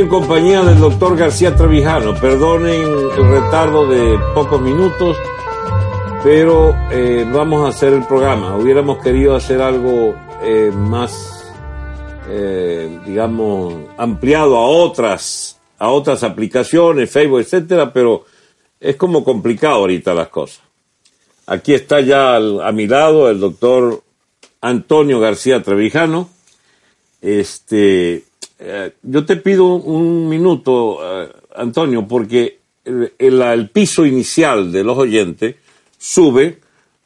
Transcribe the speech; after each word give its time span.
En 0.00 0.08
compañía 0.08 0.62
del 0.62 0.78
doctor 0.78 1.14
García 1.14 1.54
Trevijano. 1.54 2.18
Perdonen 2.18 2.80
el 2.80 3.30
retardo 3.30 3.86
de 3.86 4.18
pocos 4.34 4.58
minutos, 4.60 5.14
pero 6.22 6.74
eh, 6.90 7.28
vamos 7.30 7.66
a 7.66 7.68
hacer 7.68 7.92
el 7.92 8.04
programa. 8.04 8.56
Hubiéramos 8.56 9.02
querido 9.02 9.36
hacer 9.36 9.60
algo 9.60 10.14
eh, 10.42 10.72
más, 10.74 11.52
eh, 12.28 12.98
digamos, 13.04 13.74
ampliado 13.98 14.56
a 14.56 14.66
otras, 14.66 15.58
a 15.78 15.90
otras 15.90 16.22
aplicaciones, 16.22 17.10
Facebook, 17.10 17.40
etcétera, 17.40 17.92
pero 17.92 18.24
es 18.80 18.96
como 18.96 19.22
complicado 19.22 19.74
ahorita 19.74 20.14
las 20.14 20.28
cosas. 20.28 20.62
Aquí 21.46 21.74
está 21.74 22.00
ya 22.00 22.36
a 22.36 22.72
mi 22.72 22.86
lado 22.86 23.28
el 23.28 23.38
doctor 23.38 24.02
Antonio 24.62 25.20
García 25.20 25.62
Trevijano. 25.62 26.30
Este, 27.20 28.24
eh, 28.60 28.92
yo 29.02 29.24
te 29.24 29.36
pido 29.36 29.64
un 29.74 30.28
minuto, 30.28 30.98
eh, 31.02 31.28
Antonio, 31.56 32.06
porque 32.06 32.58
el, 32.84 33.12
el- 33.18 33.42
el 33.42 33.70
piso 33.70 34.04
inicial 34.06 34.70
de 34.72 34.84
los 34.84 34.96
oyentes 34.98 35.56
sube 35.98 36.58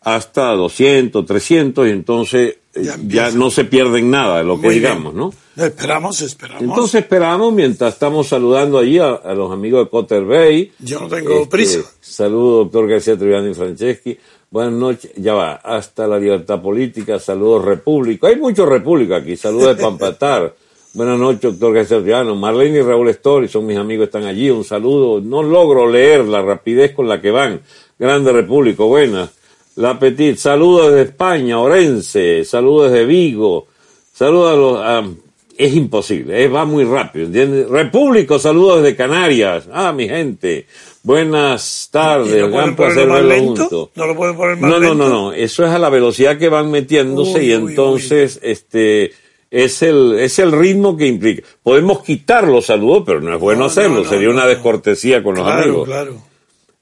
hasta 0.02 0.52
200, 0.52 1.24
300 1.24 1.86
y 1.86 1.90
entonces 1.90 2.56
eh, 2.74 2.88
Ya 3.06 3.30
no 3.30 3.50
se 3.50 3.64
pierden 3.64 4.10
nada 4.10 4.38
de 4.38 4.44
lo 4.44 4.56
que 4.56 4.66
Muy 4.66 4.80
bien. 4.80 4.82
digamos, 4.82 5.14
¿no? 5.14 5.32
Esperamos, 5.56 6.20
esperamos. 6.22 6.62
Entonces 6.62 7.02
esperamos 7.02 7.52
mientras 7.52 7.94
estamos 7.94 8.26
saludando 8.26 8.78
allí 8.78 8.98
a, 8.98 9.12
a 9.14 9.32
los 9.34 9.52
amigos 9.52 9.84
de 9.84 9.90
Cotter 9.90 10.24
Bay. 10.24 10.72
Yo 10.80 11.00
no 11.00 11.06
tengo 11.08 11.34
Este, 11.34 11.46
prisa. 11.48 11.80
Saludos, 12.00 12.64
doctor 12.64 12.88
García 12.88 13.16
Triviani 13.16 13.52
y 13.52 13.54
Franceschi. 13.54 14.18
Buenas 14.50 14.72
noches. 14.74 15.12
Ya 15.16 15.34
va. 15.34 15.54
Hasta 15.54 16.06
la 16.08 16.18
libertad 16.18 16.60
política. 16.60 17.18
Saludos, 17.20 17.64
República. 17.64 18.26
Hay 18.26 18.36
muchos 18.36 18.68
República 18.68 19.16
aquí. 19.16 19.36
Saludos 19.36 19.76
de 19.76 19.82
Pampatar. 19.82 20.54
Buenas 20.94 21.18
noches, 21.18 21.42
doctor 21.58 21.74
García 21.74 21.96
Triviano. 21.98 22.36
Marlene 22.36 22.78
y 22.78 22.82
Raúl 22.82 23.08
Story 23.10 23.48
son 23.48 23.66
mis 23.66 23.76
amigos, 23.76 24.06
están 24.06 24.24
allí. 24.24 24.48
Un 24.50 24.64
saludo. 24.64 25.20
No 25.20 25.42
logro 25.42 25.90
leer 25.90 26.24
la 26.24 26.40
rapidez 26.40 26.92
con 26.92 27.08
la 27.08 27.20
que 27.20 27.30
van. 27.32 27.60
Grande 27.98 28.32
República. 28.32 28.84
Buenas. 28.84 29.30
La 29.76 29.98
Petit. 29.98 30.36
Saludos 30.36 30.92
desde 30.92 31.10
España. 31.10 31.58
Orense. 31.58 32.44
Saludos 32.44 32.92
desde 32.92 33.06
Vigo. 33.06 33.66
Saludos 34.12 34.52
a 34.52 34.56
los... 34.56 34.80
a- 34.80 35.24
es 35.56 35.72
imposible, 35.76 36.42
eh, 36.42 36.48
va 36.48 36.64
muy 36.64 36.82
rápido, 36.82 37.26
¿entiendes? 37.26 37.68
Repúblico, 37.68 38.40
saludos 38.40 38.82
desde 38.82 38.96
Canarias. 38.96 39.68
Ah, 39.72 39.92
mi 39.92 40.08
gente. 40.08 40.66
Buenas 41.04 41.86
¿Y 41.88 41.92
tardes, 41.92 42.40
no 42.40 42.48
gran 42.50 42.74
placer 42.74 43.06
verlo 43.08 43.38
juntos. 43.38 43.88
¿No 43.94 44.06
lo 44.08 44.16
pueden 44.16 44.34
poner 44.36 44.56
más 44.56 44.68
No, 44.68 44.80
no, 44.80 44.88
lento? 44.88 44.94
no, 44.96 45.08
no, 45.08 45.32
eso 45.32 45.64
es 45.64 45.70
a 45.70 45.78
la 45.78 45.90
velocidad 45.90 46.38
que 46.38 46.48
van 46.48 46.72
metiéndose 46.72 47.38
Uy, 47.38 47.52
y 47.52 47.54
uy, 47.56 47.68
entonces 47.70 48.40
este 48.42 49.12
es 49.54 49.82
el 49.82 50.18
es 50.18 50.38
el 50.40 50.50
ritmo 50.52 50.96
que 50.96 51.06
implica. 51.06 51.46
Podemos 51.62 52.02
quitar 52.02 52.46
los 52.48 52.66
saludos, 52.66 53.04
pero 53.06 53.20
no 53.20 53.32
es 53.34 53.40
bueno 53.40 53.60
No, 53.60 53.66
hacerlo, 53.66 53.96
no, 53.98 54.02
no, 54.02 54.08
sería 54.08 54.26
no, 54.28 54.34
una 54.34 54.42
no. 54.42 54.48
descortesía 54.48 55.22
con 55.22 55.36
los 55.36 55.44
Claro, 55.44 55.62
amigos. 55.62 55.86
claro. 55.86 56.16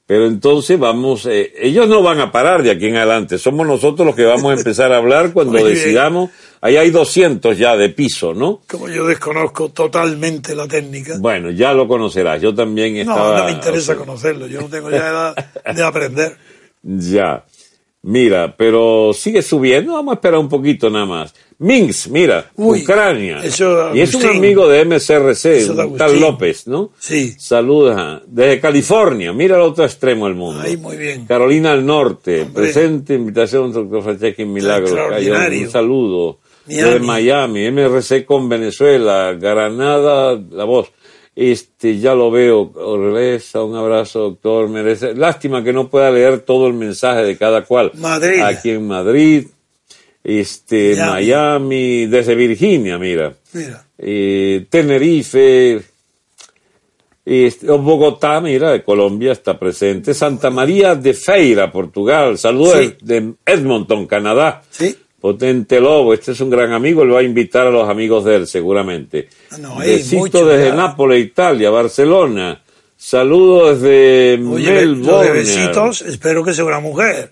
Pero 0.07 0.27
entonces 0.27 0.79
vamos, 0.79 1.27
eh, 1.27 1.53
ellos 1.59 1.89
no 1.89 2.03
van 2.03 2.21
a 2.21 2.33
parar 2.33 2.63
de 2.63 2.71
aquí 2.71 2.87
en 2.87 2.97
adelante, 2.97 3.39
somos 3.39 3.67
nosotros 3.67 4.05
los 4.07 4.17
que 4.17 4.25
vamos 4.25 4.51
a 4.53 4.59
empezar 4.59 4.93
a 4.93 4.97
hablar 4.99 5.33
cuando 5.33 5.65
decidamos. 5.65 6.31
Ahí 6.61 6.77
hay 6.77 6.91
200 6.91 7.57
ya 7.57 7.77
de 7.77 7.89
piso, 7.89 8.35
¿no? 8.35 8.61
Como 8.69 8.89
yo 8.89 9.07
desconozco 9.07 9.71
totalmente 9.71 10.55
la 10.55 10.67
técnica. 10.69 11.17
Bueno, 11.19 11.51
ya 11.51 11.73
lo 11.73 11.87
conocerás. 11.89 12.41
Yo 12.43 12.55
también 12.55 12.95
no, 12.95 13.01
estaba. 13.13 13.39
no 13.39 13.45
me 13.47 13.53
interesa 13.53 13.93
o 13.93 13.97
sea, 13.97 13.97
conocerlo. 13.97 14.47
Yo 14.47 14.61
no 14.61 14.69
tengo 14.69 14.91
ya 14.91 15.09
edad 15.09 15.37
de 15.75 15.83
aprender. 15.83 16.37
Ya. 16.85 17.45
Mira, 18.05 18.57
pero 18.57 19.13
sigue 19.15 19.43
subiendo. 19.43 19.93
Vamos 19.93 20.13
a 20.13 20.15
esperar 20.17 20.41
un 20.41 20.49
poquito 20.49 20.91
nada 20.91 21.07
más. 21.07 21.35
Minsk, 21.59 22.09
mira, 22.09 22.51
Uy, 22.57 22.83
Ucrania. 22.83 23.39
eso, 23.45 23.95
y 23.95 24.01
es 24.01 24.13
un 24.17 24.27
amigo 24.27 24.67
de 24.69 24.85
MSRC, 24.85 25.59
Eso 25.59 25.75
de 25.75 25.85
un 25.85 25.97
tal 25.97 26.09
Agustín. 26.09 26.21
López, 26.21 26.67
¿no? 26.67 26.91
Sí. 26.99 27.33
Saludos. 27.39 27.95
a- 27.97 28.21
Desde 28.27 28.59
California, 28.61 29.33
mira 29.33 29.55
al 29.55 29.63
otro 29.63 29.85
extremo 29.85 30.27
del 30.27 30.35
mundo. 30.35 30.61
Ay, 30.65 30.77
muy 30.77 30.97
bien. 30.97 31.25
Carolina 31.27 31.71
del 31.77 31.87
Norte, 31.87 32.43
Hombre. 32.43 32.63
presente 32.65 33.15
invitación, 33.15 33.73
doctor 33.73 34.03
Franceschi 34.03 34.45
Milagro. 34.45 34.89
Un 35.07 35.71
saludo. 35.71 36.39
Miami. 36.67 36.83
Desde 36.91 36.99
Miami, 37.01 37.67
MRC 37.71 38.25
con 38.25 38.49
Venezuela, 38.49 39.33
Granada, 39.35 40.41
la 40.51 40.65
voz. 40.65 40.89
Este, 41.35 41.99
ya 41.99 42.15
lo 42.15 42.31
veo, 42.31 42.71
Orlesa, 42.75 43.63
un 43.65 43.75
abrazo, 43.75 44.21
doctor. 44.21 44.69
Merece. 44.69 45.15
Lástima 45.15 45.65
que 45.65 45.73
no 45.73 45.89
pueda 45.89 46.11
leer 46.11 46.41
todo 46.41 46.67
el 46.67 46.75
mensaje 46.75 47.23
de 47.25 47.37
cada 47.39 47.63
cual. 47.65 47.91
Madrid. 47.95 48.41
Aquí 48.43 48.71
en 48.71 48.87
Madrid, 48.87 49.47
este, 50.23 50.95
Miami. 50.97 51.11
Miami, 51.13 52.07
desde 52.07 52.35
Virginia, 52.35 52.99
mira. 52.99 53.35
Mira. 53.55 53.83
Eh, 53.97 54.67
Tenerife, 54.69 55.81
este, 57.25 57.67
Bogotá, 57.67 58.41
mira, 58.41 58.73
de 58.73 58.83
Colombia 58.83 59.33
está 59.33 59.59
presente. 59.59 60.13
Santa 60.13 60.51
María 60.51 60.95
de 60.97 61.15
Feira, 61.15 61.73
Portugal. 61.73 62.37
Saludos 62.37 62.77
Sí. 62.79 62.95
de 63.01 63.33
Edmonton, 63.47 64.07
Canadá. 64.07 64.63
Sí. 64.71 64.97
Potente 65.23 65.81
Lobo, 65.81 66.15
este 66.15 66.33
es 66.33 66.41
un 66.41 66.51
gran 66.51 66.73
amigo, 66.73 67.05
lo 67.05 67.15
va 67.15 67.21
a 67.21 67.23
invitar 67.23 67.69
a 67.69 67.71
los 67.71 67.89
amigos 67.89 68.25
de 68.25 68.35
él 68.35 68.47
seguramente. 68.49 69.29
Ah, 69.53 69.59
no, 69.59 69.79
desde. 69.79 70.73
Nápoles, 70.75 71.25
Italia, 71.25 71.71
Barcelona. 71.71 72.61
Saludos 72.97 73.81
desde 73.81 74.45
Oye, 74.45 74.73
Melbourne. 74.73 75.31
besitos, 75.31 76.03
espero 76.03 76.43
que 76.43 76.53
sea 76.53 76.65
una 76.65 76.81
mujer. 76.81 77.31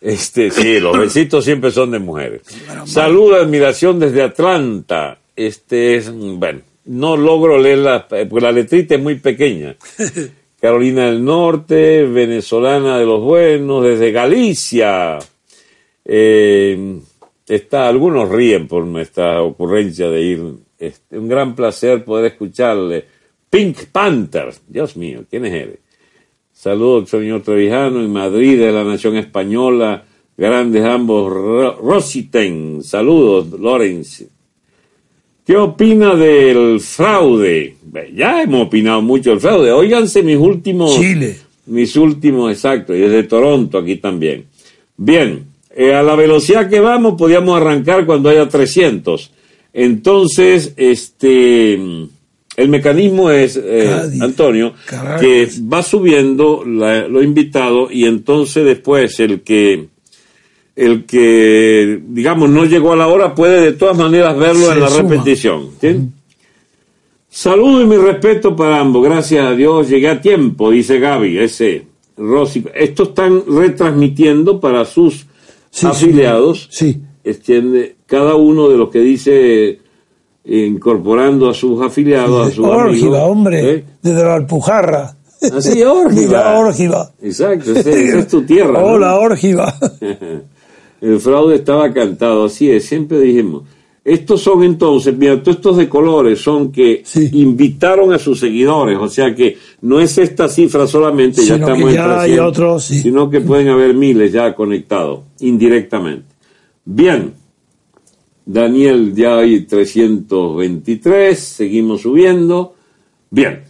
Este, 0.00 0.50
sí, 0.50 0.80
los 0.80 0.98
besitos 0.98 1.44
siempre 1.44 1.70
son 1.70 1.90
de 1.90 1.98
mujeres. 1.98 2.40
Mal. 2.66 2.88
Saludos, 2.88 3.42
admiración 3.42 4.00
desde 4.00 4.22
Atlanta. 4.22 5.18
Este 5.36 5.96
es, 5.96 6.10
bueno, 6.10 6.62
no 6.86 7.18
logro 7.18 7.58
leer 7.58 7.78
la, 7.80 8.08
porque 8.08 8.40
la 8.40 8.50
letrita 8.50 8.94
es 8.94 9.02
muy 9.02 9.16
pequeña. 9.16 9.76
Carolina 10.58 11.04
del 11.04 11.22
Norte, 11.22 12.06
venezolana 12.06 12.98
de 12.98 13.04
los 13.04 13.20
buenos, 13.20 13.84
desde 13.84 14.10
Galicia. 14.10 15.18
Eh, 16.02 16.98
está, 17.48 17.88
algunos 17.88 18.28
ríen 18.30 18.66
por 18.68 18.84
nuestra 18.84 19.42
ocurrencia 19.42 20.08
de 20.10 20.22
ir. 20.22 20.42
Este, 20.78 21.18
un 21.18 21.28
gran 21.28 21.54
placer 21.54 22.04
poder 22.04 22.32
escucharle. 22.32 23.04
Pink 23.48 23.86
Panther, 23.92 24.52
Dios 24.68 24.96
mío, 24.96 25.24
¿quién 25.30 25.46
es 25.46 25.54
él? 25.54 25.78
Saludos, 26.52 27.08
señor 27.10 27.42
Trevijano, 27.42 28.00
en 28.00 28.12
Madrid, 28.12 28.58
de 28.58 28.72
la 28.72 28.82
Nación 28.84 29.16
Española, 29.16 30.04
grandes 30.36 30.84
ambos. 30.84 31.32
Ro- 31.32 31.76
Rositen, 31.80 32.82
saludos, 32.82 33.48
Lorenz. 33.58 34.24
¿Qué 35.46 35.56
opina 35.56 36.14
del 36.16 36.80
fraude? 36.80 37.76
Ya 38.14 38.42
hemos 38.42 38.66
opinado 38.66 39.00
mucho 39.00 39.30
del 39.30 39.40
fraude. 39.40 39.70
Óiganse 39.70 40.22
mis 40.22 40.36
últimos. 40.36 40.96
Chile. 40.98 41.36
Mis 41.66 41.96
últimos, 41.96 42.50
exacto, 42.52 42.94
y 42.94 43.00
desde 43.00 43.22
Toronto 43.24 43.78
aquí 43.78 43.96
también. 43.96 44.46
Bien, 44.96 45.46
eh, 45.78 45.94
a 45.94 46.02
la 46.02 46.16
velocidad 46.16 46.68
que 46.70 46.80
vamos, 46.80 47.14
podíamos 47.18 47.60
arrancar 47.60 48.06
cuando 48.06 48.28
haya 48.30 48.48
300. 48.48 49.30
Entonces, 49.74 50.72
este, 50.78 51.74
el 51.74 52.68
mecanismo 52.68 53.30
es, 53.30 53.56
eh, 53.62 53.84
Cádiz, 53.90 54.22
Antonio, 54.22 54.72
Caracas. 54.86 55.20
que 55.20 55.48
va 55.72 55.82
subiendo 55.82 56.64
la- 56.64 57.06
lo 57.06 57.22
invitado 57.22 57.88
y 57.92 58.06
entonces 58.06 58.64
después 58.64 59.20
el 59.20 59.42
que, 59.42 59.88
el 60.74 61.04
que, 61.04 62.00
digamos, 62.08 62.48
no 62.48 62.64
llegó 62.64 62.92
a 62.94 62.96
la 62.96 63.06
hora 63.08 63.34
puede 63.34 63.60
de 63.60 63.72
todas 63.72 63.96
maneras 63.98 64.36
verlo 64.38 64.66
Se 64.68 64.72
en 64.72 64.80
la 64.80 64.88
suma. 64.88 65.02
repetición. 65.10 65.68
¿sí? 65.80 65.96
Saludo 67.28 67.82
y 67.82 67.86
mi 67.86 67.96
respeto 67.96 68.56
para 68.56 68.80
ambos. 68.80 69.04
Gracias 69.04 69.44
a 69.46 69.54
Dios 69.54 69.88
llegué 69.90 70.08
a 70.08 70.20
tiempo, 70.20 70.70
dice 70.70 70.98
Gaby, 70.98 71.38
ese 71.38 71.84
Rosy. 72.16 72.64
Esto 72.74 73.02
están 73.04 73.42
retransmitiendo 73.46 74.58
para 74.58 74.86
sus 74.86 75.26
Sí, 75.76 75.86
afiliados. 75.86 76.68
Sí. 76.70 77.02
Extiende 77.22 77.96
cada 78.06 78.34
uno 78.34 78.68
de 78.68 78.78
los 78.78 78.88
que 78.88 79.00
dice 79.00 79.68
eh, 79.68 79.78
incorporando 80.44 81.50
a 81.50 81.54
sus 81.54 81.84
afiliados, 81.84 82.48
a 82.48 82.50
sus 82.50 82.64
Órgida, 82.64 83.06
amigos. 83.08 83.20
hombre. 83.22 83.70
¿eh? 83.74 83.84
Desde 84.00 84.24
la 84.24 84.34
Alpujarra. 84.36 85.16
Así, 85.54 85.82
Órgiva. 85.82 86.22
Mira, 86.28 86.58
Órgiva. 86.58 87.10
Exacto, 87.20 87.72
esa 87.72 87.90
es 87.90 88.28
tu 88.28 88.42
tierra. 88.42 88.72
¿no? 88.80 88.86
Hola, 88.86 89.16
Órgiva. 89.16 89.74
El 91.02 91.20
fraude 91.20 91.56
estaba 91.56 91.92
cantado, 91.92 92.46
así 92.46 92.70
es, 92.70 92.86
siempre 92.86 93.20
dijimos. 93.20 93.64
Estos 94.08 94.40
son 94.40 94.62
entonces, 94.62 95.18
mira, 95.18 95.42
todos 95.42 95.56
estos 95.56 95.76
de 95.78 95.88
colores 95.88 96.38
son 96.40 96.70
que 96.70 97.02
Sí. 97.04 97.28
invitaron 97.32 98.12
a 98.12 98.20
sus 98.20 98.38
seguidores, 98.38 98.96
o 99.00 99.08
sea 99.08 99.34
que 99.34 99.56
no 99.80 99.98
es 99.98 100.16
esta 100.18 100.48
cifra 100.48 100.86
solamente, 100.86 101.44
ya 101.44 101.54
Sino 101.56 101.66
que 101.66 101.72
estamos 101.72 101.90
en 101.90 101.94
ya 101.96 102.20
hay 102.20 102.28
300, 102.30 102.48
otros, 102.48 102.84
sí. 102.84 103.00
sino 103.00 103.28
que 103.28 103.40
pueden 103.40 103.66
haber 103.68 103.94
miles 103.94 104.30
ya 104.32 104.54
conectados 104.54 105.22
indirectamente. 105.40 106.24
Bien, 106.84 107.32
Daniel 108.44 109.12
ya 109.12 109.38
hay 109.38 109.62
323, 109.62 111.36
seguimos 111.36 112.02
subiendo. 112.02 112.74
Bien, 113.28 113.62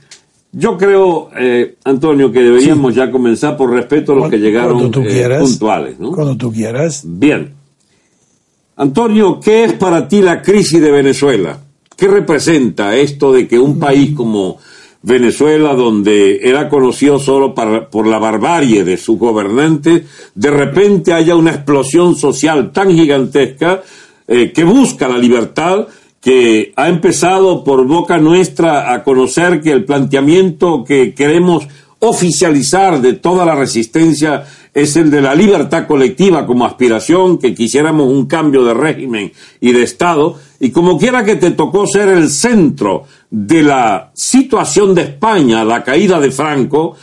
yo 0.52 0.76
creo, 0.76 1.30
eh, 1.38 1.76
Antonio, 1.84 2.30
que 2.30 2.42
deberíamos 2.42 2.94
ya 2.94 3.10
comenzar 3.10 3.56
por 3.56 3.70
respeto 3.70 4.12
a 4.12 4.16
los 4.16 4.28
que 4.30 4.36
llegaron 4.38 4.90
tú 4.90 5.00
eh, 5.00 5.06
quieras. 5.06 5.40
puntuales, 5.42 5.98
¿no? 5.98 6.12
Cuando 6.12 6.36
tú 6.36 6.52
quieras. 6.52 7.04
Bien. 7.06 7.55
Antonio, 8.76 9.40
¿qué 9.40 9.64
es 9.64 9.72
para 9.72 10.06
ti 10.06 10.20
la 10.20 10.42
crisis 10.42 10.80
de 10.80 10.90
Venezuela? 10.90 11.58
¿Qué 11.96 12.08
representa 12.08 12.94
esto 12.94 13.32
de 13.32 13.48
que 13.48 13.58
un 13.58 13.78
país 13.78 14.14
como 14.14 14.58
Venezuela, 15.00 15.72
donde 15.72 16.40
era 16.42 16.68
conocido 16.68 17.18
solo 17.18 17.54
para- 17.54 17.88
por 17.88 18.06
la 18.06 18.18
barbarie 18.18 18.84
de 18.84 18.98
sus 18.98 19.18
gobernantes, 19.18 20.02
de 20.34 20.50
repente 20.50 21.14
haya 21.14 21.36
una 21.36 21.52
explosión 21.52 22.16
social 22.16 22.70
tan 22.72 22.92
gigantesca 22.92 23.82
eh, 24.28 24.52
que 24.52 24.64
busca 24.64 25.06
la 25.08 25.16
libertad, 25.18 25.86
que 26.20 26.72
ha 26.74 26.88
empezado 26.88 27.62
por 27.62 27.86
boca 27.86 28.18
nuestra 28.18 28.92
a 28.92 29.04
conocer 29.04 29.60
que 29.62 29.70
el 29.70 29.84
planteamiento 29.84 30.82
que 30.84 31.14
queremos 31.14 31.66
oficializar 32.00 33.00
de 33.00 33.14
toda 33.14 33.46
la 33.46 33.54
resistencia 33.54 34.44
es 34.76 34.94
el 34.96 35.10
de 35.10 35.22
la 35.22 35.34
libertad 35.34 35.86
colectiva 35.86 36.44
como 36.44 36.66
aspiración, 36.66 37.38
que 37.38 37.54
quisiéramos 37.54 38.08
un 38.08 38.26
cambio 38.26 38.62
de 38.62 38.74
régimen 38.74 39.32
y 39.58 39.72
de 39.72 39.82
Estado, 39.82 40.38
y 40.60 40.68
como 40.68 40.98
quiera 40.98 41.24
que 41.24 41.36
te 41.36 41.52
tocó 41.52 41.86
ser 41.86 42.08
el 42.10 42.28
centro 42.28 43.04
de 43.30 43.62
la 43.62 44.10
situación 44.12 44.94
de 44.94 45.00
España, 45.00 45.64
la 45.64 45.82
caída 45.82 46.20
de 46.20 46.30
Franco, 46.30 46.94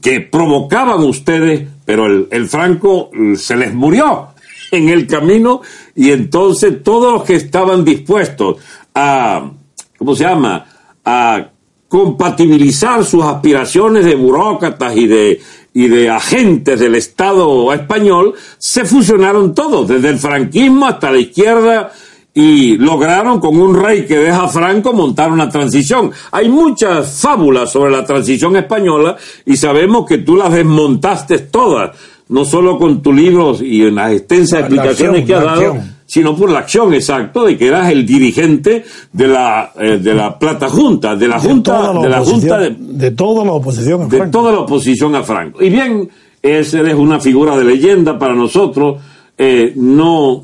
que 0.00 0.22
provocaban 0.22 1.04
ustedes, 1.04 1.64
pero 1.84 2.06
el, 2.06 2.48
Franco 2.48 3.10
mm, 3.12 3.36
se 3.36 3.54
les 3.54 3.72
murió 3.72 4.30
en 4.72 4.88
el 4.88 5.06
camino 5.06 5.60
y 5.94 6.10
entonces 6.10 6.82
todos 6.82 7.12
los 7.12 7.22
que 7.22 7.36
estaban 7.36 7.84
dispuestos 7.84 8.56
a, 8.92 9.52
¿cómo 9.96 10.16
se 10.16 10.24
llama?, 10.24 10.66
a 11.04 11.48
compatibilizar 11.86 13.04
sus 13.04 13.22
aspiraciones 13.22 14.04
de 14.04 14.16
burócratas 14.16 14.96
y 14.96 15.06
de, 15.06 15.40
y 15.74 15.88
de 15.88 16.08
agentes 16.08 16.78
del 16.78 16.94
Estado 16.94 17.72
español, 17.72 18.34
se 18.56 18.84
fusionaron 18.84 19.54
todos, 19.54 19.88
desde 19.88 20.08
el 20.08 20.18
franquismo 20.18 20.86
hasta 20.86 21.10
la 21.10 21.18
izquierda, 21.18 21.92
y 22.32 22.76
lograron 22.78 23.38
con 23.38 23.60
un 23.60 23.80
rey 23.80 24.06
que 24.06 24.18
deja 24.18 24.44
a 24.44 24.48
Franco 24.48 24.92
montar 24.92 25.30
una 25.30 25.48
transición. 25.48 26.10
Hay 26.32 26.48
muchas 26.48 27.20
fábulas 27.20 27.70
sobre 27.70 27.92
la 27.92 28.04
transición 28.04 28.56
española 28.56 29.16
y 29.46 29.56
sabemos 29.56 30.04
que 30.06 30.18
tú 30.18 30.36
las 30.36 30.52
desmontaste 30.52 31.38
todas, 31.38 31.96
no 32.28 32.44
solo 32.44 32.78
con 32.78 33.02
tus 33.02 33.14
libros 33.14 33.62
y 33.62 33.82
en 33.82 33.94
las 33.94 34.12
extensas 34.12 34.60
explicaciones 34.60 35.20
acción, 35.20 35.26
que 35.26 35.34
has 35.34 35.44
dado, 35.44 35.72
acción. 35.74 35.93
Sino 36.14 36.36
por 36.36 36.48
la 36.48 36.60
acción 36.60 36.94
exacto 36.94 37.44
de 37.44 37.56
que 37.58 37.66
eras 37.66 37.90
el 37.90 38.06
dirigente 38.06 38.84
de 39.12 39.26
la 39.26 39.72
eh, 39.80 39.98
de 39.98 40.14
la 40.14 40.38
plata 40.38 40.68
junta, 40.68 41.16
de 41.16 41.26
la 41.26 41.40
junta 41.40 41.92
la 41.92 42.00
de 42.00 42.08
la 42.08 42.20
junta 42.20 42.58
de, 42.58 42.76
de 42.78 43.10
toda 43.10 43.44
la 43.44 43.52
oposición 43.52 44.02
a 44.02 44.04
de 44.04 44.16
Franco. 44.18 44.38
toda 44.38 44.52
la 44.52 44.60
oposición 44.60 45.16
a 45.16 45.24
Franco. 45.24 45.60
Y 45.60 45.70
bien, 45.70 46.08
ese 46.40 46.88
es 46.88 46.94
una 46.94 47.18
figura 47.18 47.56
de 47.56 47.64
leyenda 47.64 48.16
para 48.16 48.34
nosotros. 48.34 49.02
eh, 49.36 49.72
no, 49.74 50.40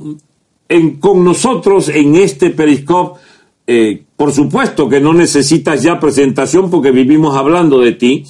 en, 0.69 0.99
con 0.99 1.22
nosotros 1.25 1.88
en 1.88 2.17
este 2.17 2.50
Periscope, 2.50 3.20
eh, 3.64 4.02
por 4.17 4.32
supuesto 4.32 4.88
que 4.88 5.00
no 5.00 5.12
necesitas 5.14 5.84
ya 5.84 6.00
presentación 6.00 6.69
porque 6.69 6.90
vivimos 6.90 7.37
hablando 7.37 7.78
de 7.78 7.93
ti, 7.93 8.25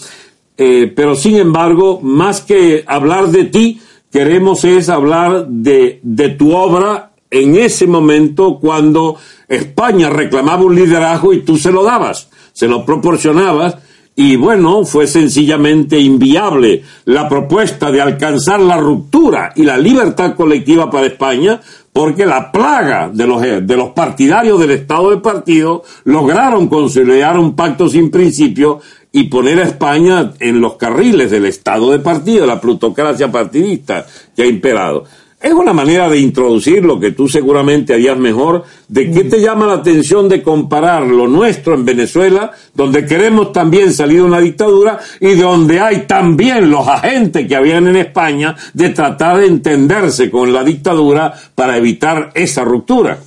eh, 0.59 0.93
pero 0.95 1.15
sin 1.17 1.37
embargo, 1.37 2.01
más 2.03 2.43
que 2.43 2.85
hablar 2.87 3.29
de 3.29 3.45
ti, 3.45 3.81
queremos 4.13 4.65
es 4.65 4.89
hablar 4.91 5.47
de, 5.49 6.01
de 6.03 6.29
tu 6.31 6.53
obra 6.55 7.10
en 7.31 7.57
ese 7.57 7.87
momento 7.87 8.59
cuando 8.61 9.17
España 9.49 10.11
reclamaba 10.11 10.65
un 10.65 10.75
liderazgo 10.75 11.33
y 11.33 11.43
tú 11.43 11.57
se 11.57 11.71
lo 11.71 11.85
dabas, 11.85 12.29
se 12.53 12.67
lo 12.67 12.85
proporcionabas 12.85 13.77
y 14.17 14.37
bueno, 14.37 14.85
fue 14.85 15.07
sencillamente 15.07 15.99
inviable 15.99 16.83
la 17.07 17.29
propuesta 17.29 17.91
de 17.91 18.03
alcanzar 18.03 18.61
la 18.61 18.77
ruptura 18.77 19.53
y 19.57 19.63
la 19.63 19.79
libertad 19.79 20.35
colectiva 20.35 20.91
para 20.91 21.07
España, 21.07 21.61
porque 21.93 22.27
la 22.27 22.53
plaga 22.53 23.11
de 23.11 23.27
los, 23.27 23.89
partidarios 23.91 24.61
del 24.61 24.73
Estado 24.73 25.11
de 25.11 25.17
partido 25.19 25.85
lograron 26.05 26.69
conciliar 26.69 27.39
un 27.39 27.57
pacto 27.57 27.89
sin 27.89 28.11
principio 28.11 28.81
y 29.11 29.25
poner 29.25 29.59
a 29.59 29.65
España 29.65 30.33
en 30.39 30.61
los 30.61 30.75
carriles 30.75 31.31
del 31.31 31.47
Estado 31.47 31.91
de 31.91 32.01
partido, 32.01 32.45
la 32.47 32.61
plutocracia 32.61 33.33
partidista 33.33 34.05
que 34.37 34.43
ha 34.43 34.47
imperado. 34.47 35.05
Es 35.41 35.55
una 35.55 35.73
manera 35.73 36.07
de 36.11 36.19
introducir 36.19 36.85
lo 36.85 37.01
que 37.01 37.13
tú 37.13 37.27
seguramente 37.27 37.95
harías 37.95 38.19
mejor. 38.19 38.63
¿De 38.89 39.11
qué 39.11 39.25
te 39.25 39.41
llama 39.41 39.67
la 39.67 39.75
atención 39.75 40.29
de 40.29 40.43
comparar 40.43 41.07
lo 41.07 41.27
nuestro 41.27 41.73
en 41.75 41.87
Venezuela, 41.87 42.51
donde 42.75 43.07
queremos 43.07 43.51
también 43.51 43.95
salir 43.95 44.19
de 44.19 44.25
una 44.25 44.39
dictadura 44.39 44.99
y 45.19 45.35
donde 45.37 45.81
hay 45.81 46.07
también 46.07 46.71
los 46.71 46.87
agentes 46.87 47.49
que 47.49 47.57
habían 47.57 47.89
en 47.89 47.97
España 47.97 48.55
de 48.75 48.91
tratar 48.91 49.39
de 49.39 49.47
entenderse 49.47 50.31
con 50.31 50.53
la 50.53 50.63
dictadura 50.63 51.33
para 51.55 51.79
evitar 51.79 52.33
esa 52.35 52.63
ruptura? 52.63 53.19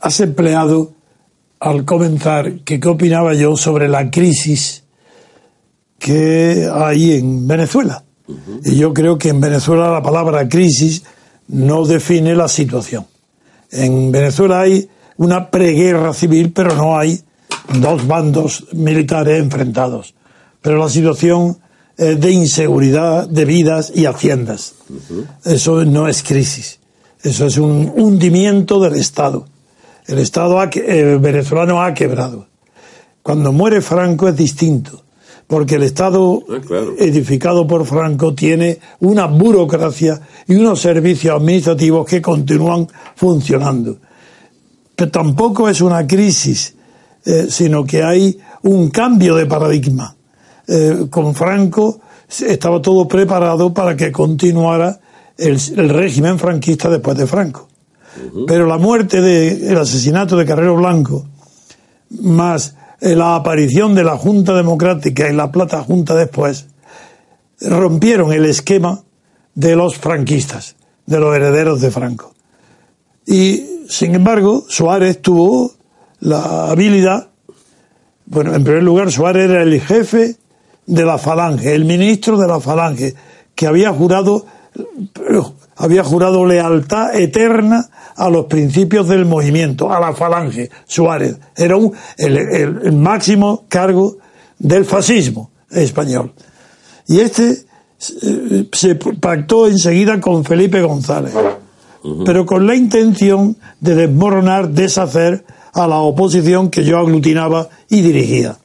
Has 0.00 0.20
empleado 0.20 0.94
al 1.58 1.84
comenzar 1.84 2.60
que 2.60 2.80
qué 2.80 2.88
opinaba 2.88 3.34
yo 3.34 3.58
sobre 3.58 3.88
la 3.88 4.10
crisis 4.10 4.84
que 5.98 6.66
hay 6.72 7.18
en 7.18 7.46
Venezuela. 7.46 8.02
Y 8.64 8.76
yo 8.76 8.92
creo 8.92 9.18
que 9.18 9.28
en 9.28 9.40
Venezuela 9.40 9.90
la 9.90 10.02
palabra 10.02 10.48
crisis 10.48 11.02
no 11.48 11.84
define 11.84 12.34
la 12.34 12.48
situación. 12.48 13.06
En 13.70 14.10
Venezuela 14.12 14.60
hay 14.60 14.88
una 15.16 15.50
preguerra 15.50 16.12
civil, 16.12 16.52
pero 16.52 16.74
no 16.74 16.98
hay 16.98 17.20
dos 17.80 18.06
bandos 18.06 18.66
militares 18.72 19.40
enfrentados. 19.40 20.14
Pero 20.60 20.78
la 20.78 20.88
situación 20.88 21.58
es 21.96 22.20
de 22.20 22.30
inseguridad 22.30 23.28
de 23.28 23.44
vidas 23.44 23.92
y 23.94 24.06
haciendas. 24.06 24.74
Eso 25.44 25.84
no 25.84 26.08
es 26.08 26.22
crisis. 26.22 26.78
Eso 27.22 27.46
es 27.46 27.58
un 27.58 27.92
hundimiento 27.94 28.80
del 28.80 28.94
Estado. 28.94 29.46
El 30.06 30.18
Estado 30.18 30.58
ha 30.58 30.70
eh, 30.72 31.18
venezolano 31.20 31.82
ha 31.82 31.92
quebrado. 31.92 32.46
Cuando 33.22 33.52
muere 33.52 33.82
Franco 33.82 34.28
es 34.28 34.36
distinto, 34.36 35.04
porque 35.50 35.74
el 35.74 35.82
Estado 35.82 36.44
Ah, 36.48 36.60
claro. 36.64 36.94
edificado 36.96 37.66
por 37.66 37.84
Franco 37.84 38.32
tiene 38.34 38.78
una 39.00 39.26
burocracia 39.26 40.20
y 40.46 40.54
unos 40.54 40.80
servicios 40.80 41.34
administrativos 41.36 42.06
que 42.06 42.22
continúan 42.22 42.86
funcionando. 43.16 43.98
Pero 44.94 45.10
tampoco 45.10 45.68
es 45.68 45.80
una 45.80 46.06
crisis, 46.06 46.74
eh, 47.26 47.48
sino 47.50 47.84
que 47.84 48.02
hay 48.04 48.38
un 48.62 48.90
cambio 48.90 49.34
de 49.34 49.46
paradigma. 49.46 50.14
Eh, 50.68 51.06
con 51.10 51.34
Franco 51.34 52.00
estaba 52.28 52.80
todo 52.80 53.08
preparado 53.08 53.74
para 53.74 53.96
que 53.96 54.12
continuara 54.12 55.00
el, 55.36 55.58
el 55.76 55.88
régimen 55.88 56.38
franquista 56.38 56.88
después 56.88 57.18
de 57.18 57.26
Franco. 57.26 57.66
Pero 58.46 58.66
la 58.66 58.78
muerte 58.78 59.20
de, 59.20 59.70
el 59.70 59.78
asesinato 59.78 60.36
de 60.36 60.44
Carrero 60.46 60.76
Blanco, 60.76 61.26
más 62.20 62.76
la 63.00 63.36
aparición 63.36 63.94
de 63.94 64.04
la 64.04 64.16
Junta 64.16 64.54
Democrática 64.54 65.28
y 65.28 65.34
la 65.34 65.50
Plata 65.50 65.82
Junta 65.82 66.14
después, 66.14 66.66
rompieron 67.60 68.32
el 68.32 68.46
esquema 68.46 69.02
de 69.54 69.76
los 69.76 69.96
franquistas, 69.96 70.76
de 71.06 71.18
los 71.18 71.34
herederos 71.34 71.80
de 71.80 71.90
Franco. 71.90 72.34
Y, 73.26 73.84
sin 73.88 74.14
embargo, 74.14 74.64
Suárez 74.68 75.20
tuvo 75.20 75.72
la 76.20 76.70
habilidad, 76.70 77.28
bueno, 78.26 78.54
en 78.54 78.64
primer 78.64 78.82
lugar, 78.82 79.10
Suárez 79.10 79.50
era 79.50 79.62
el 79.62 79.80
jefe 79.80 80.36
de 80.86 81.04
la 81.04 81.18
Falange, 81.18 81.74
el 81.74 81.84
ministro 81.84 82.38
de 82.38 82.48
la 82.48 82.60
Falange, 82.60 83.14
que 83.54 83.66
había 83.66 83.92
jurado, 83.92 84.46
había 85.80 86.04
jurado 86.04 86.44
lealtad 86.44 87.14
eterna 87.16 87.88
a 88.14 88.28
los 88.28 88.44
principios 88.44 89.08
del 89.08 89.24
movimiento, 89.24 89.90
a 89.90 89.98
la 89.98 90.12
Falange, 90.12 90.68
Suárez. 90.86 91.38
Era 91.56 91.76
un, 91.76 91.94
el, 92.18 92.92
máximo 92.92 93.64
cargo 93.66 94.18
del 94.58 94.84
fascismo 94.84 95.50
español. 95.70 96.34
Y 97.06 97.20
este 97.20 97.64
eh, 98.22 98.68
se 98.70 98.94
pactó 98.96 99.66
enseguida 99.68 100.20
con 100.20 100.44
Felipe 100.44 100.82
González, 100.82 101.32
pero 102.26 102.44
con 102.44 102.66
la 102.66 102.74
intención 102.74 103.56
de 103.80 103.94
desmoronar, 103.94 104.68
deshacer 104.68 105.46
a 105.72 105.86
la 105.86 106.00
oposición 106.00 106.68
que 106.68 106.84
yo 106.84 106.98
aglutinaba 106.98 107.70
y 107.88 108.02
dirigía. 108.02 108.58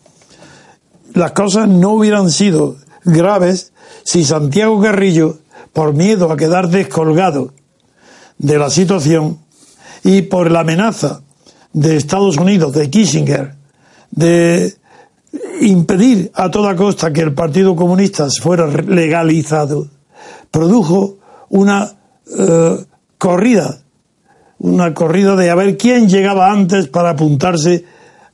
las 1.14 1.32
cosas 1.32 1.70
no 1.70 1.94
hubieran 1.94 2.30
sido 2.30 2.76
graves 3.06 3.72
si 4.04 4.26
Santiago 4.26 4.82
Carrillo, 4.82 5.38
por 5.76 5.94
miedo 5.94 6.32
a 6.32 6.38
quedar 6.38 6.70
descolgado 6.70 7.52
de 8.38 8.58
la 8.58 8.70
situación 8.70 9.40
y 10.06 10.22
por 10.22 10.50
la 10.50 10.62
amenaza 10.62 11.20
de 11.74 11.98
Estados 11.98 12.38
Unidos, 12.38 12.72
de 12.72 12.90
Kissinger, 12.90 13.56
de 14.10 14.74
impedir 15.60 16.32
a 16.34 16.50
toda 16.50 16.78
costa 16.78 17.12
que 17.12 17.20
el 17.20 17.34
Partido 17.34 17.76
Comunista 17.76 18.26
fuera 18.42 18.68
legalizado, 18.68 19.90
produjo 20.50 21.18
una 21.50 21.92
eh, 22.38 22.78
corrida, 23.18 23.82
una 24.60 24.94
corrida 24.94 25.36
de 25.36 25.50
a 25.50 25.56
ver 25.56 25.76
quién 25.76 26.08
llegaba 26.08 26.54
antes 26.54 26.88
para 26.88 27.10
apuntarse 27.10 27.84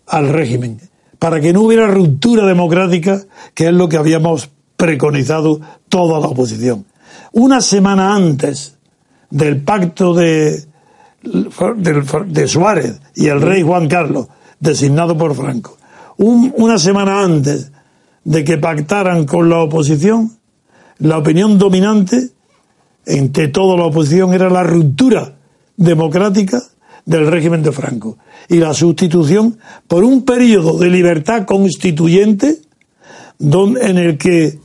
al 0.05 0.29
régimen, 0.29 0.79
para 1.17 1.41
que 1.41 1.53
no 1.53 1.61
hubiera 1.61 1.87
ruptura 1.87 2.45
democrática, 2.45 3.23
que 3.55 3.65
es 3.65 3.73
lo 3.73 3.89
que 3.89 3.97
habíamos 3.97 4.51
preconizado 4.77 5.59
toda 5.89 6.19
la 6.19 6.27
oposición. 6.27 6.85
Una 7.33 7.61
semana 7.61 8.13
antes 8.13 8.77
del 9.29 9.61
pacto 9.61 10.13
de, 10.13 10.65
de, 11.23 12.47
Suárez 12.47 12.99
y 13.15 13.27
el 13.27 13.41
rey 13.41 13.61
Juan 13.61 13.87
Carlos, 13.87 14.27
designado 14.59 15.17
por 15.17 15.33
Franco, 15.35 15.77
una 16.17 16.77
semana 16.77 17.23
antes 17.23 17.71
de 18.23 18.43
que 18.43 18.57
pactaran 18.57 19.25
con 19.25 19.49
la 19.49 19.59
oposición, 19.59 20.37
la 20.99 21.17
opinión 21.17 21.57
dominante 21.57 22.29
entre 23.05 23.47
toda 23.47 23.77
la 23.77 23.85
oposición 23.85 24.33
era 24.33 24.49
la 24.49 24.63
ruptura 24.63 25.35
democrática 25.77 26.61
del 27.05 27.27
régimen 27.27 27.63
de 27.63 27.71
Franco 27.71 28.17
y 28.47 28.57
la 28.57 28.73
sustitución 28.73 29.57
por 29.87 30.03
un 30.03 30.23
periodo 30.23 30.77
de 30.77 30.89
libertad 30.89 31.45
constituyente 31.45 32.61
en 33.39 33.97
el 33.97 34.17
que 34.17 34.59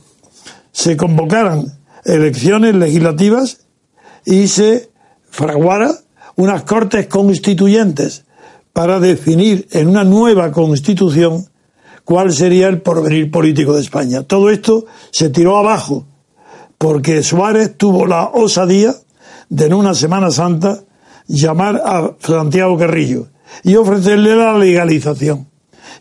se 0.71 0.95
convocaran 0.95 1.76
elecciones 2.07 2.75
legislativas 2.75 3.67
y 4.25 4.47
se 4.47 4.89
fraguara 5.29 5.91
unas 6.35 6.63
cortes 6.63 7.07
constituyentes 7.07 8.25
para 8.73 8.99
definir 8.99 9.67
en 9.71 9.87
una 9.87 10.03
nueva 10.03 10.51
constitución 10.51 11.47
cuál 12.03 12.31
sería 12.31 12.67
el 12.67 12.81
porvenir 12.81 13.29
político 13.29 13.73
de 13.73 13.81
España. 13.81 14.23
Todo 14.23 14.49
esto 14.49 14.85
se 15.11 15.29
tiró 15.29 15.57
abajo 15.57 16.05
porque 16.77 17.23
Suárez 17.23 17.75
tuvo 17.77 18.05
la 18.05 18.25
osadía 18.25 18.95
de 19.49 19.65
en 19.65 19.73
una 19.73 19.93
Semana 19.93 20.31
Santa 20.31 20.83
llamar 21.27 21.81
a 21.83 22.15
Santiago 22.19 22.77
Carrillo 22.77 23.27
y 23.63 23.75
ofrecerle 23.75 24.35
la 24.35 24.57
legalización. 24.57 25.47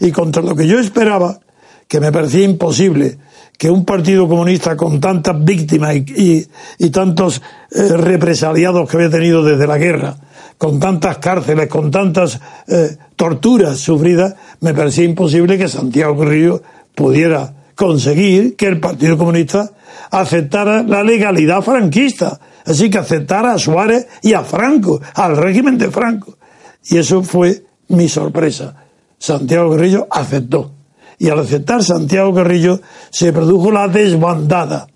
Y 0.00 0.12
contra 0.12 0.42
lo 0.42 0.54
que 0.54 0.66
yo 0.66 0.78
esperaba, 0.78 1.40
que 1.88 2.00
me 2.00 2.12
parecía 2.12 2.44
imposible 2.44 3.18
que 3.58 3.70
un 3.70 3.84
partido 3.84 4.28
comunista 4.28 4.76
con 4.76 5.00
tantas 5.00 5.42
víctimas 5.42 5.96
y, 5.96 6.46
tantos 6.90 7.40
eh, 7.70 7.96
represaliados 7.96 8.88
que 8.88 8.96
había 8.96 9.10
tenido 9.10 9.42
desde 9.42 9.66
la 9.66 9.78
guerra, 9.78 10.16
con 10.58 10.78
tantas 10.78 11.18
cárceles, 11.18 11.68
con 11.68 11.90
tantas 11.90 12.40
eh, 12.66 12.96
torturas 13.14 13.78
sufridas, 13.78 14.34
me 14.60 14.75
parecía 14.75 15.04
imposible 15.04 15.58
que 15.58 15.68
Santiago 15.68 16.18
Carrillo 16.18 16.62
pudiera 16.94 17.54
conseguir 17.75 18.56
que 18.56 18.66
el 18.66 18.80
Partido 18.80 19.18
Comunista 19.18 19.70
aceptara 20.10 20.82
la 20.82 21.02
legalidad 21.02 21.62
franquista. 21.62 22.40
Así 22.64 22.90
que 22.90 22.98
aceptara 22.98 23.52
a 23.52 23.58
Suárez 23.58 24.08
y 24.22 24.32
a 24.32 24.42
Franco, 24.42 25.00
al 25.14 25.36
régimen 25.36 25.78
de 25.78 25.90
Franco. 25.90 26.36
Y 26.84 26.98
eso 26.98 27.22
fue 27.22 27.64
mi 27.88 28.08
sorpresa. 28.08 28.75
Santiago 29.18 29.70
Guerrillo 29.70 30.08
aceptó. 30.10 30.75
Y 31.18 31.28
al 31.28 31.38
aceptar 31.38 31.82
Santiago 31.82 32.32
Guerrillo 32.32 32.80
se 33.11 33.32
produjo 33.32 33.70
la 33.70 33.88
desbandada. 33.88 34.87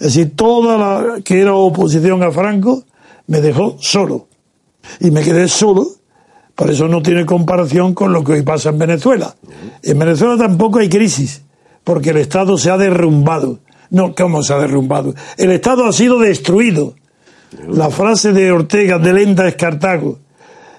Es 0.00 0.14
decir, 0.14 0.36
toda 0.36 0.78
la 0.78 1.20
que 1.22 1.40
era 1.40 1.54
oposición 1.54 2.22
a 2.22 2.30
Franco 2.30 2.84
me 3.26 3.40
dejó 3.40 3.76
solo. 3.80 4.28
Y 5.00 5.10
me 5.10 5.22
quedé 5.22 5.48
solo. 5.48 5.86
Por 6.54 6.70
eso 6.70 6.88
no 6.88 7.02
tiene 7.02 7.24
comparación 7.24 7.94
con 7.94 8.12
lo 8.12 8.24
que 8.24 8.32
hoy 8.32 8.42
pasa 8.42 8.70
en 8.70 8.78
Venezuela. 8.78 9.34
En 9.82 9.98
Venezuela 9.98 10.36
tampoco 10.36 10.80
hay 10.80 10.88
crisis, 10.88 11.42
porque 11.84 12.10
el 12.10 12.16
Estado 12.16 12.58
se 12.58 12.70
ha 12.70 12.76
derrumbado. 12.76 13.60
No, 13.90 14.14
¿cómo 14.14 14.42
se 14.42 14.54
ha 14.54 14.58
derrumbado? 14.58 15.14
El 15.36 15.52
Estado 15.52 15.86
ha 15.86 15.92
sido 15.92 16.18
destruido. 16.18 16.94
La 17.68 17.90
frase 17.90 18.32
de 18.32 18.50
Ortega, 18.50 18.98
de 18.98 19.12
Lenda 19.12 19.46
es 19.48 19.54
Cartago, 19.54 20.18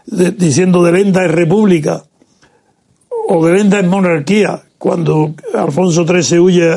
diciendo 0.06 0.84
de 0.84 0.92
Lenda 0.92 1.26
es 1.26 1.32
república, 1.32 2.04
o 3.28 3.46
de 3.46 3.54
Lenda 3.54 3.80
es 3.80 3.88
monarquía, 3.88 4.64
cuando 4.80 5.36
Alfonso 5.54 6.08
XIII 6.08 6.40
huye 6.40 6.72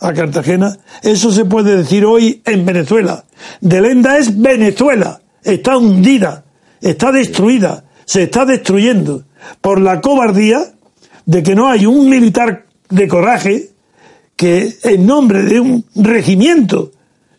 a 0.00 0.12
Cartagena, 0.12 0.76
eso 1.02 1.30
se 1.30 1.46
puede 1.46 1.76
decir 1.76 2.04
hoy 2.04 2.42
en 2.44 2.66
Venezuela. 2.66 3.24
De 3.60 3.80
Lenda 3.80 4.18
es 4.18 4.38
Venezuela, 4.38 5.20
está 5.42 5.78
hundida, 5.78 6.44
está 6.82 7.12
destruida, 7.12 7.84
se 8.04 8.24
está 8.24 8.44
destruyendo 8.44 9.22
por 9.60 9.80
la 9.80 10.00
cobardía 10.00 10.72
de 11.24 11.42
que 11.42 11.54
no 11.54 11.68
hay 11.70 11.86
un 11.86 12.10
militar 12.10 12.66
de 12.90 13.08
coraje 13.08 13.70
que 14.36 14.76
en 14.82 15.06
nombre 15.06 15.42
de 15.42 15.60
un 15.60 15.84
regimiento 15.94 16.90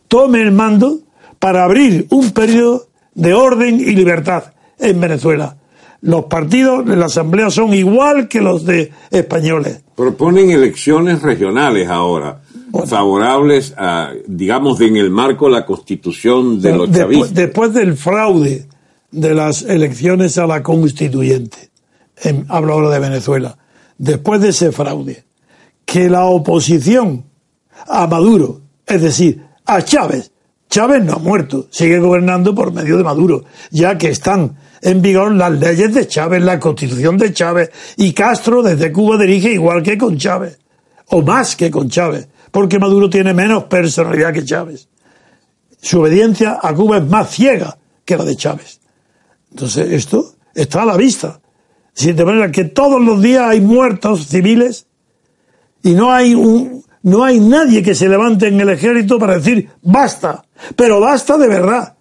tome 0.08 0.42
el 0.42 0.54
mando 0.54 1.00
para 1.40 1.66
abrir 1.66 2.08
un 2.10 2.32
periodo 2.32 2.88
de 3.14 3.34
orden 3.34 3.80
y 3.80 3.92
libertad 3.92 4.46
en 4.80 5.00
Venezuela. 5.00 5.58
Los 6.06 6.26
partidos 6.26 6.86
de 6.86 6.96
la 6.96 7.08
Asamblea 7.08 7.50
son 7.50 7.74
igual 7.74 8.28
que 8.28 8.40
los 8.40 8.64
de 8.64 8.92
españoles. 9.10 9.82
Proponen 9.96 10.52
elecciones 10.52 11.24
regionales 11.24 11.90
ahora, 11.90 12.44
favorables 12.86 13.74
a, 13.76 14.12
digamos, 14.28 14.80
en 14.82 14.98
el 14.98 15.10
marco 15.10 15.46
de 15.46 15.54
la 15.54 15.66
constitución 15.66 16.62
de 16.62 16.78
los 16.78 16.92
después, 16.92 17.34
Después 17.34 17.74
del 17.74 17.98
fraude 17.98 18.68
de 19.10 19.34
las 19.34 19.64
elecciones 19.64 20.38
a 20.38 20.46
la 20.46 20.62
constituyente, 20.62 21.72
hablo 22.50 22.74
ahora 22.74 22.92
de 22.92 23.00
Venezuela, 23.00 23.58
después 23.98 24.42
de 24.42 24.50
ese 24.50 24.72
fraude, 24.72 25.24
que 25.86 26.08
la 26.08 26.26
oposición 26.26 27.26
a 27.88 28.06
Maduro, 28.06 28.62
es 28.86 29.02
decir, 29.02 29.42
a 29.66 29.82
Chávez, 29.82 30.32
Chávez 30.70 31.04
no 31.04 31.14
ha 31.14 31.20
muerto, 31.20 31.66
sigue 31.72 31.98
gobernando 31.98 32.54
por 32.54 32.72
medio 32.72 32.96
de 32.96 33.04
Maduro, 33.04 33.46
ya 33.72 33.98
que 33.98 34.10
están 34.10 34.56
en 34.82 35.02
vigor 35.02 35.32
las 35.34 35.52
leyes 35.52 35.94
de 35.94 36.08
Chávez, 36.08 36.44
la 36.44 36.60
constitución 36.60 37.18
de 37.18 37.34
Chávez, 37.34 37.72
y 37.98 38.14
Castro 38.14 38.62
desde 38.62 38.92
Cuba 38.92 39.18
dirige 39.18 39.52
igual 39.52 39.84
que 39.84 39.98
con 39.98 40.18
Chávez, 40.18 40.60
o 41.08 41.22
más 41.22 41.56
que 41.56 41.72
con 41.72 41.90
Chávez, 41.90 42.28
porque 42.52 42.80
Maduro 42.80 43.10
tiene 43.10 43.34
menos 43.34 43.66
personalidad 43.66 44.34
que 44.34 44.46
Chávez. 44.46 44.88
Su 45.82 46.02
obediencia 46.02 46.60
a 46.62 46.74
Cuba 46.74 46.98
es 46.98 47.06
más 47.06 47.30
ciega 47.30 47.78
que 48.04 48.18
la 48.18 48.24
de 48.24 48.36
Chávez. 48.36 48.80
Entonces, 49.52 49.92
esto 49.92 50.36
está 50.54 50.84
a 50.84 50.86
la 50.86 50.98
vista. 50.98 51.40
De 51.96 52.26
manera 52.26 52.52
que 52.52 52.66
todos 52.66 53.02
los 53.02 53.22
días 53.22 53.44
hay 53.44 53.62
muertos 53.62 54.28
civiles 54.28 54.88
y 55.82 55.94
no 55.94 56.12
hay 56.12 56.34
un, 56.34 56.84
no 57.04 57.24
hay 57.24 57.40
nadie 57.40 57.84
que 57.84 57.96
se 57.96 58.10
levante 58.10 58.48
en 58.48 58.60
el 58.60 58.70
ejército 58.70 59.20
para 59.20 59.38
decir 59.38 59.70
basta, 59.82 60.44
pero 60.76 61.00
basta 61.00 61.38
de 61.38 61.48
verdad, 61.48 61.96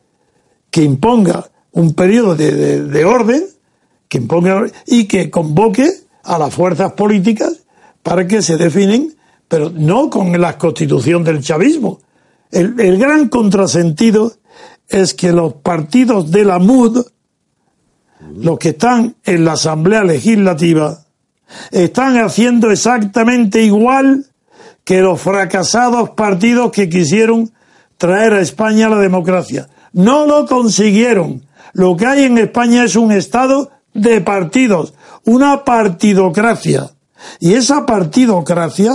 que 0.71 0.83
imponga 0.83 1.49
un 1.75 1.95
periodo 1.95 2.37
de, 2.37 3.05
orden, 3.05 3.45
que 4.09 4.19
imponga 4.19 4.67
y 4.87 5.05
que 5.05 5.29
convoque 5.29 5.91
a 6.23 6.39
las 6.39 6.55
fuerzas 6.55 6.93
políticas 6.93 7.65
para 8.03 8.27
que 8.27 8.43
se 8.43 8.57
definen, 8.57 9.15
pero 9.49 9.71
no 9.71 10.09
con 10.09 10.41
la 10.41 10.57
constitución 10.57 11.25
del 11.25 11.43
chavismo. 11.43 12.01
El, 12.51 12.79
el 12.79 12.99
gran 12.99 13.29
contrasentido 13.29 14.33
es 14.89 15.15
que 15.15 15.33
los 15.33 15.55
partidos 15.55 16.31
de 16.31 16.45
la 16.45 16.59
MUD, 16.61 17.05
los 18.37 18.59
que 18.59 18.71
están 18.71 19.17
en 19.25 19.45
la 19.45 19.53
Asamblea 19.53 20.05
Legislativa, 20.05 21.01
están 21.73 22.19
haciendo 22.19 22.71
exactamente 22.71 23.63
igual 23.63 24.27
que 24.85 25.01
los 25.01 25.21
fracasados 25.21 26.11
partidos 26.11 26.71
que 26.71 26.89
quisieron 26.89 27.51
traer 27.97 28.35
a 28.35 28.41
España 28.41 28.89
la 28.89 28.99
democracia. 28.99 29.69
No 29.93 30.27
lo 30.27 30.47
consiguieron. 30.47 31.43
Lo 31.73 31.97
que 31.97 32.07
hay 32.07 32.25
en 32.25 32.39
España 32.39 32.85
es 32.85 32.97
un 32.97 33.13
Estado 33.13 33.71
de 33.93 34.21
partidos, 34.21 34.95
una 35.25 35.65
partidocracia. 35.65 36.91
Y 37.41 37.55
esa 37.55 37.87
partidocracia 37.87 38.93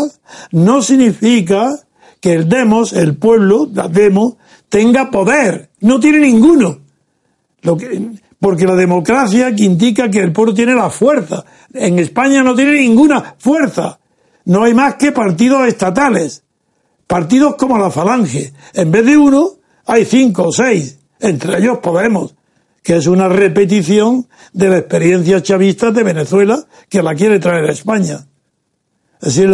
no 0.51 0.81
significa 0.81 1.79
que 2.19 2.33
el 2.33 2.49
demos, 2.49 2.93
el 2.93 3.17
pueblo, 3.17 3.67
la 3.73 3.87
demo, 3.87 4.37
tenga 4.67 5.09
poder. 5.09 5.69
No 5.79 5.99
tiene 5.99 6.19
ninguno. 6.19 6.79
Lo 7.61 7.77
que, 7.77 8.11
porque 8.39 8.65
la 8.65 8.75
democracia 8.75 9.53
que 9.55 9.63
indica 9.63 10.09
que 10.09 10.19
el 10.19 10.31
pueblo 10.31 10.53
tiene 10.53 10.75
la 10.75 10.89
fuerza. 10.89 11.43
En 11.73 11.99
España 11.99 12.43
no 12.43 12.55
tiene 12.55 12.73
ninguna 12.73 13.35
fuerza. 13.37 13.99
No 14.45 14.63
hay 14.63 14.73
más 14.73 14.95
que 14.95 15.11
partidos 15.11 15.67
estatales. 15.67 16.43
Partidos 17.07 17.55
como 17.55 17.77
la 17.77 17.89
Falange. 17.89 18.53
En 18.73 18.91
vez 18.91 19.05
de 19.05 19.17
uno, 19.17 19.49
hay 19.85 20.05
cinco 20.05 20.43
o 20.43 20.51
seis. 20.51 20.99
Entre 21.19 21.57
ellos 21.57 21.79
Podemos, 21.79 22.35
que 22.83 22.97
es 22.97 23.07
una 23.07 23.27
repetición 23.27 24.27
de 24.53 24.69
la 24.69 24.77
experiencia 24.77 25.41
chavista 25.41 25.91
de 25.91 26.03
Venezuela 26.03 26.65
que 26.89 27.03
la 27.03 27.15
quiere 27.15 27.39
traer 27.39 27.65
a 27.65 27.71
España. 27.71 28.25
Es 29.21 29.35
decir, 29.35 29.53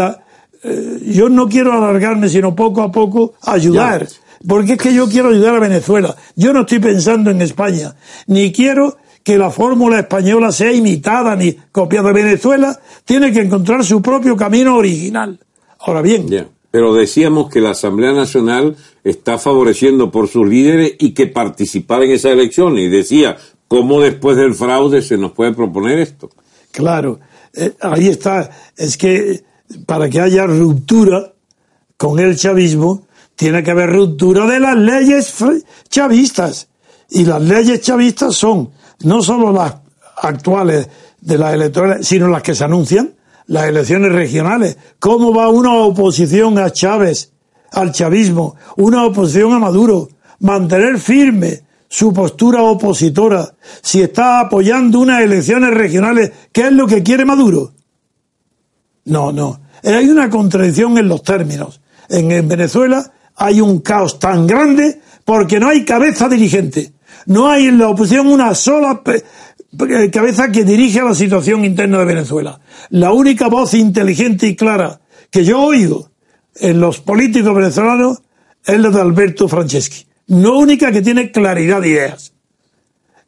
eh, 0.63 0.99
yo 1.05 1.29
no 1.29 1.47
quiero 1.49 1.73
alargarme, 1.73 2.29
sino 2.29 2.55
poco 2.55 2.81
a 2.81 2.91
poco 2.91 3.33
ayudar. 3.41 4.07
Porque 4.47 4.73
es 4.73 4.77
que 4.79 4.93
yo 4.93 5.07
quiero 5.07 5.29
ayudar 5.29 5.55
a 5.55 5.59
Venezuela. 5.59 6.15
Yo 6.35 6.53
no 6.53 6.61
estoy 6.61 6.79
pensando 6.79 7.31
en 7.31 7.41
España. 7.41 7.95
Ni 8.27 8.51
quiero 8.51 8.97
que 9.23 9.37
la 9.37 9.49
fórmula 9.49 9.99
española 9.99 10.51
sea 10.51 10.71
imitada 10.71 11.35
ni 11.35 11.53
copiada. 11.71 12.11
Venezuela 12.11 12.79
tiene 13.05 13.31
que 13.31 13.41
encontrar 13.41 13.83
su 13.83 14.01
propio 14.01 14.37
camino 14.37 14.75
original. 14.75 15.39
Ahora 15.79 16.01
bien. 16.01 16.27
Pero 16.75 16.93
decíamos 16.93 17.49
que 17.49 17.61
la 17.61 17.69
Asamblea 17.69 18.11
Nacional 18.11 18.75
está 19.01 19.37
favoreciendo 19.37 20.11
por 20.11 20.27
sus 20.27 20.45
líderes 20.45 20.91
y 20.99 21.13
que 21.13 21.25
participar 21.25 22.03
en 22.03 22.11
esas 22.11 22.33
elecciones. 22.33 22.83
Y 22.83 22.89
decía, 22.89 23.37
¿cómo 23.69 24.01
después 24.01 24.35
del 24.35 24.53
fraude 24.55 25.01
se 25.01 25.17
nos 25.17 25.31
puede 25.31 25.53
proponer 25.53 25.99
esto? 25.99 26.29
Claro, 26.73 27.21
eh, 27.53 27.71
ahí 27.79 28.09
está. 28.09 28.49
Es 28.75 28.97
que 28.97 29.41
para 29.85 30.09
que 30.09 30.19
haya 30.19 30.45
ruptura 30.47 31.31
con 31.95 32.19
el 32.19 32.35
chavismo, 32.35 33.07
tiene 33.37 33.63
que 33.63 33.71
haber 33.71 33.91
ruptura 33.91 34.45
de 34.45 34.59
las 34.59 34.75
leyes 34.75 35.33
chavistas. 35.87 36.67
Y 37.09 37.23
las 37.23 37.41
leyes 37.41 37.79
chavistas 37.79 38.35
son 38.35 38.71
no 38.99 39.21
solo 39.21 39.53
las 39.53 39.75
actuales 40.17 40.89
de 41.21 41.37
las 41.37 41.53
electorales, 41.53 42.05
sino 42.05 42.27
las 42.27 42.43
que 42.43 42.53
se 42.53 42.65
anuncian 42.65 43.14
las 43.47 43.65
elecciones 43.65 44.11
regionales. 44.11 44.77
¿Cómo 44.99 45.33
va 45.33 45.49
una 45.49 45.73
oposición 45.73 46.57
a 46.57 46.71
Chávez, 46.71 47.31
al 47.71 47.91
chavismo, 47.91 48.55
una 48.77 49.05
oposición 49.05 49.53
a 49.53 49.59
Maduro? 49.59 50.09
Mantener 50.39 50.99
firme 50.99 51.63
su 51.87 52.11
postura 52.13 52.61
opositora 52.63 53.55
si 53.81 54.01
está 54.01 54.41
apoyando 54.41 54.99
unas 54.99 55.21
elecciones 55.21 55.73
regionales, 55.73 56.31
¿qué 56.51 56.67
es 56.67 56.71
lo 56.71 56.87
que 56.87 57.03
quiere 57.03 57.25
Maduro? 57.25 57.71
No, 59.05 59.31
no. 59.31 59.61
Hay 59.83 60.09
una 60.09 60.29
contradicción 60.29 60.97
en 60.97 61.07
los 61.07 61.21
términos. 61.23 61.79
En, 62.09 62.47
Venezuela 62.47 63.11
hay 63.35 63.61
un 63.61 63.79
caos 63.79 64.19
tan 64.19 64.47
grande 64.47 65.01
porque 65.23 65.59
no 65.59 65.69
hay 65.69 65.85
cabeza 65.85 66.27
dirigente. 66.27 66.93
No 67.27 67.49
hay 67.49 67.67
en 67.67 67.77
la 67.77 67.89
oposición 67.89 68.27
una 68.27 68.53
sola 68.55 69.01
cabeza 70.11 70.51
que 70.51 70.63
dirige 70.63 70.99
a 70.99 71.05
la 71.05 71.15
situación 71.15 71.65
interna 71.65 71.99
de 71.99 72.05
Venezuela. 72.05 72.59
La 72.89 73.11
única 73.11 73.47
voz 73.47 73.73
inteligente 73.73 74.47
y 74.47 74.55
clara 74.55 75.01
que 75.29 75.43
yo 75.43 75.61
oigo 75.61 76.11
en 76.55 76.79
los 76.79 76.99
políticos 76.99 77.53
venezolanos 77.53 78.21
es 78.65 78.79
la 78.79 78.89
de 78.89 79.01
Alberto 79.01 79.47
Franceschi. 79.47 80.07
No 80.27 80.57
única 80.57 80.91
que 80.91 81.01
tiene 81.01 81.31
claridad 81.31 81.81
de 81.81 81.89
ideas. 81.89 82.33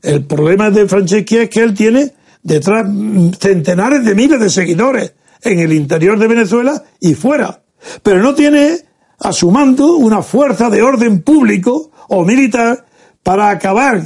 El 0.02 0.26
problema 0.26 0.70
de 0.70 0.88
Franceschi 0.88 1.38
es 1.38 1.50
que 1.50 1.62
él 1.62 1.74
tiene 1.74 2.14
detrás 2.44 2.88
centenares 3.40 4.06
de 4.06 4.16
miles 4.16 4.40
de 4.40 4.50
seguidores 4.50 5.14
en 5.42 5.60
el 5.60 5.74
interior 5.74 6.18
de 6.18 6.28
Venezuela 6.28 6.84
y 7.00 7.14
fuera. 7.14 7.62
Pero 8.04 8.22
no 8.22 8.34
tiene 8.34 8.80
a 9.20 9.34
su 9.34 9.52
mando 9.52 9.96
una 9.96 10.22
fuerza 10.22 10.70
de 10.70 10.82
orden 10.82 11.22
público 11.22 11.92
o 12.08 12.24
militar 12.24 12.86
para 13.24 13.50
acabar 13.50 14.02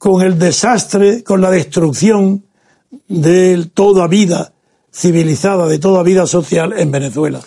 con 0.00 0.22
el 0.22 0.38
desastre, 0.38 1.22
con 1.22 1.42
la 1.42 1.50
destrucción 1.50 2.42
de 3.06 3.66
toda 3.74 4.08
vida 4.08 4.54
civilizada, 4.90 5.68
de 5.68 5.78
toda 5.78 6.02
vida 6.02 6.26
social 6.26 6.72
en 6.74 6.90
Venezuela. 6.90 7.42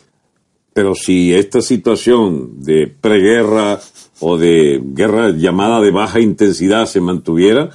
Pero 0.71 0.93
si 0.93 1.33
esta 1.33 1.63
situación 1.63 2.61
de 2.61 2.85
preguerra 2.85 3.79
o 4.19 4.37
de 4.37 4.79
guerra 4.83 5.31
llamada 5.31 5.81
de 5.81 5.89
baja 5.89 6.19
intensidad 6.19 6.85
se 6.85 7.01
mantuviera, 7.01 7.71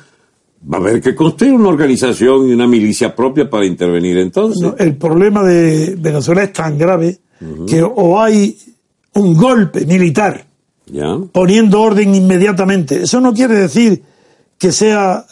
va 0.73 0.79
a 0.79 0.81
haber 0.81 1.01
que 1.01 1.17
construir 1.17 1.55
una 1.55 1.71
organización 1.71 2.49
y 2.49 2.53
una 2.53 2.69
milicia 2.69 3.17
propia 3.17 3.51
para 3.51 3.67
intervenir 3.67 4.17
entonces. 4.19 4.75
el 4.79 4.95
problema 4.95 5.43
de 5.43 5.97
Venezuela 5.99 6.45
es 6.45 6.53
tan 6.53 6.79
grave 6.79 7.19
que 7.67 7.83
o 7.83 8.21
hay 8.21 8.57
un 9.15 9.37
golpe 9.37 9.85
militar 9.87 10.47
poniendo 11.33 11.81
orden 11.81 12.15
inmediatamente. 12.15 13.03
Eso 13.03 13.21
no 13.21 13.35
quiere 13.35 13.57
decir 13.57 14.05
que 14.59 14.73
sea 14.73 15.25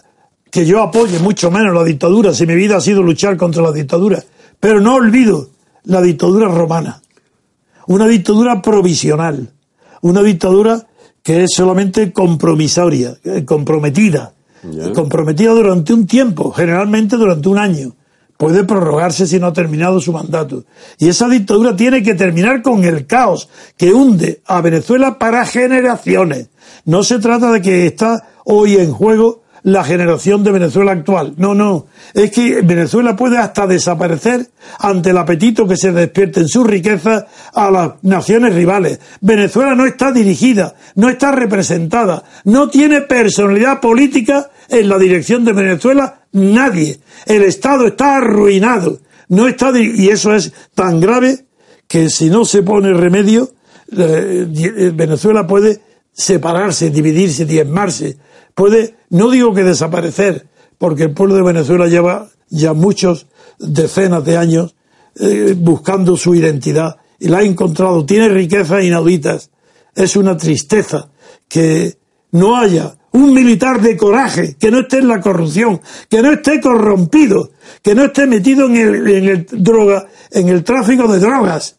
que 0.51 0.65
yo 0.65 0.83
apoye 0.83 1.19
mucho 1.19 1.51
menos 1.51 1.75
la 1.75 1.85
dictadura, 1.85 2.33
si 2.33 2.47
mi 2.47 2.55
vida 2.55 2.77
ha 2.77 2.81
sido 2.81 3.03
luchar 3.03 3.37
contra 3.37 3.63
la 3.63 3.73
dictadura. 3.73 4.23
Pero 4.59 4.81
no 4.81 4.95
olvido 4.95 5.51
la 5.85 6.01
dictadura 6.01 6.49
romana, 6.49 7.03
una 7.89 8.07
dictadura 8.07 8.63
provisional, 8.63 9.51
una 10.01 10.23
dictadura 10.23 10.87
que 11.23 11.43
es 11.43 11.51
solamente 11.55 12.13
compromisoria, 12.13 13.17
eh, 13.25 13.45
comprometida, 13.45 14.33
comprometida 14.95 15.53
durante 15.53 15.93
un 15.93 16.07
tiempo, 16.07 16.53
generalmente 16.53 17.17
durante 17.17 17.49
un 17.49 17.59
año. 17.59 17.96
Puede 18.37 18.65
prorrogarse 18.65 19.27
si 19.27 19.39
no 19.39 19.47
ha 19.47 19.53
terminado 19.53 20.01
su 20.01 20.13
mandato. 20.13 20.65
Y 20.99 21.09
esa 21.09 21.29
dictadura 21.29 21.75
tiene 21.75 22.03
que 22.03 22.15
terminar 22.15 22.63
con 22.63 22.85
el 22.85 23.07
caos 23.07 23.49
que 23.77 23.93
hunde 23.93 24.43
a 24.47 24.61
Venezuela 24.61 25.19
para 25.19 25.47
generaciones. 25.47 26.49
No 26.85 27.03
se 27.03 27.19
trata 27.19 27.51
de 27.51 27.63
que 27.63 27.87
está 27.87 28.29
hoy 28.45 28.77
en 28.77 28.93
juego 28.93 29.43
la 29.67 29.83
generación 29.83 30.45
de 30.45 30.53
Venezuela 30.53 30.93
actual. 30.93 31.35
No, 31.39 31.53
no. 31.53 31.87
Es 32.15 32.31
que 32.31 32.63
Venezuela 32.63 33.17
puede 33.17 33.37
hasta 33.37 33.67
desaparecer 33.67 34.49
ante 34.79 35.11
el 35.11 35.19
apetito 35.19 35.67
que 35.67 35.77
se 35.77 35.91
despierte 35.91 36.39
en 36.39 36.49
su 36.49 36.63
riqueza 36.63 37.27
a 37.53 37.71
las 37.73 37.93
naciones 38.03 38.55
rivales. 38.55 39.01
Venezuela 39.21 39.75
no 39.75 39.85
está 39.85 40.13
dirigida, 40.13 40.77
no 40.95 41.09
está 41.09 41.33
representada, 41.33 42.23
no 42.45 42.69
tiene 42.69 43.01
personalidad 43.01 43.81
política 43.81 44.51
en 44.69 44.89
la 44.89 44.99
dirección 44.99 45.45
de 45.45 45.53
Venezuela 45.53 46.21
nadie. 46.37 47.01
El 47.27 47.43
Estado 47.43 47.89
está 47.89 48.17
arruinado. 48.17 49.01
No 49.29 49.49
está 49.49 49.73
y 49.79 50.09
eso 50.09 50.35
es 50.35 50.53
tan 50.75 51.01
grave 51.01 51.47
que 51.89 52.11
si 52.11 52.31
no 52.31 52.45
se 52.45 52.63
pone 52.63 52.93
remedio, 52.93 53.51
eh, 53.97 54.93
Venezuela 54.95 55.47
puede 55.47 55.81
separarse, 56.13 56.91
dividirse, 56.91 57.45
diezmarse 57.45 58.19
puede, 58.57 58.97
no 59.11 59.31
digo 59.31 59.55
que 59.55 59.63
desaparecer, 59.63 60.49
porque 60.79 61.05
el 61.05 61.13
pueblo 61.13 61.37
de 61.37 61.43
Venezuela 61.43 61.87
lleva 61.87 62.31
ya 62.49 62.73
muchos 62.73 63.29
decenas 63.59 64.25
de 64.25 64.37
años 64.37 64.75
eh, 65.21 65.55
buscando 65.57 66.17
su 66.17 66.35
identidad 66.35 66.97
y 67.21 67.29
la 67.29 67.39
ha 67.39 67.43
encontrado. 67.43 68.05
Tiene 68.05 68.29
riquezas 68.29 68.83
inauditas. 68.83 69.51
Es 69.95 70.17
una 70.17 70.37
tristeza 70.37 71.11
que 71.49 71.99
no 72.37 72.57
haya 72.57 72.97
un 73.13 73.33
militar 73.33 73.81
de 73.81 73.97
coraje, 73.97 74.57
que 74.59 74.71
no 74.71 74.81
esté 74.81 74.99
en 74.99 75.09
la 75.09 75.21
corrupción, 75.21 75.81
que 76.11 76.21
no 76.21 76.33
esté 76.33 76.61
corrompido, 76.61 77.51
que 77.83 77.95
no 77.95 78.05
esté 78.05 78.27
metido 78.27 78.67
en 78.67 78.77
el, 78.77 79.09
en 79.09 79.29
el 79.29 79.47
droga, 79.51 80.07
en 80.31 80.49
el 80.49 80.63
tráfico 80.63 81.09
de 81.09 81.19
drogas. 81.19 81.77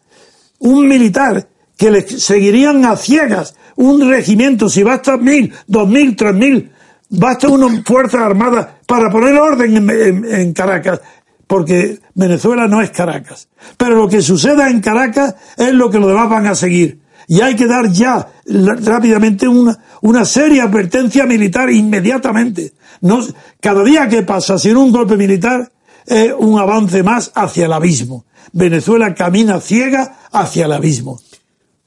Un 0.59 0.87
militar 0.87 1.47
que 1.77 1.91
le 1.91 2.01
seguirían 2.07 2.83
a 2.85 2.95
ciegas 2.95 3.53
un 3.77 4.09
regimiento, 4.09 4.67
si 4.67 4.83
basta 4.83 5.17
mil, 5.17 5.53
dos 5.67 5.87
mil, 5.87 6.15
tres 6.15 6.33
mil, 6.33 6.71
basta 7.09 7.47
una 7.47 7.83
fuerza 7.83 8.25
armada 8.25 8.79
para 8.85 9.09
poner 9.09 9.35
orden 9.35 9.89
en, 9.89 10.53
Caracas, 10.53 10.99
porque 11.45 11.99
Venezuela 12.15 12.67
no 12.67 12.81
es 12.81 12.89
Caracas. 12.89 13.47
Pero 13.77 13.95
lo 13.95 14.09
que 14.09 14.21
suceda 14.23 14.69
en 14.69 14.81
Caracas 14.81 15.35
es 15.55 15.73
lo 15.73 15.89
que 15.89 15.99
los 15.99 16.09
demás 16.09 16.29
van 16.29 16.47
a 16.47 16.55
seguir. 16.55 16.99
Y 17.27 17.41
hay 17.41 17.55
que 17.55 17.67
dar 17.67 17.91
ya 17.91 18.27
rápidamente 18.45 19.47
una, 19.47 19.77
una 20.01 20.23
seria 20.23 20.63
advertencia 20.63 21.25
militar 21.25 21.69
inmediatamente. 21.69 22.73
No, 23.01 23.19
cada 23.59 23.83
día 23.83 24.07
que 24.07 24.23
pasa 24.23 24.57
sin 24.57 24.77
un 24.77 24.91
golpe 24.91 25.17
militar 25.17 25.69
es 26.05 26.33
un 26.37 26.57
avance 26.57 27.03
más 27.03 27.31
hacia 27.35 27.65
el 27.65 27.73
abismo. 27.73 28.25
Venezuela 28.53 29.13
camina 29.13 29.59
ciega 29.59 30.19
hacia 30.31 30.65
el 30.65 30.71
abismo. 30.71 31.19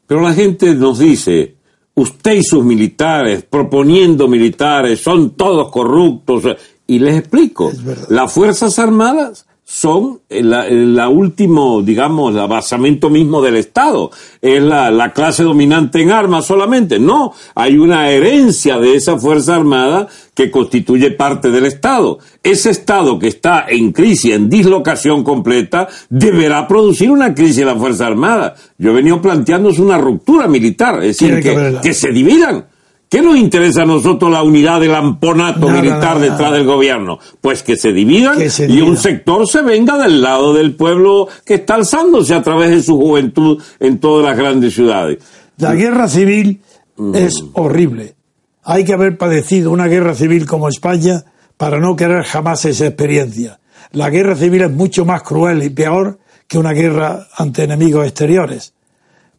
Pero 0.07 0.21
la 0.21 0.35
gente 0.35 0.75
nos 0.75 0.99
dice, 0.99 1.57
usted 1.95 2.33
y 2.33 2.43
sus 2.43 2.65
militares, 2.65 3.45
proponiendo 3.49 4.29
militares, 4.29 5.01
son 5.01 5.37
todos 5.37 5.71
corruptos. 5.71 6.45
Y 6.87 6.99
les 6.99 7.19
explico, 7.19 7.73
las 8.09 8.33
Fuerzas 8.33 8.79
Armadas 8.79 9.47
son 9.73 10.19
la, 10.29 11.09
último, 11.09 11.81
digamos, 11.81 12.35
el 12.35 12.49
basamento 12.49 13.09
mismo 13.09 13.41
del 13.41 13.55
Estado. 13.55 14.11
Es 14.43 14.61
la, 14.61 14.91
la, 14.91 15.13
clase 15.13 15.45
dominante 15.45 16.03
en 16.03 16.11
armas 16.11 16.45
solamente. 16.45 16.99
No, 16.99 17.33
hay 17.55 17.79
una 17.79 18.11
herencia 18.11 18.79
de 18.79 18.97
esa 18.97 19.17
Fuerza 19.17 19.55
Armada 19.55 20.09
que 20.35 20.51
constituye 20.51 21.13
parte 21.13 21.53
del 21.53 21.67
Estado. 21.67 22.19
Ese 22.43 22.71
Estado 22.71 23.17
que 23.21 23.29
está 23.29 23.67
en 23.69 23.93
crisis, 23.93 24.35
en 24.35 24.51
dislocación 24.51 25.23
completa, 25.23 25.87
deberá 26.09 26.67
producir 26.67 27.09
una 27.09 27.33
crisis 27.33 27.59
en 27.59 27.67
la 27.67 27.77
Fuerza 27.77 28.09
Armada. 28.09 28.57
Yo 28.77 28.91
he 28.91 28.95
venido 28.95 29.23
planteándose 29.23 29.81
una 29.81 29.99
ruptura 29.99 30.49
militar, 30.49 30.97
es 31.05 31.17
decir, 31.17 31.41
que 31.81 31.95
se 31.95 32.11
dividan 32.11 32.65
¿Qué 33.11 33.23
nos 33.23 33.37
interesa 33.37 33.83
a 33.83 33.87
nosotros 33.87 34.31
la 34.31 34.45
unidad 34.45 34.81
del 34.81 34.95
amponato 34.95 35.69
militar 35.69 36.21
detrás 36.21 36.53
del 36.53 36.65
gobierno? 36.65 37.19
Pues 37.41 37.65
que 37.65 37.77
se 37.77 37.93
dividan 37.93 38.39
y 38.69 38.81
un 38.83 38.97
sector 38.97 39.49
se 39.49 39.63
venga 39.63 39.99
del 39.99 40.23
lado 40.23 40.55
del 40.55 40.77
pueblo 40.77 41.27
que 41.45 41.55
está 41.55 41.75
alzándose 41.75 42.35
a 42.35 42.43
través 42.43 42.71
de 42.71 42.81
su 42.81 42.97
juventud 42.97 43.61
en 43.81 43.99
todas 43.99 44.25
las 44.25 44.39
grandes 44.39 44.75
ciudades. 44.75 45.19
La 45.57 45.75
guerra 45.75 46.07
civil 46.07 46.61
mm. 46.97 47.17
es 47.17 47.45
horrible. 47.55 48.15
Hay 48.63 48.85
que 48.85 48.93
haber 48.93 49.19
padecido 49.19 49.73
una 49.73 49.89
guerra 49.89 50.15
civil 50.15 50.47
como 50.47 50.69
España 50.69 51.25
para 51.57 51.81
no 51.81 51.97
querer 51.97 52.23
jamás 52.23 52.65
esa 52.65 52.87
experiencia. 52.87 53.59
La 53.91 54.09
guerra 54.09 54.37
civil 54.37 54.63
es 54.63 54.71
mucho 54.71 55.05
más 55.05 55.25
cruel 55.25 55.65
y 55.65 55.71
peor 55.71 56.21
que 56.47 56.59
una 56.59 56.71
guerra 56.71 57.27
ante 57.37 57.65
enemigos 57.65 58.07
exteriores. 58.07 58.73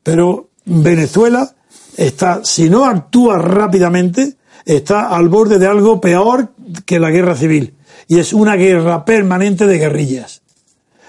Pero 0.03 0.49
Venezuela 0.65 1.55
está, 1.97 2.43
si 2.43 2.69
no 2.69 2.85
actúa 2.85 3.37
rápidamente, 3.37 4.37
está 4.65 5.09
al 5.09 5.29
borde 5.29 5.59
de 5.59 5.67
algo 5.67 5.99
peor 5.99 6.53
que 6.85 6.99
la 6.99 7.09
guerra 7.09 7.35
civil. 7.35 7.75
Y 8.07 8.19
es 8.19 8.33
una 8.33 8.55
guerra 8.55 9.05
permanente 9.05 9.67
de 9.67 9.77
guerrillas. 9.77 10.41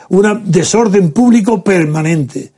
Un 0.08 0.42
desorden 0.44 1.12
público 1.12 1.62
permanente. 1.64 2.52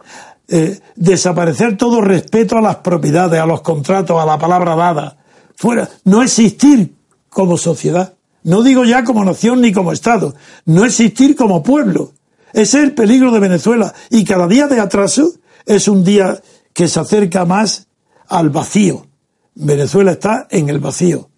Eh, 0.46 0.78
desaparecer 0.96 1.76
todo 1.76 2.00
respeto 2.00 2.58
a 2.58 2.60
las 2.60 2.76
propiedades, 2.76 3.40
a 3.40 3.46
los 3.46 3.62
contratos, 3.62 4.20
a 4.20 4.26
la 4.26 4.38
palabra 4.38 4.76
dada. 4.76 5.16
Fuera. 5.56 5.88
No 6.04 6.22
existir 6.22 6.94
como 7.30 7.56
sociedad. 7.56 8.14
No 8.42 8.62
digo 8.62 8.84
ya 8.84 9.04
como 9.04 9.24
nación 9.24 9.60
ni 9.60 9.72
como 9.72 9.92
Estado. 9.92 10.34
No 10.66 10.84
existir 10.84 11.34
como 11.34 11.62
pueblo. 11.62 12.12
Ese 12.52 12.78
es 12.78 12.84
el 12.84 12.94
peligro 12.94 13.32
de 13.32 13.40
Venezuela. 13.40 13.94
Y 14.10 14.24
cada 14.24 14.46
día 14.46 14.66
de 14.66 14.80
atraso 14.80 15.32
es 15.64 15.88
un 15.88 16.04
día 16.04 16.40
que 16.72 16.88
se 16.88 17.00
acerca 17.00 17.44
más 17.44 17.86
al 18.28 18.50
vacío. 18.50 19.06
Venezuela 19.54 20.12
está 20.12 20.46
en 20.50 20.68
el 20.68 20.80
vacío. 20.80 21.30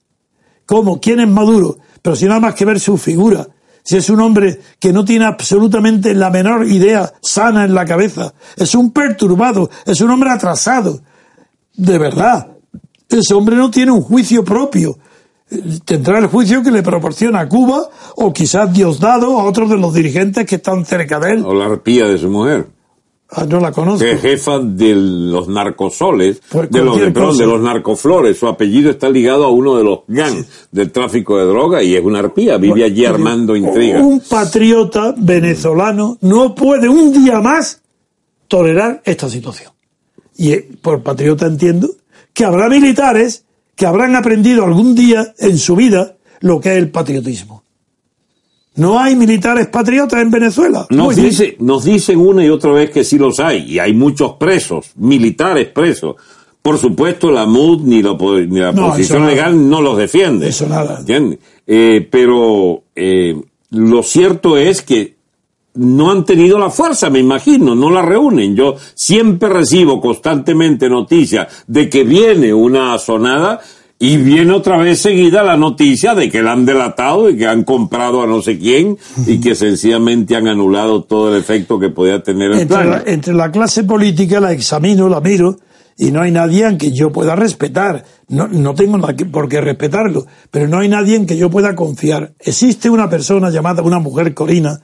¿Cómo? 0.65 1.01
¿Quién 1.01 1.21
es 1.21 1.29
Maduro? 1.29 1.79
Pero 2.03 2.17
si 2.17 2.27
nada 2.27 2.41
más 2.41 2.55
que 2.55 2.65
ver 2.65 2.81
su 2.81 2.97
figura, 2.97 3.47
si 3.83 3.97
es 3.97 4.11
un 4.11 4.21
hombre 4.21 4.61
que 4.81 4.93
no 4.93 5.05
tiene 5.05 5.27
absolutamente 5.27 6.13
la 6.15 6.31
menor 6.31 6.67
idea 6.67 7.13
sana 7.23 7.65
en 7.65 7.75
la 7.75 7.85
cabeza, 7.85 8.35
es 8.57 8.75
un 8.75 8.91
perturbado, 8.91 9.71
es 9.85 10.01
un 10.01 10.11
hombre 10.11 10.31
atrasado. 10.31 11.01
De 11.75 11.99
verdad, 11.99 12.49
ese 13.09 13.35
hombre 13.35 13.55
no 13.55 13.71
tiene 13.71 13.93
un 13.93 14.03
juicio 14.03 14.45
propio. 14.45 14.99
Tendrá 15.85 16.19
el 16.19 16.27
juicio 16.27 16.65
que 16.65 16.73
le 16.73 16.83
proporciona 16.83 17.49
Cuba 17.49 17.89
o 18.17 18.33
quizás 18.33 18.73
Diosdado 18.73 19.39
a 19.39 19.45
otros 19.45 19.71
de 19.71 19.77
los 19.77 19.95
dirigentes 19.95 20.45
que 20.45 20.57
están 20.57 20.85
cerca 20.85 21.21
de 21.21 21.35
él. 21.35 21.45
O 21.47 21.55
la 21.55 21.67
arpía 21.67 22.07
de 22.07 22.19
su 22.19 22.29
mujer. 22.29 22.67
Ah, 23.29 23.45
no 23.45 23.59
la 23.59 23.73
conozco. 23.73 24.05
Que 24.05 24.13
es 24.13 24.21
jefa 24.21 24.61
de 24.61 24.95
los 24.95 25.49
narcosoles, 25.49 26.41
pues 26.49 26.71
de 26.71 26.83
los, 26.83 26.97
de, 26.97 27.11
de 27.11 27.47
los 27.47 27.61
narcoflores. 27.61 28.39
Su 28.39 28.47
apellido 28.47 28.91
está 28.91 29.11
ligado 29.11 29.45
a 29.45 29.51
uno 29.51 29.77
de 29.77 29.83
los 29.83 30.01
gangs 30.07 30.47
del 30.71 30.93
tráfico 30.93 31.37
de 31.37 31.45
droga 31.45 31.83
y 31.83 31.97
es 31.97 32.05
una 32.05 32.21
arpía. 32.21 32.57
Vive 32.57 32.85
allí 32.85 33.05
armando 33.05 33.57
intrigas. 33.57 34.01
Un 34.01 34.21
patriota 34.21 35.13
venezolano 35.17 36.19
no 36.21 36.55
puede 36.55 36.89
un 36.89 37.13
día 37.13 37.41
más 37.41 37.83
tolerar 38.47 39.03
esta 39.05 39.29
situación. 39.29 39.73
Y 40.37 40.53
eh, 40.53 40.69
por 40.81 41.03
patriota 41.03 41.47
entiendo 41.47 41.89
que 42.33 42.45
habrá 42.45 42.69
militares 42.69 43.45
que 43.75 43.87
habrán 43.87 44.15
aprendido 44.15 44.65
algún 44.65 44.95
día 44.95 45.35
en 45.39 45.59
su 45.59 45.75
vida 45.75 46.17
lo 46.41 46.61
que 46.61 46.73
es 46.73 46.79
el 46.79 46.91
patriotismo. 46.91 47.65
No 48.77 48.99
hay 48.99 49.17
militares 49.17 49.69
patriotas 49.69 50.21
en 50.21 50.31
Venezuela. 50.31 50.87
Nos, 50.91 51.17
dice, 51.17 51.57
nos 51.61 51.85
dicen 51.85 52.19
una 52.19 52.45
y 52.45 52.51
otra 52.51 52.73
vez 52.73 52.91
que 52.91 53.05
sí 53.05 53.19
los 53.19 53.41
hay, 53.41 53.65
y 53.73 53.79
hay 53.79 53.95
muchos 53.95 54.35
presos, 54.35 54.93
militares 54.97 55.69
presos. 55.69 56.17
Por 56.61 56.79
supuesto, 56.79 57.31
la 57.31 57.47
MUD 57.47 57.83
ni, 57.83 58.03
la 58.03 58.17
posición 58.17 59.27
legal 59.27 59.69
no 59.69 59.81
los 59.81 59.97
defiende. 59.97 60.49
Eso 60.49 60.67
nada. 60.67 61.01
Eh, 61.67 62.09
pero 62.11 62.83
eh, 62.95 63.41
lo 63.71 64.03
cierto 64.03 64.57
es 64.57 64.83
que 64.83 65.17
no 65.75 66.11
han 66.11 66.25
tenido 66.25 66.59
la 66.59 66.71
fuerza, 66.71 67.11
me 67.11 67.21
imagino, 67.21 67.75
no 67.75 67.91
la 67.91 68.03
reúnen. 68.03 68.57
Yo 68.57 68.77
siempre 68.95 69.49
recibo 69.49 70.01
constantemente 70.01 70.89
noticias 70.89 71.65
de 71.67 71.89
que 71.89 72.05
viene 72.05 72.53
una 72.53 72.99
sonada 72.99 73.61
y 73.99 74.19
viene 74.19 74.53
otra 74.53 74.77
vez 74.77 75.01
seguida 75.01 75.43
la 75.43 75.57
noticia 75.57 76.15
de 76.15 76.31
que 76.31 76.43
la 76.43 76.53
han 76.53 76.67
delatado 76.67 77.31
y 77.31 77.37
que 77.37 77.47
han 77.47 77.65
comprado 77.65 78.23
a 78.23 78.27
no 78.27 78.43
sé 78.43 78.59
quién 78.59 78.99
y 79.27 79.41
que 79.41 79.55
sencillamente 79.55 80.37
han 80.37 80.49
anulado 80.49 81.05
todo 81.05 81.35
el 81.35 81.41
efecto 81.41 81.79
que 81.79 81.89
podía 81.89 82.23
tener 82.23 82.53
el 82.53 82.61
entre 82.61 82.77
plan. 82.77 82.91
La, 82.91 83.03
entre 83.07 83.33
la 83.33 83.51
clase 83.51 83.85
política 83.85 84.39
la 84.39 84.53
examino, 84.53 85.09
la 85.09 85.21
miro 85.21 85.57
y 85.97 86.11
no 86.11 86.21
hay 86.21 86.31
nadie 86.31 86.67
en 86.67 86.77
que 86.77 86.93
yo 86.93 87.11
pueda 87.11 87.35
respetar. 87.37 88.05
No, 88.29 88.49
no 88.49 88.75
tengo 88.75 89.01
por 89.33 89.49
qué 89.49 89.63
respetarlo, 89.63 90.27
pero 90.51 90.69
no 90.69 90.81
hay 90.81 90.89
nadie 90.91 91.17
en 91.17 91.27
que 91.27 91.39
yo 91.39 91.49
pueda 91.49 91.75
confiar. 91.75 92.35
Existe 92.39 92.91
una 92.91 93.09
persona 93.09 93.49
llamada, 93.49 93.81
una 93.81 93.99
mujer 93.99 94.35
Corina, 94.35 94.79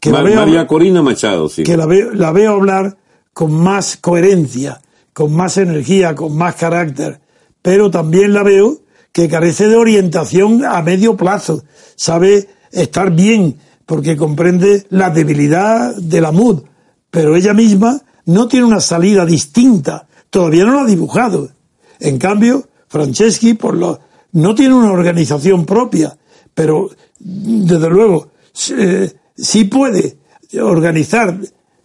que 0.00 0.10
la 0.10 0.22
veo, 0.22 0.36
María 0.36 0.66
Corina 0.66 1.02
Machado, 1.02 1.50
sí. 1.50 1.64
Que 1.64 1.76
la 1.76 1.84
veo, 1.84 2.12
la 2.12 2.32
veo 2.32 2.54
hablar 2.54 2.96
con 3.34 3.52
más 3.52 3.98
coherencia, 3.98 4.80
con 5.12 5.34
más 5.34 5.58
energía, 5.58 6.14
con 6.14 6.34
más 6.34 6.54
carácter 6.54 7.20
pero 7.64 7.90
también 7.90 8.34
la 8.34 8.42
veo 8.42 8.82
que 9.10 9.26
carece 9.26 9.68
de 9.68 9.76
orientación 9.76 10.66
a 10.66 10.82
medio 10.82 11.16
plazo. 11.16 11.64
Sabe 11.96 12.46
estar 12.70 13.10
bien 13.10 13.56
porque 13.86 14.18
comprende 14.18 14.84
la 14.90 15.08
debilidad 15.08 15.96
de 15.96 16.20
la 16.20 16.30
MUD, 16.30 16.64
pero 17.10 17.34
ella 17.34 17.54
misma 17.54 18.02
no 18.26 18.48
tiene 18.48 18.66
una 18.66 18.80
salida 18.80 19.24
distinta, 19.24 20.06
todavía 20.28 20.66
no 20.66 20.74
la 20.74 20.82
ha 20.82 20.86
dibujado. 20.86 21.52
En 22.00 22.18
cambio, 22.18 22.68
Franceschi 22.86 23.54
por 23.54 23.78
lo, 23.78 23.98
no 24.32 24.54
tiene 24.54 24.74
una 24.74 24.92
organización 24.92 25.64
propia, 25.64 26.18
pero 26.52 26.90
desde 27.18 27.88
luego 27.88 28.28
eh, 28.76 29.10
sí 29.34 29.64
puede 29.64 30.18
organizar. 30.60 31.34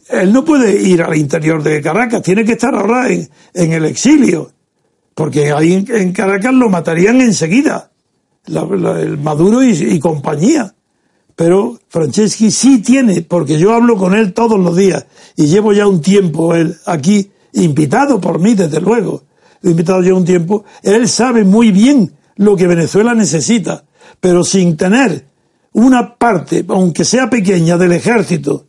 Él 0.09 0.33
no 0.33 0.43
puede 0.43 0.81
ir 0.81 1.03
al 1.03 1.15
interior 1.15 1.63
de 1.63 1.81
Caracas, 1.81 2.21
tiene 2.21 2.43
que 2.43 2.53
estar 2.53 2.75
ahora 2.75 3.07
en 3.09 3.71
el 3.73 3.85
exilio 3.85 4.51
porque 5.15 5.51
ahí 5.51 5.85
en, 5.87 6.13
Caracas 6.13 6.53
lo 6.53 6.69
matarían 6.69 7.21
enseguida, 7.21 7.91
el 8.45 9.17
Maduro 9.17 9.63
y, 9.63 9.99
compañía. 9.99 10.73
Pero 11.35 11.79
Franceschi 11.87 12.51
sí 12.51 12.79
tiene, 12.79 13.21
porque 13.21 13.57
yo 13.57 13.73
hablo 13.73 13.95
con 13.95 14.13
él 14.13 14.33
todos 14.33 14.59
los 14.59 14.75
días 14.75 15.05
y 15.37 15.47
llevo 15.47 15.71
ya 15.71 15.87
un 15.87 16.01
tiempo 16.01 16.53
él 16.53 16.75
aquí, 16.85 17.31
invitado 17.53 18.19
por 18.19 18.39
mí 18.39 18.55
desde 18.55 18.81
luego, 18.81 19.23
invitado 19.63 20.01
ya 20.01 20.13
un 20.13 20.25
tiempo, 20.25 20.65
él 20.83 21.07
sabe 21.07 21.45
muy 21.45 21.71
bien 21.71 22.13
lo 22.35 22.55
que 22.55 22.67
Venezuela 22.67 23.13
necesita, 23.13 23.85
pero 24.19 24.43
sin 24.43 24.75
tener 24.75 25.25
una 25.73 26.15
parte, 26.15 26.65
aunque 26.67 27.05
sea 27.05 27.29
pequeña, 27.29 27.77
del 27.77 27.93
ejército 27.93 28.65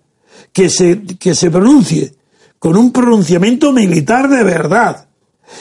que 0.53 0.69
se, 0.69 1.03
que 1.19 1.35
se 1.35 1.51
pronuncie 1.51 2.15
con 2.59 2.77
un 2.77 2.93
pronunciamiento 2.93 3.73
militar 3.73 4.29
de 4.29 4.45
verdad, 4.45 5.09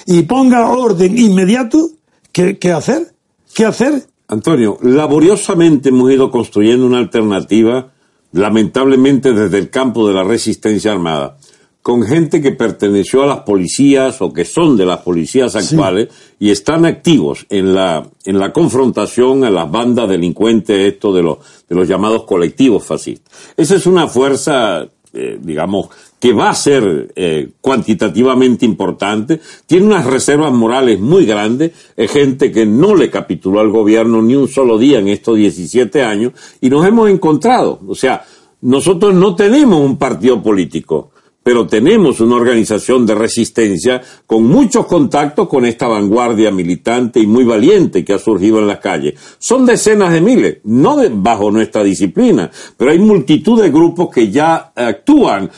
y 0.06 0.24
ponga 0.24 0.70
orden 0.70 1.18
inmediato, 1.18 1.90
¿qué, 2.32 2.58
qué 2.58 2.72
hacer? 2.72 3.14
¿Qué 3.54 3.66
hacer? 3.66 4.06
Antonio, 4.28 4.78
laboriosamente 4.82 5.90
hemos 5.90 6.12
ido 6.12 6.30
construyendo 6.30 6.86
una 6.86 7.00
alternativa, 7.00 7.92
lamentablemente 8.32 9.34
desde 9.34 9.58
el 9.58 9.70
campo 9.72 10.08
de 10.08 10.14
la 10.14 10.24
resistencia 10.24 10.92
armada, 10.92 11.38
con 11.82 12.04
gente 12.04 12.42
que 12.42 12.52
perteneció 12.52 13.24
a 13.24 13.28
las 13.28 13.40
policías 13.40 14.22
o 14.22 14.32
que 14.32 14.46
son 14.46 14.78
de 14.78 14.86
las 14.86 15.00
policías 15.00 15.56
actuales 15.56 16.10
y 16.38 16.52
están 16.52 16.86
activos 16.86 17.48
en 17.50 17.74
la, 17.74 18.08
en 18.26 18.38
la 18.38 18.54
confrontación 18.54 19.44
a 19.44 19.50
las 19.50 19.72
bandas 19.72 20.08
delincuentes, 20.08 20.94
esto 20.94 21.12
de 21.12 21.24
los, 21.24 21.40
de 21.68 21.76
los 21.76 21.88
llamados 21.88 22.26
colectivos 22.26 22.86
fascistas. 22.86 23.34
Esa 23.58 23.76
es 23.78 23.88
una 23.88 24.08
fuerza, 24.08 24.88
eh, 25.14 25.40
digamos, 25.42 25.90
que 26.20 26.34
va 26.34 26.50
a 26.50 26.56
ser 26.56 27.14
eh, 27.16 27.50
cuantitativamente 27.62 28.66
importante, 28.66 29.40
tiene 29.66 29.88
unas 29.88 30.06
reservas 30.06 30.52
morales 30.52 31.00
muy 31.00 31.26
grandes, 31.26 31.72
es 31.96 32.12
gente 32.12 32.52
que 32.52 32.66
no 32.66 32.96
le 32.96 33.10
capituló 33.10 33.60
al 33.60 33.70
gobierno 33.70 34.22
ni 34.22 34.36
un 34.36 34.48
solo 34.48 34.78
día 34.78 35.00
en 35.00 35.08
estos 35.08 35.38
17 35.38 36.04
años 36.04 36.34
y 36.60 36.70
nos 36.70 36.86
hemos 36.86 37.10
encontrado. 37.10 37.80
O 37.88 37.96
sea, 37.96 38.26
nosotros 38.62 39.14
no 39.14 39.36
tenemos 39.36 39.80
un 39.80 39.98
partido 39.98 40.44
político, 40.44 41.12
pero 41.42 41.66
tenemos 41.66 42.20
una 42.20 42.36
organización 42.36 43.06
de 43.06 43.16
resistencia 43.16 44.02
con 44.28 44.44
muchos 44.44 44.86
contactos 44.86 45.48
con 45.48 45.66
esta 45.66 45.88
vanguardia 45.88 46.52
militante 46.52 47.20
y 47.20 47.28
muy 47.28 47.46
valiente 47.46 48.04
que 48.04 48.14
ha 48.14 48.20
surgido 48.20 48.60
en 48.60 48.68
las 48.68 48.80
calles. 48.80 49.16
Son 49.40 49.66
decenas 49.66 50.12
de 50.12 50.22
miles, 50.22 50.58
no 50.66 50.98
bajo 51.12 51.50
nuestra 51.50 51.84
disciplina, 51.84 52.52
pero 52.76 52.92
hay 52.92 53.00
multitud 53.00 53.62
de 53.62 53.72
grupos 53.72 54.10
que 54.14 54.30
ya 54.30 54.74
actúan 54.76 55.50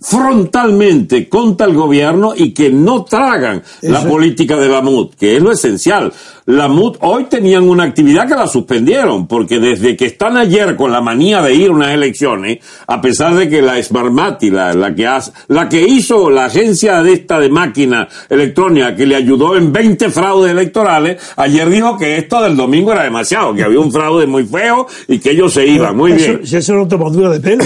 frontalmente 0.00 1.28
contra 1.28 1.66
el 1.66 1.74
gobierno 1.74 2.32
y 2.36 2.52
que 2.52 2.70
no 2.70 3.04
tragan 3.04 3.62
la 3.82 4.04
política 4.04 4.56
de 4.56 4.68
la 4.68 4.80
MUD, 4.80 5.14
que 5.18 5.36
es 5.36 5.42
lo 5.42 5.50
esencial. 5.50 6.12
La 6.46 6.68
MUD 6.68 6.96
hoy 7.00 7.24
tenían 7.24 7.68
una 7.68 7.82
actividad 7.82 8.28
que 8.28 8.34
la 8.34 8.46
suspendieron, 8.46 9.26
porque 9.26 9.58
desde 9.58 9.96
que 9.96 10.06
están 10.06 10.36
ayer 10.36 10.76
con 10.76 10.92
la 10.92 11.00
manía 11.00 11.42
de 11.42 11.54
ir 11.54 11.68
a 11.68 11.72
unas 11.72 11.92
elecciones, 11.92 12.58
a 12.86 13.00
pesar 13.00 13.34
de 13.34 13.48
que 13.48 13.60
la 13.60 13.82
Smarmati, 13.82 14.50
la, 14.50 14.72
la, 14.72 14.94
que 14.94 15.08
la 15.48 15.68
que 15.68 15.82
hizo 15.82 16.30
la 16.30 16.46
agencia 16.46 17.02
de 17.02 17.12
esta 17.14 17.40
de 17.40 17.48
máquina 17.48 18.08
electrónica 18.30 18.94
que 18.94 19.04
le 19.04 19.16
ayudó 19.16 19.56
en 19.56 19.72
20 19.72 20.10
fraudes 20.10 20.52
electorales, 20.52 21.20
ayer 21.36 21.68
dijo 21.68 21.98
que 21.98 22.16
esto 22.16 22.40
del 22.40 22.56
domingo 22.56 22.92
era 22.92 23.02
demasiado, 23.02 23.52
que 23.52 23.64
había 23.64 23.80
un 23.80 23.92
fraude 23.92 24.26
muy 24.26 24.44
feo 24.44 24.86
y 25.08 25.18
que 25.18 25.32
ellos 25.32 25.52
se 25.52 25.66
iban. 25.66 25.96
Muy 25.96 26.12
bien. 26.12 26.46
Si 26.46 26.56
eso 26.56 26.74
no 26.74 26.86
tomadura 26.86 27.30
de 27.30 27.40
pelo. 27.40 27.64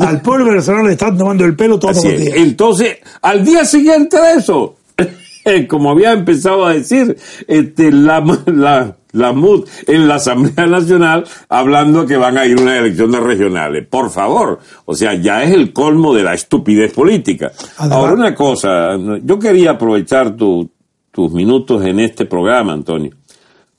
Al 0.00 0.20
pueblo 0.22 0.46
venezolano 0.46 0.86
le 0.86 0.92
están 0.92 1.16
tomando 1.16 1.44
el 1.44 1.56
pelo 1.56 1.78
todos 1.78 1.96
los 1.96 2.04
días. 2.04 2.36
Entonces, 2.36 2.98
al 3.22 3.44
día 3.44 3.64
siguiente 3.64 4.20
de 4.20 4.32
eso, 4.34 4.76
como 5.68 5.90
había 5.90 6.12
empezado 6.12 6.64
a 6.64 6.74
decir, 6.74 7.16
este, 7.46 7.92
la, 7.92 8.24
la, 8.46 8.96
la 9.12 9.32
MUD 9.32 9.66
en 9.86 10.08
la 10.08 10.16
Asamblea 10.16 10.66
Nacional 10.66 11.24
hablando 11.48 12.06
que 12.06 12.16
van 12.16 12.36
a 12.36 12.46
ir 12.46 12.60
unas 12.60 12.78
elecciones 12.78 13.20
regionales. 13.22 13.86
Por 13.86 14.10
favor, 14.10 14.58
o 14.84 14.94
sea, 14.94 15.14
ya 15.14 15.42
es 15.44 15.52
el 15.52 15.72
colmo 15.72 16.14
de 16.14 16.22
la 16.22 16.34
estupidez 16.34 16.92
política. 16.92 17.52
Ahora, 17.78 18.14
una 18.14 18.34
cosa, 18.34 18.96
yo 19.22 19.38
quería 19.38 19.72
aprovechar 19.72 20.36
tus 20.36 21.32
minutos 21.32 21.84
en 21.84 22.00
este 22.00 22.26
programa, 22.26 22.72
Antonio, 22.72 23.12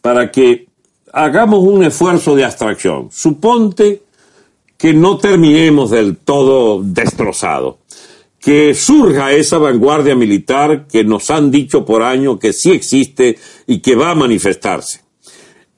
para 0.01 0.31
que 0.31 0.67
hagamos 1.11 1.59
un 1.59 1.83
esfuerzo 1.83 2.35
de 2.35 2.45
abstracción. 2.45 3.09
Suponte 3.11 4.04
que 4.77 4.93
no 4.93 5.17
terminemos 5.17 5.91
del 5.91 6.17
todo 6.17 6.81
destrozado 6.83 7.79
que 8.45 8.75
surja 8.75 9.31
esa 9.31 9.57
vanguardia 9.57 10.15
militar 10.15 10.85
que 10.85 11.03
nos 11.03 11.31
han 11.31 11.49
dicho 11.49 11.83
por 11.83 12.03
años 12.03 12.37
que 12.39 12.53
sí 12.53 12.69
existe 12.69 13.39
y 13.65 13.79
que 13.79 13.95
va 13.95 14.11
a 14.11 14.15
manifestarse. 14.15 15.01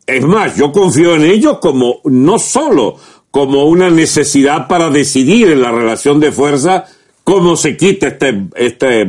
Es 0.06 0.26
más, 0.26 0.58
yo 0.58 0.74
confío 0.74 1.16
en 1.16 1.24
ellos 1.24 1.60
como 1.62 2.02
no 2.04 2.38
solo 2.40 2.98
como 3.32 3.64
una 3.68 3.90
necesidad 3.90 4.68
para 4.68 4.90
decidir 4.90 5.50
en 5.50 5.62
la 5.62 5.72
relación 5.72 6.20
de 6.20 6.34
fuerza 6.34 6.84
cómo 7.24 7.56
se 7.56 7.78
quita 7.78 8.08
este, 8.08 8.48
este, 8.56 9.08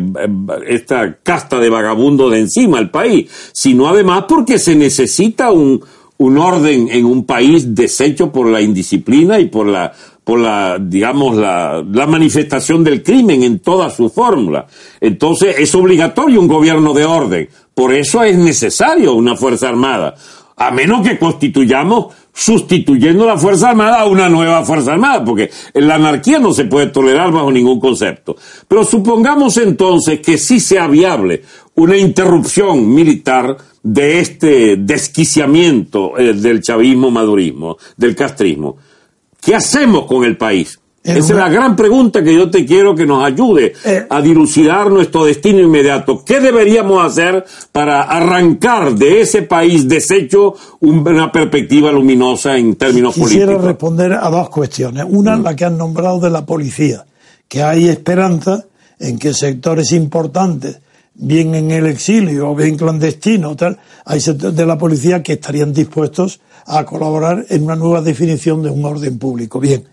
esta 0.69 1.19
casta 1.21 1.59
de 1.59 1.69
vagabundo 1.69 2.31
de 2.31 2.39
encima 2.39 2.79
al 2.79 2.93
país, 2.93 3.29
sino 3.53 3.89
además 3.89 4.27
porque 4.29 4.61
se 4.61 4.77
necesita 4.77 5.51
un, 5.51 5.85
un 6.19 6.39
orden 6.39 6.89
en 6.91 7.05
un 7.05 7.25
país 7.25 7.75
deshecho 7.75 8.31
por 8.31 8.47
la 8.49 8.61
indisciplina 8.61 9.39
y 9.39 9.47
por 9.47 9.67
la 9.67 9.93
por 10.29 10.41
la, 10.41 10.77
digamos, 10.79 11.37
la, 11.37 11.83
la 11.91 12.07
manifestación 12.07 12.85
del 12.85 13.03
crimen 13.03 13.43
en 13.45 13.61
toda 13.61 13.89
su 13.89 14.11
fórmula. 14.11 14.67
Entonces 15.01 15.57
es 15.59 15.75
obligatorio 15.75 16.39
un 16.39 16.49
gobierno 16.49 16.93
de 16.93 17.07
orden. 17.07 17.49
Por 17.73 17.95
eso 17.95 18.23
es 18.23 18.37
necesario 18.37 19.15
una 19.15 19.37
Fuerza 19.37 19.71
Armada. 19.71 20.15
A 20.55 20.71
menos 20.71 21.01
que 21.01 21.19
constituyamos 21.19 22.09
sustituyendo 22.39 23.25
la 23.25 23.39
Fuerza 23.39 23.71
Armada 23.71 24.01
a 24.01 24.07
una 24.07 24.29
nueva 24.29 24.65
Fuerza 24.65 24.93
Armada, 24.93 25.25
porque 25.25 25.51
la 25.75 25.95
anarquía 25.95 26.39
no 26.39 26.53
se 26.53 26.67
puede 26.67 26.89
tolerar 26.89 27.33
bajo 27.33 27.51
ningún 27.51 27.81
concepto. 27.81 28.37
Pero 28.69 28.85
supongamos 28.85 29.57
entonces 29.57 30.21
que 30.21 30.37
sí 30.37 30.61
sea 30.61 30.87
viable 30.89 31.43
una 31.79 31.97
interrupción 31.97 32.93
militar 32.93 33.57
de 33.83 34.19
este 34.19 34.77
desquiciamiento 34.77 36.19
eh, 36.19 36.35
del 36.35 36.61
chavismo-madurismo, 36.61 37.77
del 37.97 38.17
castrismo. 38.17 38.77
¿Qué 39.41 39.55
hacemos 39.55 40.07
con 40.07 40.25
el 40.25 40.37
país? 40.37 40.79
Esa 41.05 41.19
es 41.19 41.31
la 41.31 41.49
gran 41.49 41.77
pregunta 41.77 42.23
que 42.23 42.35
yo 42.35 42.51
te 42.51 42.67
quiero 42.67 42.95
que 42.97 43.07
nos 43.07 43.25
ayude 43.25 43.73
eh. 43.85 44.05
a 44.11 44.21
dilucidar 44.21 44.91
nuestro 44.91 45.25
destino 45.25 45.61
inmediato. 45.61 46.23
¿Qué 46.25 46.41
deberíamos 46.41 47.03
hacer 47.03 47.47
para 47.71 48.03
arrancar 48.03 48.95
de 48.95 49.21
ese 49.21 49.43
país 49.43 49.89
deshecho 49.89 50.55
una 50.81 51.31
perspectiva 51.31 51.93
luminosa 51.93 52.59
en 52.59 52.75
términos 52.75 53.15
políticos? 53.15 53.47
Quisiera 53.47 53.63
responder 53.63 54.13
a 54.15 54.29
dos 54.29 54.51
cuestiones. 54.51 55.07
Una, 55.09 55.37
mm. 55.37 55.43
la 55.45 55.57
que 55.57 55.65
han 55.65 55.79
nombrado 55.79 56.19
de 56.19 56.31
la 56.31 56.45
policía, 56.45 57.07
que 57.47 57.63
hay 57.63 57.89
esperanza 57.89 58.65
en 58.99 59.19
que 59.19 59.33
sectores 59.33 59.93
importantes, 59.93 60.81
bien 61.19 61.55
en 61.55 61.71
el 61.71 61.87
exilio 61.87 62.51
o 62.51 62.55
bien 62.55 62.77
clandestino, 62.77 63.55
tal, 63.57 63.79
hay 64.05 64.21
sectores 64.21 64.57
de 64.57 64.67
la 64.67 64.79
policía 64.79 65.23
que 65.23 65.35
estarían 65.35 65.73
dispuestos 65.73 66.41
a 66.65 66.85
colaborar 66.85 67.45
en 67.49 67.65
una 67.65 67.77
nueva 67.77 68.01
definición 68.01 68.63
de 68.63 68.71
un 68.71 68.85
orden 68.85 69.19
público. 69.19 69.59
Bien, 69.61 69.85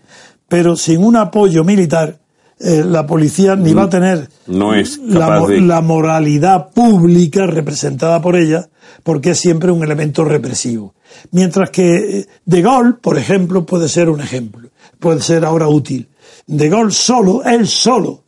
pero 0.48 0.76
sin 0.76 1.02
un 1.04 1.16
apoyo 1.16 1.64
militar, 1.64 2.18
eh, 2.58 2.84
la 2.86 3.06
policía 3.06 3.54
ni 3.54 3.74
va 3.74 3.82
a 3.82 3.90
tener 3.90 4.30
no 4.46 4.72
es 4.72 4.98
la, 4.98 5.80
moralidad 5.82 6.70
pública 6.70 7.46
representada 7.46 8.22
por 8.22 8.34
ella, 8.34 8.68
porque 9.02 9.30
es 9.30 9.40
siempre 9.40 9.70
un 9.70 9.82
elemento 9.82 10.24
represivo. 10.24 10.94
Mientras 11.32 11.70
que 11.70 12.20
eh, 12.20 12.26
De 12.44 12.62
Gaulle, 12.62 12.94
por 12.94 13.18
ejemplo, 13.18 13.66
puede 13.66 13.88
ser 13.88 14.08
un 14.08 14.20
ejemplo, 14.20 14.70
puede 14.98 15.20
ser 15.20 15.44
ahora 15.44 15.68
útil. 15.68 16.08
De 16.46 16.68
Gaulle 16.68 16.92
solo, 16.92 17.42
él 17.44 17.66
solo, 17.66 18.22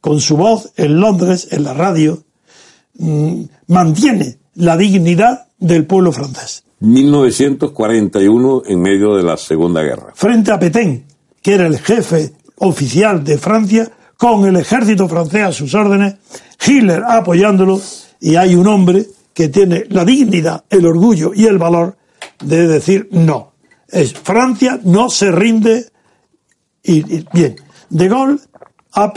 con 0.00 0.20
su 0.20 0.36
voz 0.36 0.72
en 0.76 1.00
Londres, 1.00 1.48
en 1.50 1.64
la 1.64 1.72
radio, 1.72 2.24
mantiene 3.66 4.38
la 4.54 4.76
dignidad 4.76 5.46
del 5.58 5.86
pueblo 5.86 6.12
francés. 6.12 6.64
1941 6.80 8.62
en 8.66 8.80
medio 8.80 9.14
de 9.14 9.22
la 9.22 9.36
Segunda 9.36 9.82
Guerra. 9.82 10.12
Frente 10.14 10.50
a 10.50 10.58
Petain, 10.58 11.04
que 11.42 11.54
era 11.54 11.66
el 11.66 11.78
jefe 11.78 12.32
oficial 12.56 13.22
de 13.22 13.38
Francia, 13.38 13.90
con 14.16 14.44
el 14.46 14.56
ejército 14.56 15.08
francés 15.08 15.42
a 15.42 15.52
sus 15.52 15.74
órdenes, 15.74 16.16
Hitler 16.64 17.02
apoyándolo, 17.06 17.80
y 18.20 18.36
hay 18.36 18.54
un 18.54 18.66
hombre 18.66 19.06
que 19.32 19.48
tiene 19.48 19.84
la 19.88 20.04
dignidad, 20.04 20.64
el 20.68 20.84
orgullo 20.84 21.32
y 21.34 21.46
el 21.46 21.58
valor 21.58 21.96
de 22.44 22.66
decir 22.66 23.08
no. 23.12 23.52
Es 23.88 24.12
Francia 24.12 24.78
no 24.84 25.08
se 25.08 25.30
rinde 25.32 25.86
y, 26.82 27.24
bien. 27.32 27.56
De 27.88 28.08
Gaulle, 28.08 28.38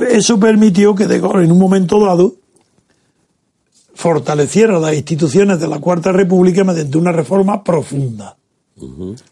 eso 0.10 0.40
permitió 0.40 0.96
que 0.96 1.08
De 1.08 1.20
Gaulle 1.20 1.46
en 1.46 1.52
un 1.52 1.60
momento 1.60 2.00
dado 2.00 2.36
fortaleciera 3.94 4.80
las 4.80 4.94
instituciones 4.96 5.60
de 5.60 5.68
la 5.68 5.80
Cuarta 5.80 6.12
República 6.12 6.64
mediante 6.64 6.98
una 6.98 7.12
reforma 7.12 7.64
profunda, 7.64 8.36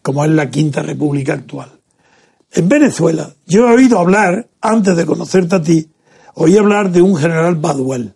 como 0.02 0.24
es 0.24 0.30
la 0.30 0.50
Quinta 0.50 0.82
República 0.82 1.34
actual. 1.34 1.70
En 2.52 2.68
Venezuela, 2.68 3.30
yo 3.46 3.68
he 3.68 3.74
oído 3.74 3.98
hablar, 3.98 4.48
antes 4.60 4.96
de 4.96 5.06
conocerte 5.06 5.56
a 5.56 5.62
ti, 5.62 5.88
oí 6.34 6.56
hablar 6.56 6.90
de 6.90 7.02
un 7.02 7.16
general 7.16 7.56
Baduel. 7.56 8.14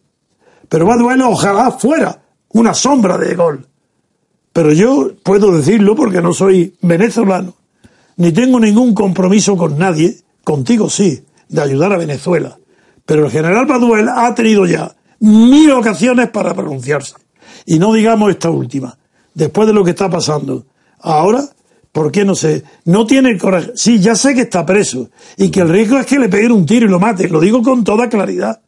Pero 0.69 0.87
Baduel 0.87 1.23
ojalá 1.23 1.71
fuera 1.71 2.23
una 2.51 2.75
sombra 2.75 3.17
de 3.19 3.35
Gol. 3.35 3.67
Pero 4.53 4.73
yo 4.73 5.13
puedo 5.23 5.57
decirlo 5.57 5.95
porque 5.95 6.21
no 6.21 6.33
soy 6.33 6.77
venezolano, 6.81 7.55
ni 8.17 8.33
tengo 8.33 8.59
ningún 8.61 8.95
compromiso 8.95 9.57
con 9.57 9.79
nadie, 9.79 10.19
contigo 10.45 10.89
sí, 10.89 11.25
de 11.49 11.61
ayudar 11.61 11.93
a 11.93 11.99
Venezuela. 11.99 12.59
Pero 13.05 13.27
el 13.27 13.31
general 13.31 13.67
Baduel 13.67 14.09
ha 14.09 14.35
tenido 14.35 14.67
ya 14.67 14.97
mil 15.21 15.71
ocasiones 15.73 16.31
para 16.31 16.55
pronunciarse. 16.55 17.15
Y 17.65 17.79
no 17.79 17.93
digamos 17.93 18.31
esta 18.31 18.51
última, 18.51 18.97
después 19.35 19.67
de 19.67 19.75
lo 19.75 19.85
que 19.85 19.91
está 19.91 20.09
pasando. 20.09 20.67
Ahora, 21.01 21.45
¿por 21.93 22.13
qué 22.13 22.25
no 22.25 22.35
sé? 22.35 22.63
No 22.85 23.07
tiene 23.07 23.37
coraje. 23.39 23.73
Sí, 23.75 23.99
ya 24.01 24.15
sé 24.15 24.35
que 24.35 24.43
está 24.43 24.65
preso 24.65 25.11
y 25.37 25.51
que 25.51 25.61
el 25.61 25.69
riesgo 25.69 25.99
es 25.99 26.07
que 26.07 26.19
le 26.19 26.29
peguen 26.29 26.53
un 26.53 26.67
tiro 26.67 26.87
y 26.87 26.91
lo 26.91 27.01
mate. 27.01 27.29
Lo 27.29 27.41
digo 27.41 27.63
con 27.63 27.85
toda 27.85 28.09
claridad, 28.09 28.61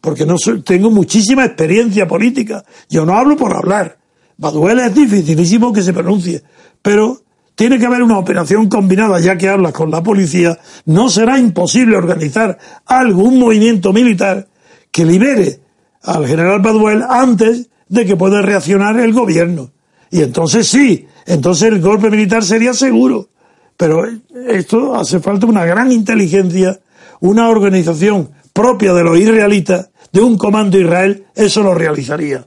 porque 0.00 0.26
no 0.26 0.36
tengo 0.64 0.90
muchísima 0.90 1.44
experiencia 1.44 2.08
política. 2.08 2.64
Yo 2.88 3.06
no 3.06 3.16
hablo 3.16 3.36
por 3.36 3.54
hablar. 3.54 3.98
Baduela 4.36 4.86
es 4.86 4.94
dificilísimo 4.94 5.72
que 5.72 5.82
se 5.82 5.92
pronuncie, 5.92 6.42
pero 6.82 7.22
tiene 7.54 7.78
que 7.78 7.86
haber 7.86 8.02
una 8.02 8.18
operación 8.18 8.68
combinada, 8.68 9.20
ya 9.20 9.38
que 9.38 9.48
hablas 9.48 9.72
con 9.72 9.90
la 9.90 10.02
policía. 10.02 10.58
No 10.86 11.08
será 11.08 11.38
imposible 11.38 11.96
organizar 11.96 12.58
algún 12.86 13.38
movimiento 13.38 13.92
militar 13.92 14.48
que 14.90 15.04
libere 15.04 15.61
al 16.02 16.26
general 16.26 16.60
Baduel 16.60 17.02
antes 17.08 17.68
de 17.88 18.06
que 18.06 18.16
pueda 18.16 18.42
reaccionar 18.42 18.98
el 18.98 19.12
gobierno. 19.12 19.70
Y 20.10 20.22
entonces 20.22 20.68
sí, 20.68 21.06
entonces 21.26 21.68
el 21.68 21.80
golpe 21.80 22.10
militar 22.10 22.44
sería 22.44 22.74
seguro. 22.74 23.28
Pero 23.76 24.04
esto 24.48 24.94
hace 24.94 25.20
falta 25.20 25.46
una 25.46 25.64
gran 25.64 25.90
inteligencia, 25.90 26.78
una 27.20 27.48
organización 27.48 28.30
propia 28.52 28.92
de 28.92 29.04
los 29.04 29.18
israelitas, 29.18 29.90
de 30.12 30.20
un 30.20 30.36
comando 30.36 30.78
Israel, 30.78 31.24
eso 31.34 31.62
lo 31.62 31.74
realizaría. 31.74 32.46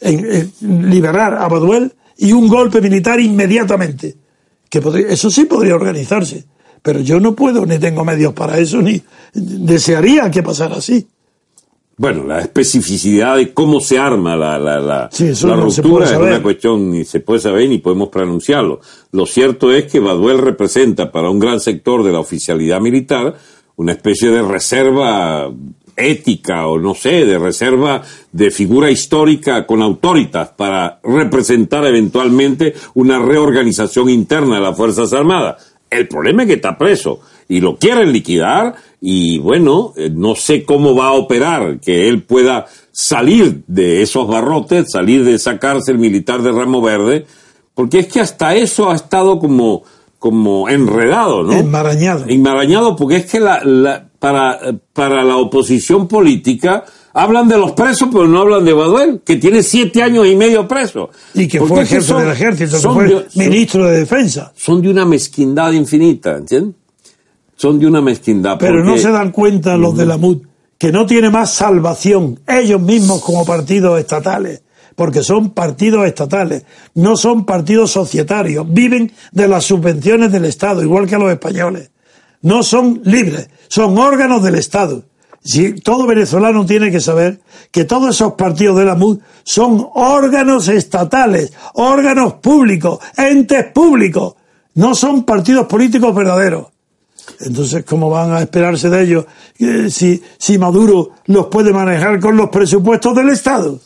En, 0.00 0.50
liberar 0.90 1.34
a 1.34 1.46
Baduel 1.48 1.92
y 2.16 2.32
un 2.32 2.48
golpe 2.48 2.80
militar 2.80 3.20
inmediatamente. 3.20 4.16
Que 4.68 4.82
eso 5.08 5.30
sí 5.30 5.44
podría 5.44 5.74
organizarse. 5.74 6.44
Pero 6.82 7.00
yo 7.00 7.20
no 7.20 7.34
puedo, 7.36 7.64
ni 7.66 7.78
tengo 7.78 8.04
medios 8.04 8.32
para 8.32 8.58
eso, 8.58 8.80
ni 8.82 9.02
desearía 9.34 10.30
que 10.30 10.42
pasara 10.42 10.76
así. 10.76 11.06
Bueno, 11.96 12.24
la 12.24 12.40
especificidad 12.40 13.36
de 13.36 13.52
cómo 13.52 13.80
se 13.80 13.98
arma 13.98 14.34
la, 14.34 14.58
la, 14.58 14.80
la, 14.80 15.10
ruptura 15.56 16.06
es 16.06 16.16
una 16.16 16.42
cuestión 16.42 16.90
ni 16.90 17.04
se 17.04 17.20
puede 17.20 17.40
saber 17.40 17.68
ni 17.68 17.78
podemos 17.78 18.08
pronunciarlo. 18.08 18.80
Lo 19.12 19.26
cierto 19.26 19.70
es 19.70 19.90
que 19.92 20.00
Baduel 20.00 20.38
representa 20.38 21.12
para 21.12 21.28
un 21.28 21.38
gran 21.38 21.60
sector 21.60 22.02
de 22.02 22.12
la 22.12 22.20
oficialidad 22.20 22.80
militar 22.80 23.36
una 23.76 23.92
especie 23.92 24.30
de 24.30 24.42
reserva 24.42 25.50
ética 25.96 26.66
o 26.66 26.78
no 26.78 26.94
sé, 26.94 27.26
de 27.26 27.38
reserva 27.38 28.02
de 28.32 28.50
figura 28.50 28.90
histórica 28.90 29.66
con 29.66 29.82
autoritas 29.82 30.48
para 30.50 30.98
representar 31.02 31.84
eventualmente 31.84 32.74
una 32.94 33.18
reorganización 33.18 34.08
interna 34.08 34.56
de 34.56 34.62
las 34.62 34.76
Fuerzas 34.76 35.12
Armadas. 35.12 35.74
El 35.90 36.08
problema 36.08 36.42
es 36.42 36.48
que 36.48 36.54
está 36.54 36.78
preso 36.78 37.20
y 37.52 37.60
lo 37.60 37.76
quieren 37.76 38.12
liquidar 38.12 38.74
y 38.98 39.38
bueno, 39.38 39.92
eh, 39.96 40.10
no 40.10 40.34
sé 40.34 40.64
cómo 40.64 40.94
va 40.94 41.08
a 41.08 41.12
operar 41.12 41.80
que 41.80 42.08
él 42.08 42.22
pueda 42.22 42.66
salir 42.92 43.62
de 43.66 44.00
esos 44.00 44.26
barrotes, 44.26 44.90
salir 44.90 45.22
de 45.22 45.34
esa 45.34 45.58
cárcel 45.58 45.98
militar 45.98 46.40
de 46.40 46.50
Ramo 46.50 46.80
Verde, 46.80 47.26
porque 47.74 47.98
es 47.98 48.06
que 48.06 48.20
hasta 48.20 48.54
eso 48.54 48.90
ha 48.90 48.94
estado 48.94 49.38
como, 49.38 49.82
como 50.18 50.70
enredado, 50.70 51.42
¿no? 51.42 51.52
Enmarañado. 51.52 52.24
Enmarañado 52.26 52.96
porque 52.96 53.16
es 53.16 53.26
que 53.26 53.38
la, 53.38 53.62
la, 53.62 54.08
para, 54.18 54.58
para 54.94 55.22
la 55.22 55.36
oposición 55.36 56.08
política 56.08 56.84
Hablan 57.14 57.46
de 57.46 57.58
los 57.58 57.72
presos, 57.72 58.08
pero 58.10 58.26
no 58.26 58.40
hablan 58.40 58.64
de 58.64 58.72
Baduel, 58.72 59.20
que 59.22 59.36
tiene 59.36 59.62
siete 59.62 60.02
años 60.02 60.26
y 60.26 60.34
medio 60.34 60.66
preso. 60.66 61.10
Y 61.34 61.46
que 61.46 61.60
fue 61.60 61.84
jefe 61.84 62.14
del 62.14 62.30
ejército, 62.30 62.76
que 62.80 62.88
fue 62.88 63.26
ministro 63.34 63.84
de 63.84 63.98
defensa. 63.98 64.50
Son 64.56 64.80
de 64.80 64.88
una 64.88 65.04
mezquindad 65.04 65.72
infinita, 65.72 66.38
¿entiendes? 66.38 66.76
Son 67.62 67.78
de 67.78 67.86
una 67.86 68.00
mezquindad. 68.00 68.58
Pero 68.58 68.82
no 68.82 68.98
se 68.98 69.12
dan 69.12 69.30
cuenta 69.30 69.76
los 69.76 69.96
de 69.96 70.04
la 70.04 70.16
MUD 70.16 70.38
que 70.76 70.90
no 70.90 71.06
tiene 71.06 71.30
más 71.30 71.54
salvación 71.54 72.40
ellos 72.48 72.80
mismos 72.80 73.22
como 73.22 73.46
partidos 73.46 74.00
estatales, 74.00 74.64
porque 74.96 75.22
son 75.22 75.50
partidos 75.50 76.04
estatales, 76.04 76.64
no 76.96 77.16
son 77.16 77.44
partidos 77.46 77.92
societarios, 77.92 78.66
viven 78.68 79.12
de 79.30 79.46
las 79.46 79.62
subvenciones 79.62 80.32
del 80.32 80.46
Estado, 80.46 80.82
igual 80.82 81.06
que 81.06 81.16
los 81.16 81.30
españoles. 81.30 81.92
No 82.40 82.64
son 82.64 83.00
libres, 83.04 83.48
son 83.68 83.96
órganos 83.96 84.42
del 84.42 84.56
Estado 84.56 85.04
si 85.44 85.74
todo 85.74 86.08
venezolano 86.08 86.66
tiene 86.66 86.90
que 86.90 87.00
saber 87.00 87.42
que 87.70 87.84
todos 87.84 88.16
esos 88.16 88.32
partidos 88.32 88.76
de 88.76 88.86
la 88.86 88.96
MUD 88.96 89.20
son 89.44 89.86
órganos 89.94 90.66
estatales, 90.66 91.52
órganos 91.74 92.34
públicos, 92.34 92.98
entes 93.16 93.66
públicos, 93.72 94.34
no 94.74 94.96
son 94.96 95.22
partidos 95.22 95.66
políticos 95.68 96.12
verdaderos. 96.12 96.71
Entonces, 97.40 97.84
¿cómo 97.84 98.10
van 98.10 98.32
a 98.32 98.40
esperarse 98.40 98.90
de 98.90 99.02
ellos 99.02 99.26
eh, 99.58 99.90
si, 99.90 100.22
si 100.38 100.58
Maduro 100.58 101.10
los 101.26 101.46
puede 101.46 101.72
manejar 101.72 102.20
con 102.20 102.36
los 102.36 102.48
presupuestos 102.50 103.14
del 103.14 103.30
Estado? 103.30 103.78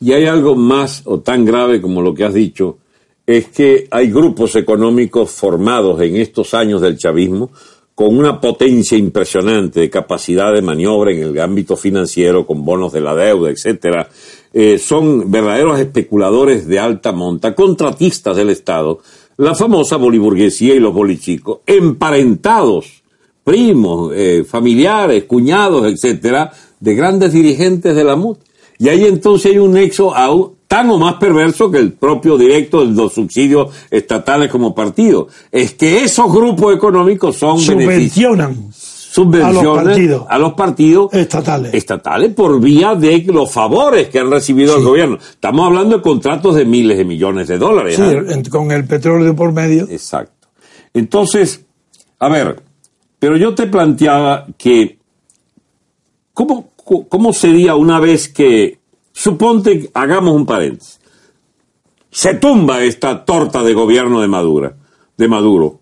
Y 0.00 0.12
hay 0.12 0.26
algo 0.26 0.56
más 0.56 1.02
o 1.04 1.20
tan 1.20 1.44
grave 1.44 1.80
como 1.80 2.02
lo 2.02 2.14
que 2.14 2.24
has 2.24 2.34
dicho, 2.34 2.78
es 3.26 3.48
que 3.48 3.88
hay 3.90 4.10
grupos 4.10 4.54
económicos 4.56 5.30
formados 5.30 6.00
en 6.00 6.16
estos 6.16 6.54
años 6.54 6.80
del 6.80 6.96
chavismo 6.96 7.50
con 7.96 8.16
una 8.18 8.38
potencia 8.38 8.96
impresionante 8.98 9.80
de 9.80 9.90
capacidad 9.90 10.52
de 10.52 10.60
maniobra 10.60 11.12
en 11.12 11.22
el 11.22 11.40
ámbito 11.40 11.76
financiero, 11.76 12.46
con 12.46 12.62
bonos 12.62 12.92
de 12.92 13.00
la 13.00 13.14
deuda, 13.14 13.50
etcétera, 13.50 14.10
eh, 14.52 14.78
son 14.78 15.30
verdaderos 15.30 15.80
especuladores 15.80 16.66
de 16.66 16.78
alta 16.78 17.12
monta, 17.12 17.54
contratistas 17.54 18.36
del 18.36 18.50
Estado, 18.50 19.00
la 19.38 19.54
famosa 19.54 19.96
boliburguesía 19.96 20.74
y 20.74 20.80
los 20.80 20.94
bolichicos, 20.94 21.58
emparentados, 21.66 23.02
primos, 23.44 24.12
eh, 24.14 24.44
familiares, 24.48 25.24
cuñados, 25.24 25.86
etcétera, 25.86 26.52
de 26.80 26.94
grandes 26.94 27.32
dirigentes 27.32 27.94
de 27.94 28.04
la 28.04 28.16
MUT. 28.16 28.38
Y 28.78 28.88
ahí 28.88 29.04
entonces 29.04 29.52
hay 29.52 29.58
un 29.58 29.72
nexo 29.72 30.14
aún 30.14 30.56
tan 30.68 30.90
o 30.90 30.98
más 30.98 31.14
perverso 31.14 31.70
que 31.70 31.78
el 31.78 31.92
propio 31.92 32.36
directo 32.36 32.84
de 32.84 32.92
los 32.92 33.12
subsidios 33.12 33.70
estatales 33.90 34.50
como 34.50 34.74
partido. 34.74 35.28
Es 35.52 35.74
que 35.74 36.02
esos 36.02 36.32
grupos 36.32 36.74
económicos 36.74 37.36
son 37.36 37.60
subvencionan 37.60 38.70
subvencionan 39.16 40.26
a 40.28 40.38
los 40.38 40.52
partidos, 40.52 41.12
estatales. 41.14 41.72
estatales 41.72 42.34
por 42.34 42.60
vía 42.60 42.94
de 42.94 43.24
los 43.28 43.50
favores 43.50 44.08
que 44.08 44.18
han 44.18 44.30
recibido 44.30 44.76
el 44.76 44.84
gobierno. 44.84 45.16
Estamos 45.16 45.66
hablando 45.66 45.96
de 45.96 46.02
contratos 46.02 46.54
de 46.54 46.66
miles 46.66 46.98
de 46.98 47.04
millones 47.06 47.48
de 47.48 47.56
dólares. 47.56 47.96
Sí, 47.96 48.02
¿ah? 48.02 48.50
con 48.50 48.70
el 48.72 48.84
petróleo 48.84 49.34
por 49.34 49.52
medio. 49.52 49.88
Exacto. 49.88 50.48
Entonces, 50.92 51.64
a 52.18 52.28
ver, 52.28 52.62
pero 53.18 53.38
yo 53.38 53.54
te 53.54 53.66
planteaba 53.66 54.46
que, 54.58 54.98
¿cómo, 56.34 56.72
cómo 57.08 57.32
sería 57.32 57.74
una 57.74 58.00
vez 58.00 58.28
que 58.28 58.78
Suponte, 59.16 59.90
hagamos 59.94 60.34
un 60.34 60.44
paréntesis. 60.44 61.00
Se 62.10 62.34
tumba 62.34 62.82
esta 62.84 63.24
torta 63.24 63.62
de 63.62 63.72
gobierno 63.72 64.20
de 64.20 64.28
Maduro, 64.28 64.74
de 65.16 65.26
Maduro. 65.26 65.80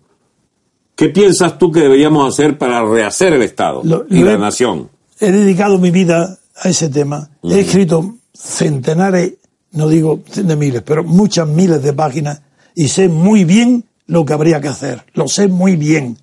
¿Qué 0.95 1.09
piensas 1.09 1.57
tú 1.57 1.71
que 1.71 1.81
deberíamos 1.81 2.27
hacer 2.33 2.57
para 2.57 2.83
rehacer 2.83 3.33
el 3.33 3.41
Estado 3.41 3.83
y 4.09 4.23
la 4.23 4.37
nación? 4.37 4.89
He 5.19 5.31
dedicado 5.31 5.77
mi 5.77 5.91
vida 5.91 6.37
a 6.55 6.69
ese 6.69 6.89
tema. 6.89 7.29
He 7.43 7.59
escrito 7.59 8.15
centenares, 8.33 9.33
no 9.71 9.89
digo 9.89 10.21
de 10.33 10.55
miles, 10.55 10.81
pero 10.83 11.03
muchas 11.03 11.47
miles 11.47 11.83
de 11.83 11.93
páginas 11.93 12.41
y 12.75 12.87
sé 12.87 13.09
muy 13.09 13.43
bien 13.43 13.85
lo 14.07 14.25
que 14.25 14.33
habría 14.33 14.61
que 14.61 14.69
hacer. 14.69 15.03
Lo 15.13 15.27
sé 15.27 15.47
muy 15.47 15.75
bien. 15.75 16.17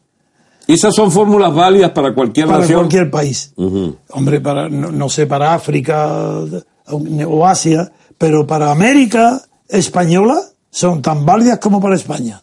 ¿Y 0.67 0.75
esas 0.75 0.95
son 0.95 1.11
fórmulas 1.11 1.55
válidas 1.55 1.91
para 1.91 2.15
cualquier 2.15 2.47
para 2.47 2.61
nación? 2.61 2.79
Para 2.79 2.89
cualquier 2.89 3.11
país. 3.11 3.53
Hombre, 4.11 4.41
para, 4.41 4.69
no, 4.69 5.09
sé, 5.09 5.27
para 5.27 5.55
África, 5.55 6.39
o 7.27 7.47
Asia, 7.47 7.91
pero 8.17 8.47
para 8.47 8.71
América 8.71 9.43
española 9.69 10.41
son 10.71 11.03
tan 11.03 11.27
válidas 11.27 11.59
como 11.59 11.81
para 11.81 11.97
España. 11.97 12.43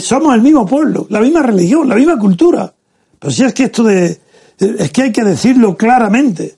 Somos 0.00 0.34
el 0.34 0.40
mismo 0.40 0.66
pueblo, 0.66 1.06
la 1.10 1.20
misma 1.20 1.42
religión, 1.42 1.88
la 1.88 1.96
misma 1.96 2.18
cultura. 2.18 2.72
Pero 3.18 3.32
si 3.32 3.44
es 3.44 3.52
que 3.54 3.64
esto 3.64 3.82
de. 3.82 4.20
Es 4.58 4.90
que 4.92 5.02
hay 5.02 5.12
que 5.12 5.24
decirlo 5.24 5.76
claramente. 5.76 6.56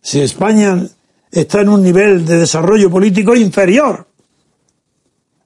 Si 0.00 0.20
España 0.20 0.86
está 1.30 1.60
en 1.60 1.68
un 1.68 1.82
nivel 1.82 2.24
de 2.24 2.38
desarrollo 2.38 2.90
político 2.90 3.34
inferior, 3.34 4.06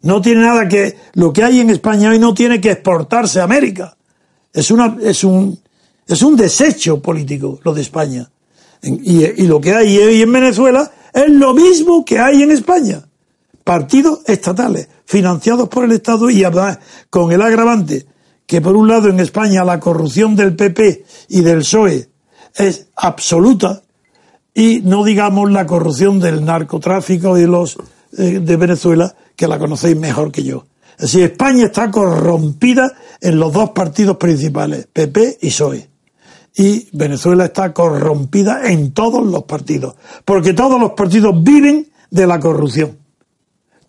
no 0.03 0.21
tiene 0.21 0.43
nada 0.43 0.67
que. 0.69 0.97
Lo 1.15 1.33
que 1.33 1.45
hay 1.45 1.61
en 1.61 1.71
España 1.71 2.11
hoy 2.11 2.19
no 2.19 2.35
tiene 2.35 2.61
que 2.61 2.73
exportarse 2.73 3.41
a 3.41 3.45
América. 3.45 3.97
Es, 4.53 4.71
una, 4.71 4.97
es, 5.03 5.23
un, 5.23 5.59
es 6.07 6.23
un 6.23 6.37
desecho 6.37 7.01
político 7.01 7.61
lo 7.63 7.73
de 7.73 7.83
España. 7.83 8.31
Y, 8.83 9.47
lo 9.47 9.61
que 9.61 9.75
hay 9.75 9.99
hoy 9.99 10.23
en 10.23 10.33
Venezuela 10.33 10.91
es 11.13 11.29
lo 11.29 11.53
mismo 11.55 12.05
que 12.05 12.19
hay 12.19 12.43
en 12.43 12.51
España. 12.51 13.03
Partidos 13.63 14.21
estatales, 14.27 14.89
financiados 15.11 15.69
por 15.69 15.85
el 15.85 15.91
Estado 15.91 16.31
y 16.31 16.45
además 16.45 16.79
con 17.11 17.33
el 17.33 17.43
agravante 17.43 18.07
que 18.47 18.61
por 18.61 18.77
un 18.77 18.87
lado 18.87 19.09
en 19.09 19.19
España 19.19 19.65
la 19.65 19.81
corrupción 19.81 20.37
del 20.37 20.55
PP 20.55 21.05
y 21.31 21.41
del 21.41 21.59
PSOE 21.59 22.09
es 22.55 22.87
absoluta 22.95 23.83
y 24.55 24.83
no 24.85 25.03
digamos 25.03 25.51
la 25.51 25.67
corrupción 25.67 26.21
del 26.21 26.45
narcotráfico 26.45 27.37
y 27.37 27.47
los 27.47 27.77
eh, 28.17 28.39
de 28.41 28.57
Venezuela 28.57 29.13
que 29.35 29.49
la 29.49 29.59
conocéis 29.59 29.97
mejor 29.97 30.31
que 30.31 30.45
yo. 30.45 30.67
Decir, 30.97 31.25
España 31.25 31.65
está 31.65 31.91
corrompida 31.91 32.93
en 33.21 33.41
los 33.41 33.53
dos 33.53 33.71
partidos 33.71 34.17
principales, 34.17 34.87
PP 34.93 35.39
y 35.41 35.49
PSOE 35.49 35.91
y 36.55 36.89
Venezuela 36.93 37.47
está 37.47 37.73
corrompida 37.73 38.71
en 38.71 38.93
todos 38.93 39.27
los 39.27 39.43
partidos, 39.43 39.97
porque 40.25 40.53
todos 40.53 40.81
los 40.81 40.93
partidos 40.93 41.35
viven 41.43 41.89
de 42.11 42.27
la 42.29 42.39
corrupción. 42.39 43.00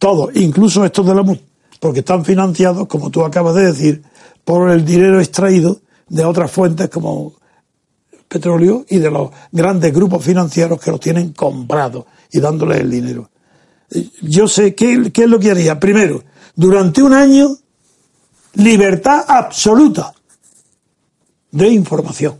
Todos, 0.01 0.31
incluso 0.33 0.83
estos 0.83 1.05
de 1.05 1.13
la 1.13 1.21
MUD, 1.21 1.37
porque 1.79 1.99
están 1.99 2.25
financiados, 2.25 2.87
como 2.87 3.11
tú 3.11 3.23
acabas 3.23 3.53
de 3.53 3.67
decir, 3.67 4.01
por 4.43 4.71
el 4.71 4.83
dinero 4.83 5.19
extraído 5.19 5.79
de 6.09 6.25
otras 6.25 6.49
fuentes 6.49 6.89
como 6.89 7.33
petróleo 8.27 8.83
y 8.89 8.97
de 8.97 9.11
los 9.11 9.29
grandes 9.51 9.93
grupos 9.93 10.25
financieros 10.25 10.81
que 10.81 10.89
los 10.89 10.99
tienen 10.99 11.33
comprados 11.33 12.05
y 12.31 12.39
dándoles 12.39 12.79
el 12.79 12.89
dinero. 12.89 13.29
Yo 14.23 14.47
sé 14.47 14.73
qué, 14.73 15.11
qué 15.13 15.25
es 15.25 15.29
lo 15.29 15.39
que 15.39 15.51
haría. 15.51 15.79
Primero, 15.79 16.23
durante 16.55 17.03
un 17.03 17.13
año, 17.13 17.55
libertad 18.55 19.23
absoluta 19.27 20.15
de 21.51 21.67
información. 21.69 22.37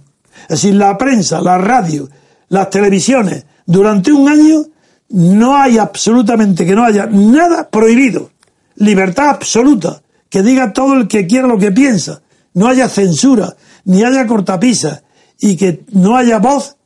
Es 0.50 0.64
decir, 0.64 0.74
la 0.74 0.98
prensa, 0.98 1.40
la 1.40 1.60
radio, 1.60 2.10
las 2.50 2.72
televisiones, 2.72 3.46
durante 3.68 4.12
un 4.12 4.28
año 4.28 4.66
no 5.14 5.58
hay 5.58 5.78
absolutamente 5.78 6.66
que 6.66 6.76
no 6.76 6.84
haya 6.84 7.06
nada 7.06 7.70
prohibido. 7.70 8.32
Libertad 8.76 9.30
absoluta. 9.30 10.02
Que 10.30 10.44
diga 10.44 10.72
todo 10.72 10.94
el 10.94 11.08
que 11.08 11.28
quiera 11.28 11.48
lo 11.48 11.58
que 11.58 11.72
piensa. 11.72 12.22
No 12.54 12.68
haya 12.68 12.88
censura, 12.88 13.56
ni 13.86 14.04
haya 14.04 14.26
cortapisas. 14.28 15.04
Y 15.40 15.58
que 15.58 15.84
no 15.92 16.16
haya 16.16 16.40
voz 16.40 16.78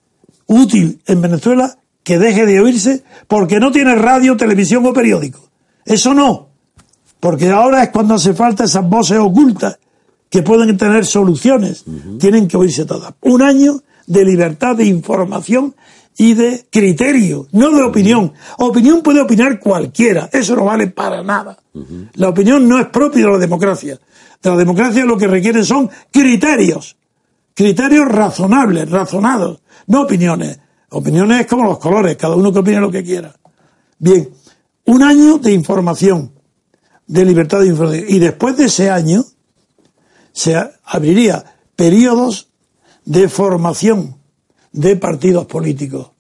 útil 0.48 1.02
en 1.06 1.22
Venezuela 1.22 1.78
que 2.04 2.20
deje 2.20 2.46
de 2.46 2.62
oírse 2.62 3.04
porque 3.28 3.60
no 3.60 3.72
tiene 3.72 3.96
radio, 3.96 4.38
televisión 4.38 4.86
o 4.86 4.94
periódico. 4.94 5.50
Eso 5.86 6.14
no. 6.14 6.50
Porque 7.20 7.50
ahora 7.50 7.84
es 7.84 7.90
cuando 7.90 8.14
hace 8.14 8.34
falta 8.34 8.64
esas 8.64 8.88
voces 8.88 9.18
ocultas 9.18 9.80
que 10.30 10.44
pueden 10.44 10.78
tener 10.78 11.06
soluciones, 11.06 11.86
tienen 12.20 12.48
que 12.48 12.58
oírse 12.58 12.86
todas. 12.86 13.14
Un 13.22 13.42
año 13.42 13.82
de 14.06 14.26
libertad 14.26 14.76
de 14.76 14.86
información 14.86 15.76
y 16.18 16.34
de 16.34 16.68
criterio, 16.70 17.48
no 17.52 17.72
de 17.72 17.84
opinión. 17.84 18.34
Opinión 18.58 19.02
puede 19.02 19.22
opinar 19.22 19.60
cualquiera, 19.60 20.30
eso 20.32 20.56
no 20.56 20.66
vale 20.66 20.88
para 20.88 21.24
nada. 21.24 21.58
La 22.14 22.30
opinión 22.30 22.68
no 22.68 22.80
es 22.80 22.88
propia 22.88 23.26
de 23.26 23.32
la 23.32 23.38
democracia. 23.38 24.00
De 24.42 24.50
la 24.50 24.56
democracia 24.56 25.06
lo 25.06 25.18
que 25.18 25.28
requiere 25.28 25.64
son 25.64 25.90
criterios, 26.12 26.96
criterios 27.54 28.08
razonables, 28.08 28.90
razonados, 28.90 29.62
no 29.88 30.04
opiniones. 30.04 30.60
Opiniones 30.90 31.42
es 31.42 31.48
como 31.48 31.66
los 31.66 31.80
colores, 31.80 32.16
cada 32.16 32.36
uno 32.36 32.54
que 32.54 32.60
opine 32.60 32.80
lo 32.80 32.92
que 32.92 33.04
quiera. 33.04 33.36
Bien, 34.00 34.30
un 34.86 35.04
año 35.04 35.38
de 35.40 35.52
información, 35.52 36.32
de 37.08 37.26
libertad 37.26 37.60
de 37.60 37.68
información. 37.68 38.06
Y 38.08 38.20
después 38.20 38.56
de 38.56 38.66
ese 38.66 38.90
año, 38.90 39.26
se 40.32 40.56
abriría 40.86 41.44
periodos 41.76 42.50
de 43.04 43.28
formación 43.28 44.16
de 44.76 44.98
partidos 44.98 45.46
políticos. 45.46 46.12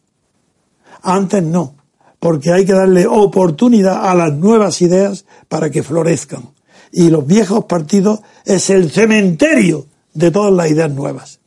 Antes 1.03 1.43
no, 1.43 1.75
porque 2.19 2.51
hay 2.51 2.65
que 2.65 2.73
darle 2.73 3.05
oportunidad 3.05 4.09
a 4.09 4.15
las 4.15 4.33
nuevas 4.33 4.81
ideas 4.81 5.25
para 5.47 5.69
que 5.69 5.83
florezcan. 5.83 6.49
Y 6.91 7.09
los 7.09 7.27
viejos 7.27 7.65
partidos 7.65 8.21
es 8.45 8.69
el 8.69 8.89
cementerio 8.89 9.87
de 10.13 10.31
todas 10.31 10.53
las 10.53 10.71
ideas 10.71 10.89
nuevas. 10.91 11.39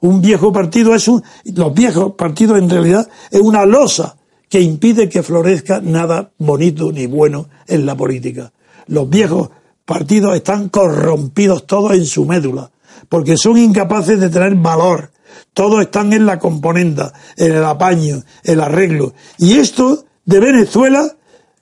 Un 0.00 0.20
viejo 0.20 0.52
partido 0.52 0.94
es 0.94 1.06
un, 1.06 1.22
los 1.44 1.72
viejos 1.72 2.14
partidos 2.14 2.58
en 2.58 2.68
realidad 2.68 3.08
es 3.30 3.40
una 3.40 3.64
losa 3.64 4.16
que 4.48 4.60
impide 4.60 5.08
que 5.08 5.22
florezca 5.22 5.80
nada 5.80 6.32
bonito 6.38 6.90
ni 6.90 7.06
bueno 7.06 7.48
en 7.68 7.86
la 7.86 7.96
política. 7.96 8.52
Los 8.88 9.08
viejos 9.08 9.50
partidos 9.84 10.34
están 10.34 10.68
corrompidos 10.68 11.66
todos 11.66 11.92
en 11.92 12.06
su 12.06 12.24
médula, 12.24 12.70
porque 13.08 13.36
son 13.36 13.56
incapaces 13.56 14.18
de 14.18 14.30
tener 14.30 14.56
valor. 14.56 15.12
Todos 15.52 15.82
están 15.82 16.12
en 16.12 16.26
la 16.26 16.38
componenda, 16.38 17.12
en 17.36 17.52
el 17.52 17.64
apaño, 17.64 18.22
el 18.44 18.60
arreglo. 18.60 19.14
Y 19.38 19.58
esto 19.58 20.04
de 20.24 20.40
Venezuela, 20.40 21.16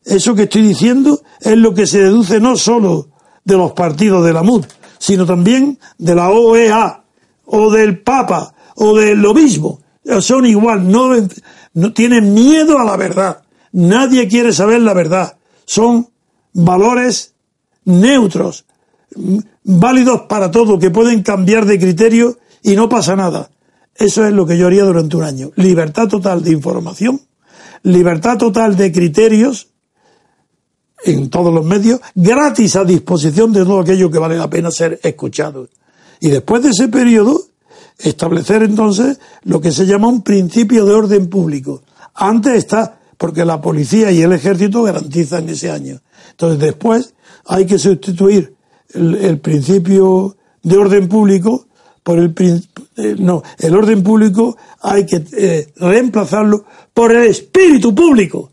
eso 0.05 0.35
que 0.35 0.45
estoy 0.45 0.63
diciendo, 0.63 1.23
es 1.41 1.57
lo 1.57 1.75
que 1.75 1.87
se 1.87 2.03
deduce 2.03 2.41
no 2.41 2.57
solo 2.57 3.09
de 3.45 3.57
los 3.57 3.73
partidos 3.73 4.25
de 4.25 4.33
la 4.33 4.43
MUD, 4.43 4.67
sino 4.99 5.25
también 5.25 5.79
de 5.97 6.15
la 6.15 6.31
OEA, 6.31 7.05
o 7.47 7.71
del 7.71 8.01
Papa, 8.01 8.55
o 8.77 8.97
del 8.97 9.25
obispo. 9.25 9.81
Son 10.21 10.47
igual, 10.47 10.91
no, 10.91 11.11
no 11.75 11.93
tienen 11.93 12.35
miedo 12.35 12.79
a 12.79 12.85
la 12.85 12.97
verdad. 12.97 13.43
Nadie 13.73 14.29
quiere 14.29 14.53
saber 14.53 14.81
la 14.83 14.95
verdad. 14.95 15.37
Son 15.65 16.09
valores 16.53 17.35
neutros, 17.85 18.65
válidos 19.65 20.23
para 20.23 20.51
todo, 20.51 20.79
que 20.79 20.91
pueden 20.91 21.23
cambiar 21.23 21.65
de 21.65 21.79
criterio 21.79 22.39
y 22.63 22.77
no 22.77 22.89
pasa 22.89 23.17
nada. 23.17 23.51
Eso 23.99 24.25
es 24.25 24.33
lo 24.33 24.47
que 24.47 24.57
yo 24.57 24.69
haría 24.69 24.85
durante 24.85 25.17
un 25.17 25.25
año. 25.25 25.51
Libertad 25.57 26.09
total 26.09 26.43
de 26.43 26.53
información, 26.53 27.21
libertad 27.83 28.39
total 28.39 28.77
de 28.77 28.93
criterios 28.93 29.69
en 31.05 31.29
todos 31.31 31.53
los 31.53 31.65
medios, 31.65 32.01
gratis 32.15 32.77
a 32.77 32.85
disposición 32.85 33.53
de 33.53 33.65
todo 33.65 33.81
aquello 33.81 34.11
que 34.11 34.19
vale 34.19 34.37
la 34.37 34.49
pena 34.49 34.71
ser 34.71 34.99
escuchado. 35.03 35.69
Y 36.21 36.29
después 36.31 36.63
de 36.63 36.71
ese 36.71 36.89
periodo, 36.89 37.43
establecer 37.99 38.63
entonces 38.63 39.19
lo 39.43 39.61
que 39.61 39.73
se 39.73 39.87
llama 39.87 40.09
un 40.09 40.23
principio 40.23 40.85
de 40.85 40.95
orden 40.95 41.29
público. 41.29 41.83
Antes 42.15 42.55
está, 42.55 42.99
porque 43.17 43.45
la 43.45 43.61
policía 43.61 44.11
y 44.13 44.23
el 44.23 44.33
ejército 44.33 44.83
garantizan 44.83 45.49
ese 45.49 45.71
año. 45.71 46.01
Entonces 46.31 46.61
después 46.61 47.15
hay 47.47 47.67
que 47.67 47.79
sustituir 47.79 48.55
el, 48.95 49.39
principio 49.41 50.37
de 50.63 50.77
orden 50.77 51.09
público 51.09 51.67
por 52.03 52.19
el 52.19 52.33
eh, 52.99 53.15
no, 53.17 53.45
el 53.59 53.77
orden 53.77 54.03
público 54.03 54.57
hay 54.83 55.07
que 55.07 55.23
eh, 55.37 55.69
reemplazarlo 55.77 56.65
por 56.93 57.13
el 57.13 57.27
espíritu 57.27 57.95
público, 57.95 58.51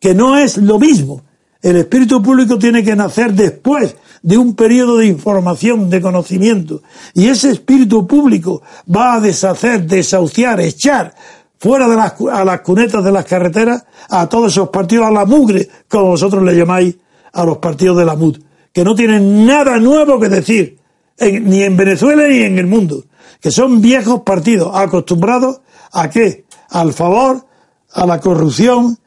que 0.00 0.14
no 0.14 0.38
es 0.38 0.56
lo 0.56 0.78
mismo. 0.78 1.22
El 1.60 1.76
espíritu 1.76 2.22
público 2.22 2.58
tiene 2.58 2.82
que 2.82 2.96
nacer 2.96 3.34
después 3.34 3.94
de 4.22 4.38
un 4.38 4.54
periodo 4.54 4.96
de 4.96 5.06
información, 5.06 5.90
de 5.90 6.00
conocimiento. 6.00 6.82
Y 7.12 7.28
ese 7.28 7.50
espíritu 7.50 8.06
público 8.06 8.62
va 8.94 9.14
a 9.14 9.20
deshacer, 9.20 9.86
desahuciar, 9.86 10.58
echar 10.60 11.14
fuera 11.58 11.86
de 11.86 11.96
las, 11.96 12.14
a 12.32 12.44
las 12.44 12.60
cunetas 12.60 13.04
de 13.04 13.12
las 13.12 13.26
carreteras 13.26 13.84
a 14.08 14.26
todos 14.26 14.52
esos 14.52 14.70
partidos, 14.70 15.06
a 15.06 15.10
la 15.10 15.26
mugre, 15.26 15.68
como 15.88 16.08
vosotros 16.08 16.42
le 16.42 16.56
llamáis 16.56 16.96
a 17.32 17.44
los 17.44 17.58
partidos 17.58 17.98
de 17.98 18.04
la 18.06 18.16
MUD, 18.16 18.38
que 18.72 18.84
no 18.84 18.94
tienen 18.94 19.44
nada 19.44 19.78
nuevo 19.78 20.18
que 20.18 20.28
decir, 20.28 20.78
ni 21.20 21.62
en 21.62 21.76
Venezuela 21.76 22.26
ni 22.26 22.38
en 22.38 22.58
el 22.58 22.66
mundo, 22.66 23.04
que 23.40 23.50
son 23.50 23.80
viejos 23.80 24.22
partidos 24.22 24.70
acostumbrados 24.74 25.60
a 25.92 26.10
qué? 26.10 26.44
Al 26.70 26.92
favor, 26.92 27.46
a 27.92 28.06
la 28.06 28.20
corrupción, 28.20 28.98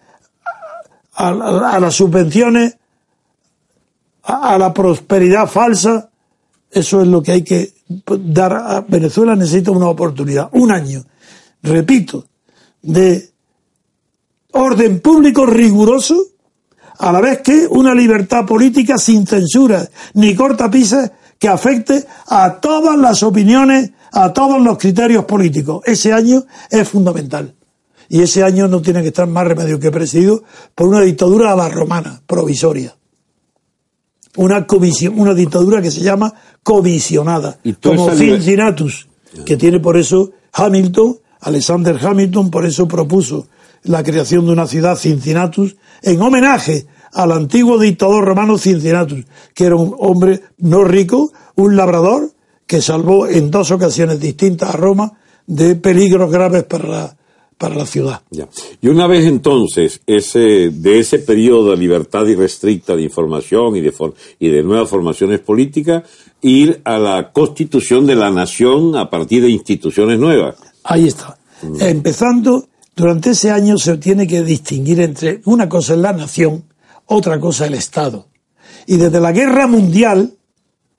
a, 1.13 1.79
las 1.79 1.93
subvenciones, 1.93 2.77
a, 4.23 4.57
la 4.57 4.73
prosperidad 4.73 5.47
falsa. 5.47 6.09
Eso 6.71 7.01
es 7.01 7.07
lo 7.07 7.21
que 7.21 7.31
hay 7.31 7.43
que 7.43 7.73
dar 8.05 8.53
a 8.53 8.81
Venezuela. 8.81 9.35
Necesita 9.35 9.71
una 9.71 9.89
oportunidad, 9.89 10.49
un 10.53 10.71
año, 10.71 11.03
repito, 11.61 12.25
de 12.81 13.29
orden 14.51 14.99
público 15.01 15.45
riguroso, 15.45 16.23
a 16.99 17.11
la 17.11 17.21
vez 17.21 17.41
que 17.41 17.67
una 17.69 17.93
libertad 17.95 18.45
política 18.45 18.97
sin 18.97 19.25
censura 19.25 19.87
ni 20.15 20.35
cortapisas 20.35 21.11
que 21.37 21.47
afecte 21.47 22.05
a 22.27 22.59
todas 22.59 22.97
las 22.97 23.23
opiniones, 23.23 23.91
a 24.11 24.33
todos 24.33 24.61
los 24.61 24.77
criterios 24.77 25.25
políticos. 25.25 25.81
Ese 25.85 26.13
año 26.13 26.43
es 26.69 26.87
fundamental. 26.87 27.55
Y 28.09 28.21
ese 28.21 28.43
año 28.43 28.67
no 28.67 28.81
tiene 28.81 29.01
que 29.01 29.09
estar 29.09 29.27
más 29.27 29.45
remedio 29.45 29.79
que 29.79 29.91
presidido 29.91 30.43
por 30.73 30.87
una 30.87 31.01
dictadura 31.01 31.53
a 31.53 31.55
la 31.55 31.69
romana, 31.69 32.21
provisoria. 32.25 32.95
Una, 34.35 34.65
comisión, 34.65 35.19
una 35.19 35.33
dictadura 35.33 35.81
que 35.81 35.91
se 35.91 36.01
llama 36.01 36.33
comisionada, 36.63 37.59
como 37.81 38.09
Cincinnatus, 38.11 39.07
que 39.45 39.57
tiene 39.57 39.79
por 39.79 39.97
eso 39.97 40.31
Hamilton, 40.53 41.17
Alexander 41.41 41.97
Hamilton, 42.03 42.49
por 42.49 42.65
eso 42.65 42.87
propuso 42.87 43.47
la 43.83 44.03
creación 44.03 44.45
de 44.45 44.53
una 44.53 44.67
ciudad 44.67 44.97
Cincinnatus 44.97 45.77
en 46.01 46.21
homenaje 46.21 46.87
al 47.13 47.31
antiguo 47.31 47.77
dictador 47.79 48.25
romano 48.25 48.57
Cincinnatus, 48.57 49.25
que 49.53 49.65
era 49.65 49.75
un 49.75 49.95
hombre 49.99 50.41
no 50.57 50.83
rico, 50.83 51.31
un 51.55 51.75
labrador, 51.75 52.31
que 52.69 52.83
salvó 52.83 53.25
en 53.25 53.49
dos 53.49 53.71
ocasiones 53.71 54.19
distintas 54.19 54.69
a 54.69 54.77
Roma 54.77 55.11
de 55.47 55.73
peligros 55.73 56.29
graves 56.29 56.65
para 56.65 56.87
la, 56.87 57.17
para 57.57 57.73
la 57.73 57.87
ciudad. 57.87 58.21
Y 58.79 58.87
una 58.89 59.07
vez 59.07 59.25
entonces 59.25 60.01
ese, 60.05 60.69
de 60.69 60.99
ese 60.99 61.17
periodo 61.17 61.71
de 61.71 61.77
libertad 61.77 62.27
irrestricta 62.27 62.95
de 62.95 63.01
información 63.01 63.75
y 63.75 63.81
de, 63.81 63.91
y 64.37 64.49
de 64.49 64.61
nuevas 64.61 64.87
formaciones 64.87 65.39
políticas, 65.39 66.03
ir 66.43 66.79
a 66.83 66.99
la 66.99 67.31
constitución 67.31 68.05
de 68.05 68.15
la 68.15 68.29
nación 68.29 68.95
a 68.95 69.09
partir 69.09 69.41
de 69.41 69.49
instituciones 69.49 70.19
nuevas. 70.19 70.57
Ahí 70.83 71.07
está. 71.07 71.39
Mm. 71.63 71.81
Empezando, 71.81 72.67
durante 72.95 73.31
ese 73.31 73.49
año 73.49 73.79
se 73.79 73.97
tiene 73.97 74.27
que 74.27 74.43
distinguir 74.43 74.99
entre 74.99 75.41
una 75.45 75.67
cosa 75.67 75.95
es 75.95 75.99
la 76.01 76.13
nación, 76.13 76.65
otra 77.07 77.39
cosa 77.39 77.65
el 77.65 77.73
Estado. 77.73 78.27
Y 78.85 78.97
desde 78.97 79.19
la 79.19 79.31
guerra 79.31 79.65
mundial, 79.65 80.35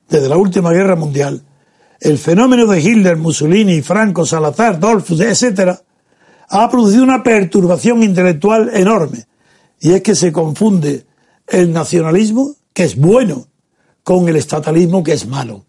desde 0.09 0.27
la 0.27 0.35
última 0.35 0.71
guerra 0.71 0.97
mundial, 0.97 1.45
el 2.01 2.17
fenómeno 2.17 2.65
de 2.65 2.81
Hitler, 2.81 3.15
Mussolini, 3.15 3.83
Franco, 3.83 4.25
Salazar, 4.25 4.79
Dolphus, 4.79 5.21
etcétera, 5.21 5.79
ha 6.49 6.69
producido 6.69 7.03
una 7.03 7.21
perturbación 7.21 8.03
intelectual 8.03 8.71
enorme. 8.73 9.25
Y 9.79 9.93
es 9.93 10.01
que 10.01 10.15
se 10.15 10.31
confunde 10.31 11.05
el 11.47 11.71
nacionalismo, 11.71 12.55
que 12.73 12.85
es 12.85 12.97
bueno, 12.97 13.47
con 14.03 14.27
el 14.27 14.35
estatalismo, 14.35 15.03
que 15.03 15.13
es 15.13 15.27
malo. 15.27 15.63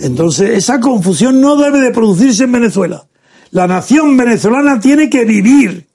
Entonces, 0.00 0.50
esa 0.50 0.80
confusión 0.80 1.40
no 1.40 1.56
debe 1.56 1.80
de 1.80 1.92
producirse 1.92 2.44
en 2.44 2.52
Venezuela. 2.52 3.06
La 3.50 3.68
nación 3.68 4.16
venezolana 4.16 4.80
tiene 4.80 5.08
que 5.08 5.24
vivir 5.24 5.86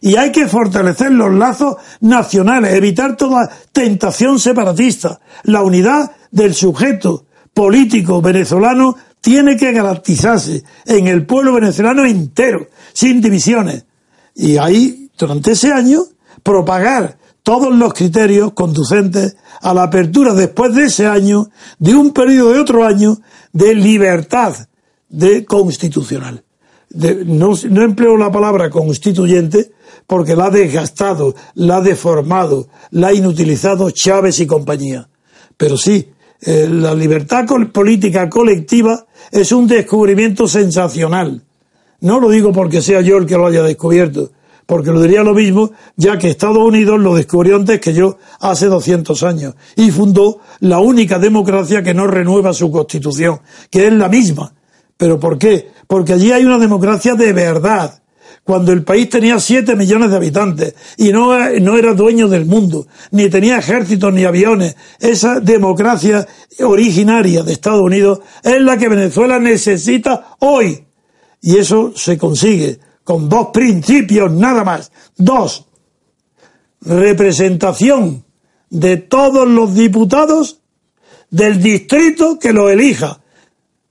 y 0.00 0.16
hay 0.16 0.30
que 0.30 0.46
fortalecer 0.46 1.10
los 1.12 1.32
lazos 1.32 1.76
nacionales, 2.00 2.74
evitar 2.74 3.16
toda 3.16 3.48
tentación 3.72 4.38
separatista. 4.38 5.20
La 5.44 5.62
unidad 5.62 6.12
del 6.30 6.54
sujeto 6.54 7.24
político 7.54 8.20
venezolano 8.20 8.96
tiene 9.26 9.56
que 9.56 9.72
garantizarse 9.72 10.62
en 10.84 11.08
el 11.08 11.26
pueblo 11.26 11.54
venezolano 11.54 12.06
entero, 12.06 12.68
sin 12.92 13.20
divisiones. 13.20 13.84
Y 14.36 14.56
ahí, 14.56 15.10
durante 15.18 15.50
ese 15.50 15.72
año, 15.72 16.04
propagar 16.44 17.18
todos 17.42 17.74
los 17.74 17.92
criterios 17.92 18.52
conducentes 18.52 19.36
a 19.62 19.74
la 19.74 19.82
apertura 19.82 20.32
después 20.32 20.76
de 20.76 20.84
ese 20.84 21.08
año, 21.08 21.48
de 21.80 21.96
un 21.96 22.12
periodo 22.12 22.52
de 22.52 22.60
otro 22.60 22.84
año, 22.86 23.18
de 23.52 23.74
libertad 23.74 24.54
de 25.08 25.44
constitucional. 25.44 26.44
no, 27.26 27.56
empleo 27.82 28.16
la 28.16 28.30
palabra 28.30 28.70
constituyente 28.70 29.72
porque 30.06 30.36
la 30.36 30.44
ha 30.44 30.50
desgastado, 30.50 31.34
la 31.54 31.78
ha 31.78 31.80
deformado, 31.80 32.68
la 32.92 33.08
ha 33.08 33.12
inutilizado 33.12 33.90
Chávez 33.90 34.38
y 34.38 34.46
compañía. 34.46 35.08
Pero 35.56 35.76
sí, 35.76 36.12
eh, 36.42 36.68
la 36.70 36.94
libertad 36.94 37.44
política 37.72 38.30
colectiva 38.30 39.05
es 39.30 39.52
un 39.52 39.66
descubrimiento 39.66 40.48
sensacional. 40.48 41.42
No 42.00 42.20
lo 42.20 42.28
digo 42.30 42.52
porque 42.52 42.82
sea 42.82 43.00
yo 43.00 43.16
el 43.16 43.26
que 43.26 43.36
lo 43.36 43.46
haya 43.46 43.62
descubierto, 43.62 44.30
porque 44.66 44.90
lo 44.90 45.00
diría 45.00 45.22
lo 45.22 45.34
mismo, 45.34 45.70
ya 45.96 46.18
que 46.18 46.28
Estados 46.28 46.58
Unidos 46.58 47.00
lo 47.00 47.14
descubrió 47.14 47.56
antes 47.56 47.80
que 47.80 47.94
yo 47.94 48.18
hace 48.40 48.66
200 48.66 49.22
años 49.22 49.54
y 49.76 49.90
fundó 49.90 50.40
la 50.60 50.80
única 50.80 51.18
democracia 51.18 51.82
que 51.82 51.94
no 51.94 52.06
renueva 52.06 52.52
su 52.52 52.70
constitución, 52.70 53.40
que 53.70 53.86
es 53.86 53.92
la 53.92 54.08
misma. 54.08 54.52
¿Pero 54.96 55.20
por 55.20 55.38
qué? 55.38 55.70
Porque 55.86 56.14
allí 56.14 56.32
hay 56.32 56.44
una 56.44 56.58
democracia 56.58 57.14
de 57.14 57.32
verdad, 57.32 58.02
cuando 58.46 58.70
el 58.70 58.84
país 58.84 59.10
tenía 59.10 59.40
7 59.40 59.74
millones 59.74 60.08
de 60.08 60.16
habitantes 60.16 60.74
y 60.96 61.10
no, 61.10 61.36
no 61.58 61.76
era 61.76 61.94
dueño 61.94 62.28
del 62.28 62.46
mundo, 62.46 62.86
ni 63.10 63.28
tenía 63.28 63.58
ejércitos 63.58 64.14
ni 64.14 64.24
aviones. 64.24 64.76
Esa 65.00 65.40
democracia 65.40 66.24
originaria 66.60 67.42
de 67.42 67.52
Estados 67.52 67.82
Unidos 67.82 68.20
es 68.44 68.60
la 68.60 68.78
que 68.78 68.88
Venezuela 68.88 69.40
necesita 69.40 70.36
hoy. 70.38 70.86
Y 71.42 71.56
eso 71.56 71.92
se 71.96 72.16
consigue 72.16 72.78
con 73.02 73.28
dos 73.28 73.48
principios 73.52 74.30
nada 74.30 74.62
más. 74.62 74.92
Dos, 75.16 75.66
representación 76.82 78.24
de 78.70 78.96
todos 78.98 79.48
los 79.48 79.74
diputados 79.74 80.60
del 81.30 81.60
distrito 81.60 82.38
que 82.38 82.52
lo 82.52 82.70
elija. 82.70 83.18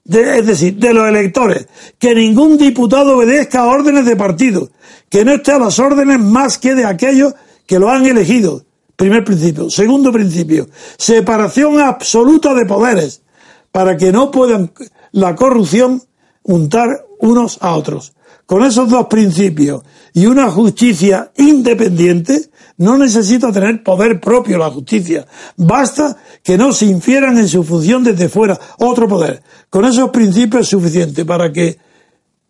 Es 0.08 0.46
decir, 0.46 0.76
de 0.76 0.94
los 0.94 1.08
electores, 1.08 1.68
que 1.98 2.14
ningún 2.14 2.58
diputado 2.58 3.18
obedezca 3.18 3.62
a 3.62 3.68
órdenes 3.68 4.06
de 4.06 4.16
partido, 4.16 4.70
que 5.10 5.26
no 5.26 5.34
esté 5.34 5.54
a 5.54 5.60
las 5.60 5.80
órdenes 5.80 6.20
más 6.20 6.58
que 6.58 6.76
de 6.76 6.86
aquellos 6.86 7.34
que 7.66 7.80
lo 7.80 7.90
han 7.90 8.06
elegido. 8.06 8.64
Primer 8.96 9.26
principio. 9.26 9.70
Segundo 9.70 10.12
principio, 10.12 10.68
separación 10.98 11.80
absoluta 11.80 12.54
de 12.54 12.66
poderes, 12.66 13.24
para 13.72 13.98
que 13.98 14.12
no 14.12 14.32
puedan 14.32 14.72
la 15.12 15.36
corrupción 15.36 16.02
untar 16.44 17.06
unos 17.20 17.58
a 17.62 17.76
otros. 17.76 18.14
Con 18.46 18.64
esos 18.64 18.90
dos 18.90 19.08
principios 19.08 19.84
y 20.14 20.28
una 20.28 20.52
justicia 20.52 21.32
independiente, 21.36 22.50
no 22.78 22.98
necesita 22.98 23.52
tener 23.52 23.84
poder 23.84 24.20
propio 24.20 24.58
la 24.58 24.70
justicia. 24.70 25.26
Basta 25.58 26.18
que 26.44 26.58
no 26.58 26.72
se 26.72 26.86
infieran 26.86 27.38
en 27.38 27.48
su 27.48 27.64
función 27.64 28.04
desde 28.04 28.30
fuera 28.30 28.60
otro 28.80 29.08
poder. 29.08 29.42
Con 29.70 29.86
esos 29.86 30.10
principios 30.10 30.64
es 30.64 30.70
suficiente 30.70 31.26
para 31.26 31.52
que 31.52 31.78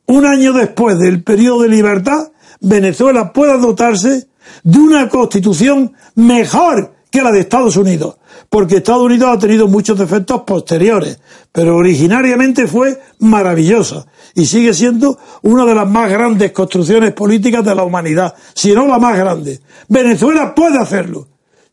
un 0.08 0.26
año 0.26 0.54
después 0.54 1.00
del 1.00 1.24
periodo 1.24 1.64
de 1.64 1.70
libertad, 1.70 2.32
Venezuela 2.60 3.34
pueda 3.34 3.58
dotarse 3.58 4.28
de 4.64 4.80
una 4.80 5.10
constitución 5.10 5.94
mejor 6.16 6.94
que 7.10 7.22
la 7.22 7.32
de 7.32 7.40
Estados 7.40 7.78
Unidos, 7.78 8.18
porque 8.56 8.78
Estados 8.78 9.04
Unidos 9.04 9.28
ha 9.34 9.38
tenido 9.38 9.68
muchos 9.68 10.00
defectos 10.00 10.44
posteriores, 10.44 11.20
pero 11.52 11.76
originariamente 11.76 12.68
fue 12.68 12.98
maravillosa 13.20 14.08
y 14.34 14.46
sigue 14.46 14.74
siendo 14.74 15.20
una 15.42 15.66
de 15.66 15.76
las 15.76 15.86
más 15.86 16.10
grandes 16.10 16.54
construcciones 16.54 17.12
políticas 17.12 17.66
de 17.66 17.76
la 17.76 17.84
humanidad, 17.84 18.34
si 18.54 18.72
no 18.72 18.88
la 18.88 18.98
más 18.98 19.18
grande. 19.18 19.60
Venezuela 19.90 20.56
puede 20.56 20.80
hacerlo, 20.80 21.28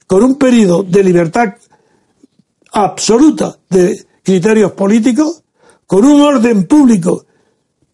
con 0.09 0.25
un 0.25 0.35
periodo 0.35 0.83
de 0.83 1.05
libertad 1.05 1.55
absoluta 2.73 3.57
de 3.71 4.05
criterios 4.25 4.73
políticos, 4.73 5.45
con 5.87 6.05
un 6.05 6.21
orden 6.21 6.67
público 6.67 7.27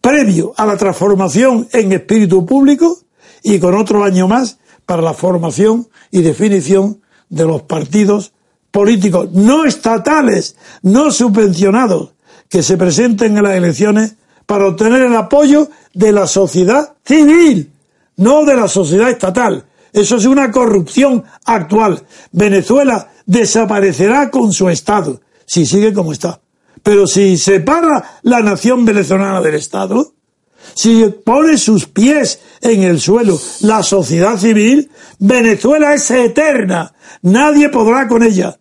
previo 0.01 0.55
a 0.57 0.64
la 0.64 0.78
transformación 0.78 1.68
en 1.72 1.93
espíritu 1.93 2.47
público 2.47 2.97
y 3.43 3.59
con 3.59 3.74
otro 3.74 4.03
año 4.03 4.28
más 4.28 4.61
para 4.86 5.03
la 5.03 5.12
formación 5.12 5.89
y 6.11 6.22
definición 6.22 7.03
de 7.28 7.45
los 7.45 7.61
partidos 7.64 8.32
políticos 8.78 9.30
no 9.32 9.64
estatales, 9.64 10.54
no 10.82 11.10
subvencionados, 11.10 12.10
que 12.48 12.62
se 12.62 12.76
presenten 12.76 13.36
en 13.36 13.42
las 13.42 13.56
elecciones 13.56 14.14
para 14.46 14.68
obtener 14.68 15.02
el 15.02 15.16
apoyo 15.16 15.68
de 15.94 16.12
la 16.12 16.28
sociedad 16.28 16.92
civil, 17.04 17.72
no 18.18 18.44
de 18.44 18.54
la 18.54 18.68
sociedad 18.68 19.10
estatal. 19.10 19.64
Eso 19.92 20.14
es 20.14 20.26
una 20.26 20.52
corrupción 20.52 21.24
actual. 21.44 22.04
Venezuela 22.30 23.10
desaparecerá 23.26 24.30
con 24.30 24.52
su 24.52 24.68
Estado, 24.68 25.22
si 25.44 25.66
sigue 25.66 25.92
como 25.92 26.12
está. 26.12 26.38
Pero 26.84 27.08
si 27.08 27.36
separa 27.36 28.20
la 28.22 28.42
nación 28.42 28.84
venezolana 28.84 29.40
del 29.40 29.56
Estado, 29.56 30.12
si 30.74 31.04
pone 31.24 31.58
sus 31.58 31.86
pies 31.86 32.38
en 32.60 32.84
el 32.84 33.00
suelo 33.00 33.40
la 33.62 33.82
sociedad 33.82 34.38
civil, 34.38 34.88
Venezuela 35.18 35.94
es 35.94 36.08
eterna. 36.12 36.94
Nadie 37.22 37.70
podrá 37.70 38.06
con 38.06 38.22
ella. 38.22 38.56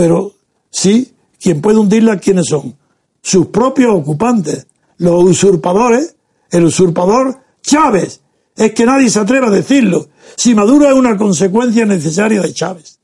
Pero 0.00 0.32
sí, 0.70 1.12
quien 1.38 1.60
puede 1.60 1.76
hundirla, 1.76 2.16
¿quiénes 2.16 2.46
son? 2.46 2.74
Sus 3.20 3.48
propios 3.48 3.94
ocupantes, 3.94 4.66
los 4.96 5.22
usurpadores, 5.24 6.16
el 6.50 6.64
usurpador 6.64 7.38
Chávez. 7.60 8.22
Es 8.56 8.72
que 8.72 8.86
nadie 8.86 9.10
se 9.10 9.20
atreve 9.20 9.48
a 9.48 9.50
decirlo. 9.50 10.08
Si 10.38 10.54
Maduro 10.54 10.88
es 10.88 10.94
una 10.94 11.18
consecuencia 11.18 11.84
necesaria 11.84 12.40
de 12.40 12.54
Chávez. 12.54 12.98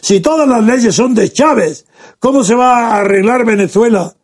Si 0.00 0.20
todas 0.20 0.48
las 0.48 0.64
leyes 0.64 0.94
son 0.94 1.14
de 1.14 1.30
Chávez, 1.30 1.84
¿cómo 2.18 2.42
se 2.42 2.54
va 2.54 2.78
a 2.78 3.00
arreglar 3.00 3.44
Venezuela 3.44 4.14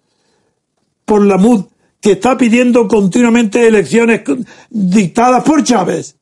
por 1.05 1.27
la 1.27 1.37
MUD 1.37 1.67
que 2.01 2.13
está 2.13 2.39
pidiendo 2.39 2.89
continuamente 2.89 3.67
elecciones 3.67 4.23
dictadas 4.71 5.45
por 5.45 5.63
Chávez. 5.63 6.17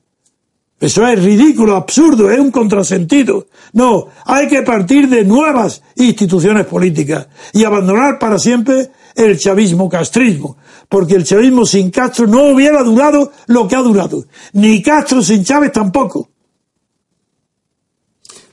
Eso 0.78 1.06
es 1.06 1.22
ridículo, 1.22 1.74
absurdo, 1.74 2.30
es 2.30 2.38
un 2.38 2.50
contrasentido. 2.50 3.46
No, 3.72 4.08
hay 4.26 4.46
que 4.46 4.62
partir 4.62 5.08
de 5.08 5.24
nuevas 5.24 5.82
instituciones 5.96 6.66
políticas 6.66 7.28
y 7.54 7.64
abandonar 7.64 8.18
para 8.18 8.38
siempre 8.38 8.90
el 9.14 9.38
chavismo-castrismo, 9.38 10.58
porque 10.88 11.14
el 11.14 11.24
chavismo 11.24 11.64
sin 11.64 11.90
Castro 11.90 12.26
no 12.26 12.48
hubiera 12.48 12.82
durado 12.82 13.32
lo 13.46 13.66
que 13.66 13.76
ha 13.76 13.80
durado, 13.80 14.26
ni 14.52 14.82
Castro 14.82 15.22
sin 15.22 15.44
Chávez 15.44 15.72
tampoco. 15.72 16.28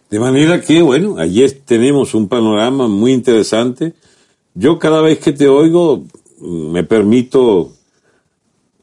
De 0.10 0.20
manera 0.20 0.62
que, 0.62 0.82
bueno, 0.82 1.18
ayer 1.18 1.62
tenemos 1.66 2.14
un 2.14 2.30
panorama 2.30 2.88
muy 2.88 3.12
interesante. 3.14 3.96
Yo 4.54 4.78
cada 4.78 5.02
vez 5.02 5.18
que 5.18 5.34
te 5.34 5.48
oigo 5.48 6.04
me 6.40 6.84
permito 6.84 7.72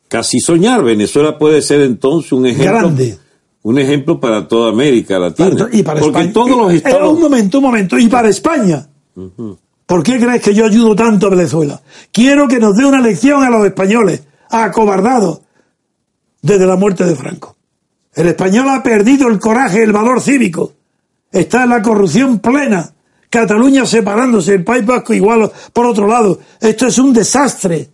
casi 0.08 0.40
soñar. 0.40 0.82
Venezuela 0.82 1.38
puede 1.38 1.62
ser 1.62 1.82
entonces 1.82 2.32
un 2.32 2.46
ejemplo. 2.46 2.92
Un 3.62 3.78
ejemplo 3.78 4.18
para 4.18 4.48
toda 4.48 4.70
América 4.70 5.18
Latina. 5.18 5.68
y 5.72 5.82
para 5.82 6.00
Porque 6.00 6.18
España. 6.20 6.32
todos 6.32 6.56
los 6.56 6.72
estados. 6.72 7.12
un 7.12 7.20
momento, 7.20 7.58
un 7.58 7.64
momento. 7.64 7.98
Y 7.98 8.08
para 8.08 8.28
España. 8.28 8.88
¿Por 9.86 10.02
qué 10.02 10.18
crees 10.18 10.42
que 10.42 10.54
yo 10.54 10.64
ayudo 10.64 10.94
tanto 10.94 11.26
a 11.26 11.30
Venezuela? 11.30 11.80
Quiero 12.12 12.48
que 12.48 12.58
nos 12.58 12.76
dé 12.76 12.86
una 12.86 13.00
lección 13.00 13.42
a 13.42 13.50
los 13.50 13.66
españoles, 13.66 14.22
acobardados, 14.50 15.40
desde 16.40 16.66
la 16.66 16.76
muerte 16.76 17.04
de 17.04 17.14
Franco. 17.16 17.56
El 18.14 18.28
español 18.28 18.68
ha 18.70 18.82
perdido 18.82 19.28
el 19.28 19.38
coraje, 19.38 19.82
el 19.82 19.92
valor 19.92 20.20
cívico. 20.20 20.72
Está 21.30 21.64
en 21.64 21.70
la 21.70 21.82
corrupción 21.82 22.38
plena. 22.38 22.92
Cataluña 23.28 23.86
separándose, 23.86 24.54
el 24.54 24.64
País 24.64 24.84
Vasco 24.84 25.14
igual 25.14 25.50
por 25.72 25.86
otro 25.86 26.06
lado. 26.08 26.40
Esto 26.60 26.86
es 26.86 26.98
un 26.98 27.12
desastre 27.12 27.90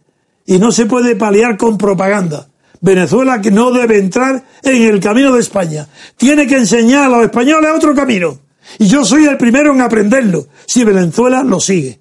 y 0.47 0.59
no 0.59 0.73
se 0.73 0.87
puede 0.87 1.17
paliar 1.17 1.57
con 1.59 1.77
propaganda. 1.77 2.47
Venezuela 2.87 3.43
que 3.43 3.51
no 3.51 3.73
debe 3.73 3.99
entrar 3.99 4.45
en 4.63 4.83
el 4.83 5.01
camino 5.01 5.33
de 5.33 5.41
España. 5.41 5.89
Tiene 6.17 6.47
que 6.47 6.57
enseñar 6.57 7.05
a 7.05 7.09
los 7.09 7.25
españoles 7.25 7.73
otro 7.75 7.95
camino. 7.95 8.39
Y 8.79 8.87
yo 8.87 9.05
soy 9.05 9.25
el 9.25 9.37
primero 9.37 9.75
en 9.75 9.81
aprenderlo, 9.81 10.47
si 10.67 10.85
Venezuela 10.85 11.43
lo 11.43 11.59
sigue. 11.61 11.99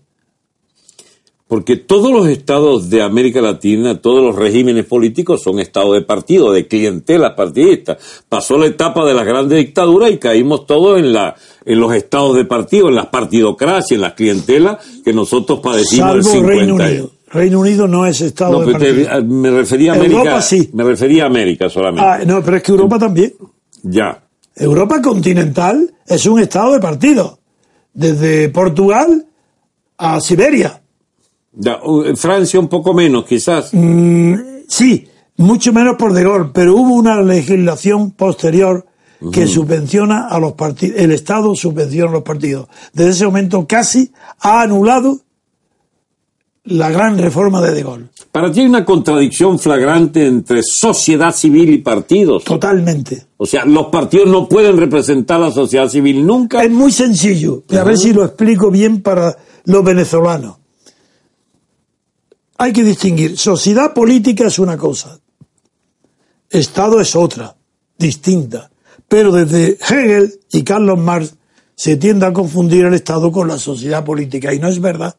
Porque 1.48 1.76
todos 1.76 2.12
los 2.12 2.28
estados 2.28 2.90
de 2.90 3.04
América 3.04 3.40
Latina, 3.42 4.00
todos 4.02 4.24
los 4.24 4.36
regímenes 4.36 4.86
políticos 4.86 5.44
son 5.44 5.60
estados 5.60 5.94
de 5.94 6.02
partido, 6.02 6.52
de 6.52 6.68
clientelas 6.68 7.34
partidistas. 7.34 8.24
Pasó 8.28 8.58
la 8.58 8.66
etapa 8.66 9.06
de 9.06 9.14
las 9.14 9.26
grandes 9.26 9.60
dictaduras 9.60 10.12
y 10.12 10.18
caímos 10.18 10.66
todos 10.66 11.00
en 11.00 11.14
la 11.14 11.36
en 11.66 11.80
los 11.80 11.94
estados 11.94 12.36
de 12.36 12.46
partido, 12.46 12.90
en 12.90 12.96
las 12.96 13.08
partidocracias, 13.08 13.92
en 13.92 14.02
las 14.02 14.14
clientelas 14.14 14.78
que 15.04 15.14
nosotros 15.14 15.60
padecimos 15.62 16.26
Salvo 16.26 16.48
Reino 16.48 16.76
Unido. 16.76 17.12
Reino 17.28 17.60
Unido 17.60 17.88
no 17.88 18.06
es 18.06 18.22
estado 18.22 18.64
de 18.66 18.72
partido. 18.74 19.24
me 19.24 19.50
refería 19.52 19.94
a 19.94 19.96
América. 19.96 20.18
Europa 20.20 20.42
sí. 20.42 20.70
Me 20.74 20.84
refería 20.84 21.24
a 21.24 21.28
América 21.28 21.70
solamente. 21.70 22.08
Ah, 22.08 22.20
no, 22.26 22.44
pero 22.44 22.58
es 22.58 22.64
que 22.64 22.72
Europa 22.72 23.00
también. 23.00 23.34
Ya. 23.84 24.24
Europa 24.56 25.02
continental 25.02 25.94
es 26.08 26.26
un 26.26 26.40
estado 26.40 26.74
de 26.74 26.80
partido. 26.80 27.40
Desde 27.94 28.50
Portugal 28.50 29.26
a 29.98 30.20
Siberia. 30.20 30.82
Ya, 31.54 31.80
Francia 32.16 32.60
un 32.60 32.68
poco 32.68 32.94
menos, 32.94 33.26
quizás. 33.26 33.70
Mm, 33.74 34.36
sí, 34.68 35.08
mucho 35.38 35.74
menos 35.74 35.96
por 35.98 36.14
De 36.14 36.24
Gaulle, 36.24 36.52
pero 36.54 36.76
hubo 36.76 36.94
una 36.94 37.22
legislación 37.22 38.12
posterior 38.12 38.86
que 39.32 39.48
subvenciona 39.48 40.28
a 40.28 40.40
los 40.40 40.54
partidos, 40.54 41.00
el 41.00 41.12
Estado 41.12 41.56
subvenciona 41.56 42.10
a 42.10 42.14
los 42.14 42.24
partidos. 42.24 42.68
Desde 42.94 43.12
ese 43.12 43.26
momento 43.26 43.66
casi 43.66 44.12
ha 44.40 44.62
anulado 44.62 45.22
la 46.66 46.90
gran 46.90 47.18
reforma 47.18 47.62
de 47.62 47.74
De 47.74 47.84
Gaulle. 47.84 48.06
Para 48.32 48.52
ti 48.52 48.62
hay 48.62 48.66
una 48.66 48.84
contradicción 48.84 49.60
flagrante 49.60 50.26
entre 50.26 50.62
sociedad 50.64 51.34
civil 51.34 51.70
y 51.70 51.78
partidos. 51.78 52.44
Totalmente. 52.44 53.28
O 53.38 53.46
sea, 53.46 53.66
los 53.66 53.88
partidos 53.88 54.28
no 54.28 54.50
pueden 54.50 54.78
representar 54.78 55.38
a 55.38 55.48
la 55.48 55.52
sociedad 55.52 55.88
civil 55.88 56.26
nunca. 56.26 56.64
Es 56.64 56.72
muy 56.72 56.92
sencillo. 56.92 57.64
a 57.70 57.84
ver 57.84 57.98
si 57.98 58.14
lo 58.14 58.26
explico 58.26 58.72
bien 58.72 59.02
para 59.02 59.38
los 59.66 59.84
venezolanos. 59.84 60.58
Hay 62.58 62.74
que 62.74 62.84
distinguir. 62.84 63.38
Sociedad 63.38 63.94
política 63.94 64.48
es 64.48 64.60
una 64.60 64.78
cosa. 64.78 65.20
Estado 66.50 67.00
es 67.00 67.16
otra, 67.16 67.56
distinta. 67.98 68.72
Pero 69.08 69.32
desde 69.32 69.78
Hegel 69.88 70.40
y 70.52 70.64
Carlos 70.64 70.98
Marx 70.98 71.36
se 71.76 71.98
tiende 71.98 72.26
a 72.26 72.34
confundir 72.34 72.86
el 72.86 72.94
Estado 72.94 73.32
con 73.32 73.48
la 73.48 73.58
sociedad 73.58 74.04
política 74.04 74.54
y 74.54 74.60
no 74.60 74.68
es 74.68 74.80
verdad. 74.80 75.16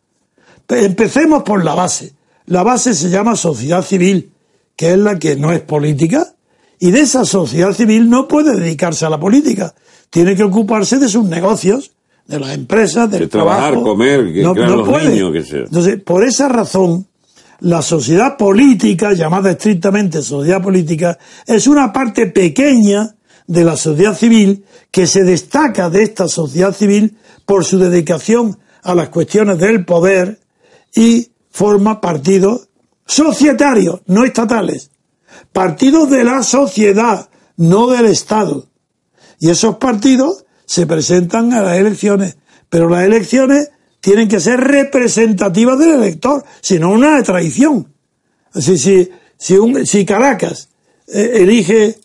Empecemos 0.69 1.43
por 1.43 1.65
la 1.65 1.75
base. 1.75 2.15
La 2.47 2.63
base 2.63 2.95
se 2.95 3.11
llama 3.11 3.37
sociedad 3.37 3.83
civil, 3.83 4.33
que 4.77 4.93
es 4.93 4.99
la 4.99 5.19
que 5.19 5.37
no 5.37 5.53
es 5.53 5.61
política, 5.61 6.35
y 6.79 6.91
de 6.91 7.01
esa 7.01 7.25
sociedad 7.25 7.73
civil 7.73 8.09
no 8.09 8.29
puede 8.29 8.55
dedicarse 8.59 9.07
a 9.07 9.11
la 9.11 9.19
política. 9.19 9.75
Tiene 10.11 10.37
que 10.37 10.45
ocuparse 10.45 10.99
de 10.99 11.09
sus 11.09 11.25
negocios, 11.25 11.93
de 12.27 12.41
las 12.41 12.55
empresas, 12.55 13.11
del 13.11 13.21
de 13.21 13.29
trabajar, 13.29 13.75
comer, 13.75 14.33
que 14.33 14.43
no, 14.43 14.55
los 14.55 15.05
niños, 15.05 15.33
que 15.33 15.45
sea. 15.45 15.61
Entonces, 15.61 16.01
por 16.03 16.25
esa 16.25 16.49
razón, 16.49 17.07
la 17.61 17.83
sociedad 17.83 18.37
política, 18.37 19.13
llamada 19.13 19.53
estrictamente 19.53 20.23
sociedad 20.23 20.63
política, 20.63 21.19
es 21.47 21.67
una 21.67 21.93
parte 21.93 22.27
pequeña 22.27 23.15
de 23.47 23.65
la 23.65 23.77
sociedad 23.77 24.17
civil 24.17 24.65
que 24.91 25.07
se 25.07 25.23
destaca 25.23 25.89
de 25.89 26.03
esta 26.03 26.29
sociedad 26.29 26.75
civil 26.75 27.17
por 27.45 27.65
su 27.65 27.79
dedicación 27.79 28.59
a 28.83 28.95
las 28.95 29.09
cuestiones 29.09 29.59
del 29.59 29.85
poder 29.85 30.41
y 30.97 31.31
forma 31.51 32.01
partidos 32.01 32.69
societarios, 33.07 34.01
no 34.07 34.25
estatales. 34.25 34.91
Partidos 35.53 36.11
de 36.11 36.25
la 36.25 36.43
sociedad, 36.43 37.29
no 37.57 37.87
del 37.89 38.07
Estado. 38.07 38.67
Y 39.39 39.51
esos 39.51 39.77
partidos 39.77 40.45
se 40.65 40.87
presentan 40.87 41.53
a 41.53 41.63
las 41.63 41.77
elecciones, 41.77 42.37
pero 42.69 42.89
las 42.89 43.05
elecciones 43.05 43.71
tienen 44.01 44.29
que 44.29 44.41
ser 44.41 44.61
representativas 44.61 45.79
del 45.79 45.93
elector, 45.93 46.45
sino 46.61 46.91
una 46.91 47.23
traición. 47.23 47.93
Así, 48.53 48.79
si, 48.79 49.09
si, 49.37 49.57
si 49.85 50.05
Caracas 50.05 50.71
eh, 51.07 51.31
elige, 51.35 51.99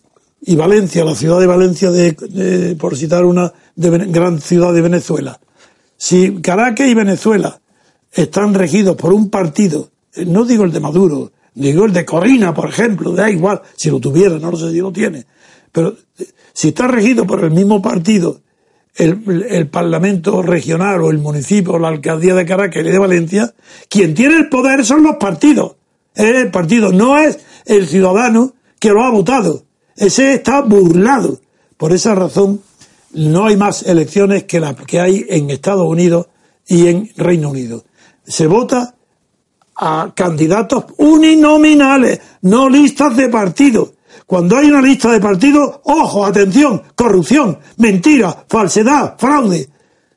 y 0.43 0.55
Valencia, 0.55 1.05
la 1.05 1.15
ciudad 1.15 1.39
de 1.39 1.45
Valencia, 1.45 1.91
de, 1.91 2.75
por 2.79 2.97
citar 2.97 3.25
una 3.25 3.53
gran 3.75 4.41
ciudad 4.41 4.73
de 4.73 4.81
Venezuela, 4.81 5.39
si 5.97 6.41
Caracas 6.41 6.87
y 6.87 6.95
Venezuela 6.95 7.61
están 8.12 8.53
regidos 8.53 8.95
por 8.95 9.14
un 9.14 9.30
partido, 9.30 9.89
eh, 10.16 10.26
no 10.26 10.45
digo 10.45 10.64
el 10.64 10.72
de 10.72 10.80
Maduro, 10.80 11.32
digo 11.53 11.86
el 11.86 11.93
de 11.93 12.05
Corina, 12.05 12.53
por 12.53 12.70
ejemplo, 12.70 13.12
da 13.12 13.30
igual, 13.30 13.62
si 13.76 13.89
lo 13.89 13.99
tuviera, 13.99 14.38
no 14.39 14.51
lo 14.51 14.57
sé 14.57 14.72
si 14.72 14.80
lo 14.80 14.91
tiene, 14.91 15.26
pero 15.72 15.95
eh, 16.18 16.26
si 16.53 16.70
está 16.70 16.88
regido 16.88 17.26
por 17.26 17.43
el 17.43 17.51
mismo 17.51 17.82
partido, 17.82 18.41
el, 18.95 19.45
el, 19.49 19.68
Parlamento 19.70 20.41
regional 20.41 21.01
o 21.01 21.12
el 21.12 21.18
municipio 21.18 21.74
o 21.74 21.80
la 21.80 21.88
alcaldía 21.88 22.36
de 22.36 22.45
Caracas 22.45 22.86
y 22.86 22.89
de 22.89 22.97
Valencia, 22.99 23.53
quien 23.88 24.14
tiene 24.14 24.36
el 24.36 24.49
poder 24.49 24.84
son 24.84 25.03
los 25.03 25.16
partidos. 25.16 25.76
Es 26.14 26.36
el 26.36 26.51
partido, 26.51 26.91
no 26.91 27.18
es 27.18 27.39
el 27.66 27.88
ciudadano 27.88 28.53
que 28.80 28.89
lo 28.89 29.03
ha 29.03 29.12
votado. 29.12 29.64
Ese 29.95 30.34
está 30.34 30.62
burlado. 30.62 31.39
Por 31.78 31.93
esa 31.93 32.16
razón, 32.16 32.62
no 33.14 33.45
hay 33.45 33.55
más 33.55 33.84
elecciones 33.84 34.43
que 34.43 34.59
las 34.59 34.76
que 34.76 34.99
hay 34.99 35.26
en 35.30 35.49
Estados 35.49 35.88
Unidos 35.88 36.28
y 36.68 36.88
en 36.88 37.09
Reino 37.16 37.49
Unido. 37.49 37.84
Se 38.24 38.47
vota 38.47 38.95
a 39.76 40.11
candidatos 40.15 40.86
uninominales, 40.97 42.19
no 42.41 42.69
listas 42.69 43.15
de 43.15 43.30
partidos. 43.30 43.93
Cuando 44.26 44.57
hay 44.57 44.67
una 44.67 44.82
lista 44.82 45.11
de 45.11 45.19
partidos, 45.19 45.80
ojo, 45.84 46.26
atención, 46.26 46.84
corrupción, 46.95 47.59
mentira, 47.78 48.45
falsedad, 48.47 49.15
fraude. 49.17 49.69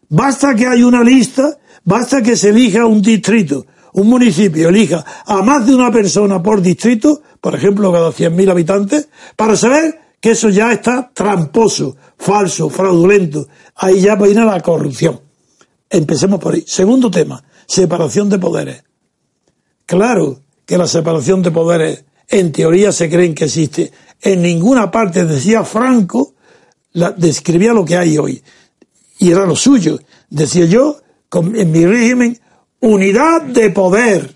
Basta 0.09 0.55
que 0.55 0.67
hay 0.67 0.83
una 0.83 1.03
lista, 1.03 1.59
basta 1.85 2.23
que 2.23 2.37
se 2.37 2.51
elija 2.51 2.87
un 2.87 3.03
distrito, 3.03 3.67
un 3.95 4.09
municipio 4.09 4.69
elija 4.69 5.05
a 5.27 5.43
más 5.43 5.67
de 5.67 5.75
una 5.75 5.91
persona 5.91 6.43
por 6.43 6.61
distrito, 6.61 7.23
por 7.41 7.55
ejemplo, 7.55 7.93
cada 7.93 8.11
100.000 8.11 8.51
habitantes, 8.51 9.09
para 9.37 9.57
saber 9.57 10.01
que 10.21 10.31
eso 10.31 10.49
ya 10.49 10.73
está 10.73 11.11
tramposo, 11.13 11.97
falso, 12.17 12.71
fraudulento. 12.71 13.47
Ahí 13.77 14.01
ya 14.01 14.17
viene 14.17 14.45
la 14.45 14.61
corrupción. 14.61 15.21
Empecemos 15.91 16.41
por 16.41 16.55
ahí. 16.55 16.65
Segundo 16.67 17.11
tema, 17.11 17.43
separación 17.67 18.29
de 18.29 18.39
poderes. 18.39 18.85
Claro 19.87 20.41
que 20.67 20.79
la 20.79 20.87
separación 20.87 21.43
de 21.43 21.51
poderes 21.51 22.05
en 22.29 22.53
teoría 22.53 22.93
se 22.93 23.11
creen 23.11 23.35
que 23.35 23.45
existe. 23.45 23.93
En 24.21 24.43
ninguna 24.43 24.91
parte 24.91 25.25
decía 25.25 25.65
Franco, 25.65 26.35
la, 26.93 27.11
describía 27.11 27.73
lo 27.73 27.85
que 27.85 27.97
hay 27.97 28.17
hoy. 28.19 28.43
Y 29.19 29.31
era 29.31 29.47
lo 29.47 29.57
suyo. 29.57 29.99
Decía 30.31 30.65
yo, 30.65 31.01
en 31.33 31.73
mi 31.73 31.85
régimen, 31.85 32.39
unidad 32.81 33.43
de 33.43 33.71
poder, 33.71 34.35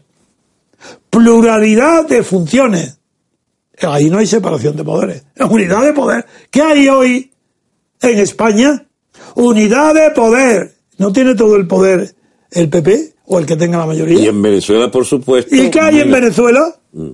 pluralidad 1.11 2.07
de 2.07 2.23
funciones. 2.23 2.99
Ahí 3.81 4.11
no 4.11 4.19
hay 4.19 4.27
separación 4.27 4.77
de 4.77 4.85
poderes. 4.85 5.25
Unidad 5.49 5.85
de 5.85 5.93
poder. 5.93 6.27
¿Qué 6.51 6.63
hay 6.63 6.89
hoy 6.89 7.33
en 8.01 8.19
España? 8.19 8.87
Unidad 9.35 9.95
de 9.95 10.11
poder. 10.11 10.75
¿No 10.99 11.13
tiene 11.13 11.35
todo 11.35 11.57
el 11.57 11.67
poder 11.67 12.15
el 12.51 12.69
PP 12.69 13.15
o 13.29 13.39
el 13.39 13.47
que 13.47 13.57
tenga 13.57 13.79
la 13.79 13.87
mayoría? 13.87 14.19
Y 14.19 14.27
en 14.27 14.41
Venezuela, 14.41 14.91
por 14.91 15.05
supuesto. 15.05 15.55
¿Y 15.55 15.71
qué 15.71 15.81
hay 15.81 16.01
en 16.01 16.11
Venezuela? 16.11 16.75
Mm. 16.93 17.11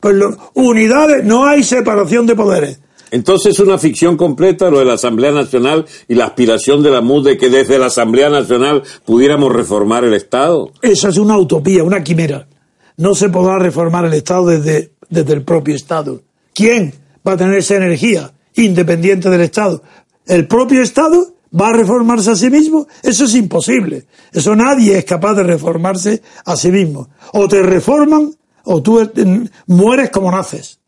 Pues 0.00 0.16
unidades, 0.54 1.24
no 1.24 1.44
hay 1.44 1.62
separación 1.62 2.26
de 2.26 2.34
poderes. 2.34 2.80
Entonces 3.10 3.54
es 3.54 3.60
una 3.60 3.76
ficción 3.76 4.16
completa 4.16 4.70
lo 4.70 4.78
de 4.78 4.84
la 4.84 4.94
Asamblea 4.94 5.32
Nacional 5.32 5.84
y 6.08 6.14
la 6.14 6.26
aspiración 6.26 6.82
de 6.82 6.90
la 6.90 7.00
MUD 7.00 7.26
de 7.26 7.36
que 7.36 7.50
desde 7.50 7.78
la 7.78 7.86
Asamblea 7.86 8.30
Nacional 8.30 8.82
pudiéramos 9.04 9.52
reformar 9.52 10.04
el 10.04 10.14
Estado. 10.14 10.72
Esa 10.80 11.08
es 11.08 11.18
una 11.18 11.36
utopía, 11.36 11.82
una 11.82 12.02
quimera. 12.02 12.46
No 12.96 13.14
se 13.14 13.28
podrá 13.28 13.58
reformar 13.58 14.04
el 14.04 14.14
Estado 14.14 14.46
desde, 14.46 14.92
desde 15.08 15.32
el 15.32 15.42
propio 15.42 15.74
Estado. 15.74 16.22
¿Quién 16.54 16.94
va 17.26 17.32
a 17.32 17.36
tener 17.36 17.58
esa 17.58 17.76
energía 17.76 18.32
independiente 18.54 19.28
del 19.28 19.40
Estado? 19.40 19.82
¿El 20.26 20.46
propio 20.46 20.80
Estado 20.80 21.34
va 21.58 21.68
a 21.68 21.72
reformarse 21.72 22.30
a 22.30 22.36
sí 22.36 22.50
mismo? 22.50 22.86
Eso 23.02 23.24
es 23.24 23.34
imposible. 23.34 24.06
Eso 24.32 24.54
nadie 24.54 24.98
es 24.98 25.04
capaz 25.04 25.34
de 25.34 25.42
reformarse 25.42 26.22
a 26.44 26.56
sí 26.56 26.70
mismo. 26.70 27.08
O 27.32 27.48
te 27.48 27.62
reforman 27.62 28.32
o 28.64 28.82
tú 28.82 29.00
mueres 29.66 30.10
como 30.10 30.30
naces. 30.30 30.80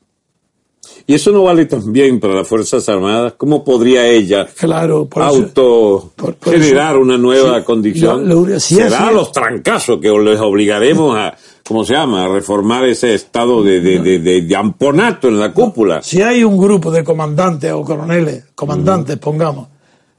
Y 1.07 1.15
eso 1.15 1.33
no 1.33 1.45
vale 1.45 1.67
también 1.67 2.21
para 2.21 2.35
las 2.35 2.49
Fuerzas 2.49 2.89
Armadas. 2.89 3.35
¿Cómo 3.37 3.65
podría 3.65 4.07
ella 4.07 4.47
claro, 4.57 5.09
auto 5.17 6.13
generar 6.43 6.97
una 6.97 7.19
nueva 7.19 7.65
condición? 7.65 8.61
Será 8.61 9.11
los 9.11 9.33
trancazos 9.33 10.01
que 10.01 10.09
les 10.09 10.41
obligaremos 10.41 11.17
a, 11.17 11.35
¿cómo 11.67 11.85
se 11.85 11.95
llama?, 11.95 12.25
a 12.25 12.29
reformar 12.29 12.85
ese 12.87 13.15
estado 13.15 13.63
de, 13.63 13.81
de, 13.81 14.19
de, 14.19 14.57
amponato 14.57 15.29
en 15.29 15.41
la 15.41 15.53
cúpula. 15.53 16.03
Si 16.03 16.23
hay 16.23 16.45
un 16.45 16.57
grupo 16.57 16.91
de 16.91 17.03
comandantes 17.03 17.73
o 17.73 17.83
coroneles, 17.83 18.45
comandantes, 18.55 19.19
pongamos, 19.19 19.69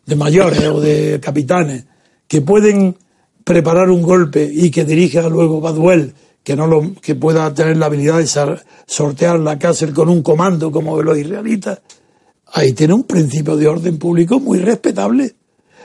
de 0.05 0.15
mayores 0.15 0.65
o 0.67 0.79
de 0.79 1.19
capitanes, 1.21 1.85
que 2.27 2.41
pueden 2.41 2.95
preparar 3.43 3.89
un 3.89 4.01
golpe 4.01 4.49
y 4.51 4.71
que 4.71 4.85
dirija 4.85 5.27
luego 5.29 5.61
Baduel 5.61 6.13
que 6.43 6.55
no 6.55 6.67
lo, 6.67 6.93
que 7.01 7.15
pueda 7.15 7.53
tener 7.53 7.77
la 7.77 7.85
habilidad 7.85 8.17
de 8.17 8.59
sortear 8.85 9.39
la 9.39 9.57
cárcel 9.57 9.93
con 9.93 10.09
un 10.09 10.21
comando 10.21 10.71
como 10.71 11.01
los 11.01 11.17
israelitas, 11.17 11.81
ahí 12.47 12.73
tiene 12.73 12.93
un 12.93 13.03
principio 13.03 13.55
de 13.55 13.67
orden 13.67 13.97
público 13.97 14.39
muy 14.39 14.59
respetable. 14.59 15.35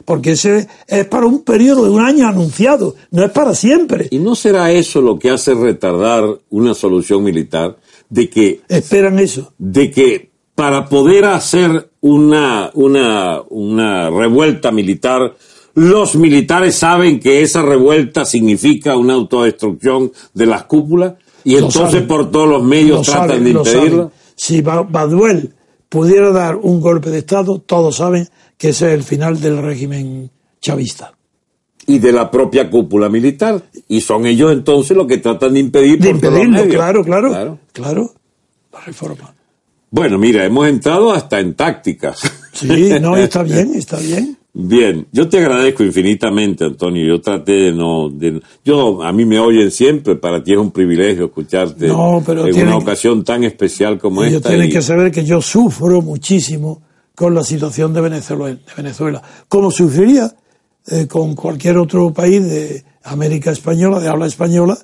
Porque 0.04 0.32
ese 0.32 0.68
es 0.86 1.06
para 1.06 1.26
un 1.26 1.42
periodo 1.42 1.84
de 1.84 1.90
un 1.90 2.00
año 2.00 2.28
anunciado, 2.28 2.94
no 3.10 3.24
es 3.24 3.32
para 3.32 3.52
siempre. 3.52 4.06
¿Y 4.10 4.18
no 4.18 4.36
será 4.36 4.70
eso 4.70 5.00
lo 5.00 5.18
que 5.18 5.30
hace 5.30 5.54
retardar 5.54 6.24
una 6.50 6.74
solución 6.74 7.24
militar? 7.24 7.76
De 8.08 8.30
que. 8.30 8.60
Esperan 8.68 9.18
eso. 9.18 9.52
De 9.58 9.90
que 9.90 10.30
para 10.58 10.88
poder 10.88 11.24
hacer 11.24 11.88
una, 12.00 12.72
una, 12.74 13.42
una 13.48 14.10
revuelta 14.10 14.72
militar 14.72 15.36
los 15.74 16.16
militares 16.16 16.74
saben 16.74 17.20
que 17.20 17.42
esa 17.42 17.62
revuelta 17.62 18.24
significa 18.24 18.96
una 18.96 19.14
autodestrucción 19.14 20.10
de 20.34 20.46
las 20.46 20.64
cúpulas 20.64 21.14
y 21.44 21.54
entonces 21.54 22.02
por 22.02 22.32
todos 22.32 22.48
los 22.48 22.64
medios 22.64 23.06
tratan 23.06 23.44
de 23.44 23.50
impedirla. 23.50 24.10
Si 24.34 24.60
Baduel 24.60 25.52
pudiera 25.88 26.32
dar 26.32 26.56
un 26.56 26.80
golpe 26.80 27.10
de 27.10 27.18
Estado, 27.18 27.60
todos 27.60 27.98
saben 27.98 28.28
que 28.56 28.70
ese 28.70 28.88
es 28.88 28.94
el 28.94 29.04
final 29.04 29.40
del 29.40 29.62
régimen 29.62 30.28
chavista. 30.60 31.12
Y 31.86 32.00
de 32.00 32.10
la 32.10 32.28
propia 32.32 32.68
cúpula 32.68 33.08
militar. 33.08 33.62
Y 33.86 34.00
son 34.00 34.26
ellos 34.26 34.50
entonces 34.50 34.96
los 34.96 35.06
que 35.06 35.18
tratan 35.18 35.54
de 35.54 35.60
impedir. 35.60 36.00
De 36.00 36.10
impedirlo, 36.10 36.66
claro, 36.68 37.04
claro, 37.04 37.28
claro, 37.28 37.58
claro. 37.72 38.14
La 38.72 38.80
reforma. 38.80 39.37
Bueno, 39.90 40.18
mira, 40.18 40.44
hemos 40.44 40.68
entrado 40.68 41.12
hasta 41.12 41.40
en 41.40 41.54
tácticas. 41.54 42.20
Sí, 42.58 42.90
no, 43.00 43.16
está 43.16 43.44
bien, 43.44 43.72
está 43.76 43.98
bien. 43.98 44.36
Bien, 44.52 45.06
yo 45.12 45.28
te 45.28 45.38
agradezco 45.38 45.84
infinitamente, 45.84 46.64
Antonio. 46.64 47.06
Yo 47.06 47.20
traté 47.20 47.52
de 47.52 47.72
no, 47.72 48.10
yo 48.64 49.00
a 49.04 49.12
mí 49.12 49.24
me 49.24 49.38
oyen 49.38 49.70
siempre. 49.70 50.16
Para 50.16 50.42
ti 50.42 50.54
es 50.54 50.58
un 50.58 50.72
privilegio 50.72 51.26
escucharte 51.26 51.86
en 51.86 51.92
una 51.94 52.76
ocasión 52.76 53.22
tan 53.22 53.44
especial 53.44 53.96
como 53.96 54.24
ellos 54.24 54.38
esta. 54.38 54.48
Tienen 54.48 54.72
que 54.72 54.82
saber 54.82 55.12
que 55.12 55.24
yo 55.24 55.40
sufro 55.40 56.02
muchísimo 56.02 56.82
con 57.14 57.34
la 57.34 57.44
situación 57.44 57.92
de 57.94 58.00
Venezuela, 58.00 58.46
de 58.46 58.58
Venezuela. 58.76 59.22
como 59.48 59.70
sufriría 59.70 60.34
eh, 60.86 61.06
con 61.06 61.34
cualquier 61.34 61.76
otro 61.76 62.12
país 62.12 62.42
de 62.42 62.84
América 63.02 63.50
española, 63.50 64.00
de 64.00 64.08
habla 64.08 64.26
española, 64.26 64.78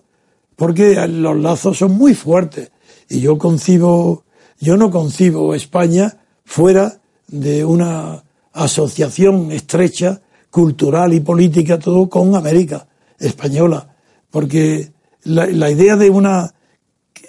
porque 0.57 0.95
los 1.09 1.37
lazos 1.39 1.79
son 1.79 1.93
muy 1.93 2.15
fuertes. 2.15 2.71
Y 3.09 3.21
yo 3.21 3.39
concibo, 3.39 4.24
yo 4.65 4.79
no 4.79 4.91
concibo 4.91 5.55
España 5.55 6.17
fuera 6.45 6.99
de 7.29 7.65
una 7.65 8.25
asociación 8.53 9.53
estrecha, 9.53 10.23
cultural 10.51 11.12
y 11.12 11.21
política, 11.21 11.79
todo 11.79 12.09
con 12.09 12.35
América 12.35 12.87
española. 13.19 13.95
Porque 14.31 14.93
la, 15.25 15.71
idea 15.71 15.97
de 15.97 16.09
una 16.09 16.55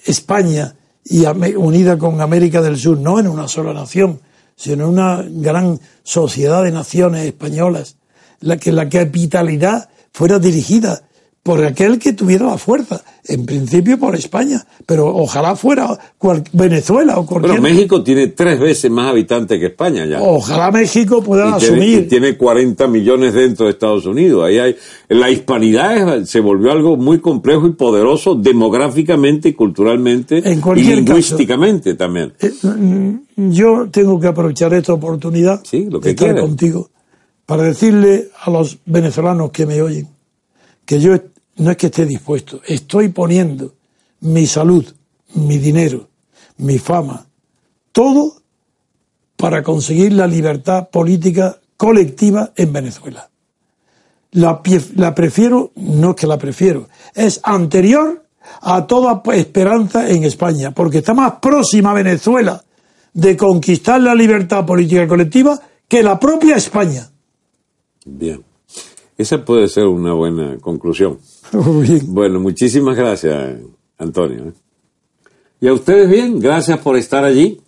España 0.06 0.76
y 1.04 1.26
unida 1.26 1.98
con 1.98 2.22
América 2.22 2.62
del 2.62 2.78
Sur, 2.78 3.00
no 3.00 3.20
en 3.20 3.28
una 3.28 3.48
sola 3.48 3.74
nación, 3.74 4.22
sino 4.56 4.86
en 4.86 4.90
una 4.92 5.26
gran 5.28 5.80
sociedad 6.04 6.64
de 6.64 6.72
naciones 6.72 7.26
españolas, 7.26 7.98
la 8.40 8.58
que 8.58 8.72
la 8.72 8.88
capitalidad 8.88 9.90
fuera 10.14 10.40
dirigida 10.40 11.02
por 11.46 11.64
aquel 11.64 12.00
que 12.00 12.14
tuviera 12.14 12.48
la 12.48 12.58
fuerza, 12.58 13.04
en 13.24 13.46
principio 13.46 14.00
por 14.00 14.16
España, 14.16 14.66
pero 14.84 15.16
ojalá 15.16 15.56
fuera 15.56 15.96
Venezuela 16.54 17.20
o 17.20 17.26
cualquier... 17.28 17.60
Bueno, 17.60 17.76
México 17.76 18.02
tiene 18.02 18.30
tres 18.30 18.60
veces 18.60 18.90
más 18.90 19.12
habitantes 19.12 19.60
que 19.60 19.68
España 19.68 20.08
ya. 20.08 20.24
Ojalá 20.24 20.72
México 20.72 21.22
pueda 21.22 21.54
asumir... 21.54 22.08
Tiene, 22.08 22.32
tiene 22.32 22.38
40 22.38 22.88
millones 22.88 23.36
dentro 23.36 23.68
de 23.68 23.74
Estados 23.74 24.08
Unidos. 24.08 24.44
Ahí 24.44 24.58
hay, 24.58 24.76
la 25.08 25.30
hispanidad 25.30 26.24
se 26.24 26.40
volvió 26.40 26.72
algo 26.72 26.98
muy 26.98 27.20
complejo 27.20 27.68
y 27.68 27.74
poderoso 27.74 28.34
demográficamente 28.34 29.50
y 29.50 29.54
culturalmente 29.54 30.40
y 30.40 30.82
lingüísticamente 30.82 31.94
también. 31.94 32.34
Eh, 32.40 32.52
mm, 32.64 33.52
yo 33.52 33.88
tengo 33.92 34.20
que 34.20 34.26
aprovechar 34.26 34.74
esta 34.74 34.94
oportunidad 34.94 35.62
sí, 35.64 35.88
lo 35.92 36.00
que 36.00 36.06
de 36.06 36.12
estar 36.16 36.40
contigo 36.40 36.90
para 37.46 37.62
decirle 37.62 38.30
a 38.42 38.50
los 38.50 38.80
venezolanos 38.88 39.52
que 39.52 39.68
me 39.68 39.80
oyen 39.84 40.08
que 40.86 41.00
yo 41.00 41.14
no 41.58 41.72
es 41.72 41.78
que 41.78 41.88
esté 41.88 42.06
dispuesto, 42.06 42.62
estoy 42.66 43.10
poniendo 43.10 43.74
mi 44.22 44.46
salud, 44.48 44.86
mi 45.36 45.58
dinero, 45.58 46.08
mi 46.58 46.80
fama, 46.80 47.28
todo 47.92 48.34
para 49.38 49.64
conseguir 49.64 50.14
la 50.14 50.28
libertad 50.28 50.90
política 50.90 51.60
colectiva 51.78 52.52
en 52.56 52.74
Venezuela. 52.74 53.30
La, 54.32 54.62
la, 54.96 55.16
prefiero, 55.16 55.72
no 55.76 56.12
es 56.12 56.16
que 56.16 56.28
la 56.28 56.38
prefiero, 56.38 56.90
es 57.14 57.40
anterior 57.44 58.26
a 58.62 58.86
toda 58.86 59.22
esperanza 59.34 60.10
en 60.10 60.24
España, 60.24 60.72
porque 60.72 61.00
está 61.00 61.14
más 61.14 61.36
próxima 61.42 61.94
Venezuela 61.94 62.64
de 63.14 63.38
conquistar 63.38 64.02
la 64.02 64.14
libertad 64.14 64.66
política 64.66 65.08
colectiva 65.08 65.60
que 65.88 66.04
la 66.04 66.20
propia 66.20 66.58
España. 66.58 67.10
Bien. 68.06 68.44
Esa 69.18 69.44
puede 69.46 69.70
ser 69.70 69.86
una 69.86 70.14
buena 70.14 70.58
conclusión. 70.60 71.20
Bueno, 72.08 72.40
muchísimas 72.40 72.96
gracias, 72.96 73.58
Antonio. 73.98 74.50
¿eh? 74.50 74.54
Y 75.62 75.68
a 75.68 75.74
ustedes 75.74 76.10
bien, 76.10 76.40
gracias 76.40 76.80
por 76.80 76.98
estar 76.98 77.24
allí. 77.24 77.60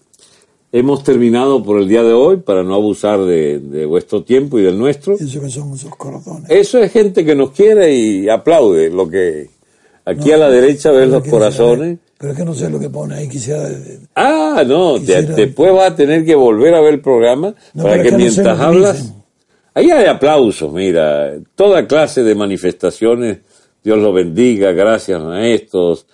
Hemos 0.71 1.03
terminado 1.03 1.63
por 1.63 1.79
el 1.79 1.87
día 1.87 2.03
de 2.03 2.11
hoy 2.11 2.37
para 2.37 2.61
no 2.61 2.75
abusar 2.75 3.21
de, 3.21 3.85
vuestro 3.87 4.23
tiempo 4.23 4.59
y 4.59 4.63
del 4.63 4.77
nuestro. 4.77 5.13
Eso 5.13 5.41
que 5.41 5.49
son 5.49 5.73
esos 5.73 5.95
corazones. 5.95 6.49
Eso 6.49 6.79
es 6.79 6.91
gente 6.91 7.23
que 7.23 7.35
nos 7.35 7.51
quiere 7.51 7.95
y 7.95 8.27
aplaude. 8.27 8.89
Lo 8.89 9.09
que 9.09 9.49
aquí 10.03 10.31
a 10.31 10.37
la 10.37 10.49
derecha 10.49 10.91
ves 10.91 11.09
los 11.09 11.25
corazones. 11.25 11.99
Pero 12.17 12.33
es 12.33 12.37
que 12.37 12.45
no 12.45 12.53
sé 12.53 12.69
lo 12.69 12.79
que 12.79 12.89
pone 12.89 13.15
ahí, 13.15 13.29
quisiera... 13.29 13.69
Ah, 14.15 14.63
no, 14.65 14.97
después 14.97 15.71
vas 15.71 15.91
a 15.91 15.95
tener 15.95 16.25
que 16.25 16.33
volver 16.33 16.73
a 16.73 16.81
ver 16.81 16.95
el 16.95 17.01
programa 17.01 17.53
para 17.75 18.01
que, 18.01 18.11
mientras 18.11 18.59
hablas... 18.59 19.13
Ahí 19.75 19.91
hay 19.91 20.07
aplausos, 20.07 20.73
mira, 20.73 21.33
toda 21.53 21.85
clase 21.85 22.23
de 22.23 22.33
manifestaciones, 22.33 23.37
Dios 23.87 23.99
los 23.99 24.13
bendiga, 24.13 24.73
gracias 24.73 25.23
maestros. 25.23 26.05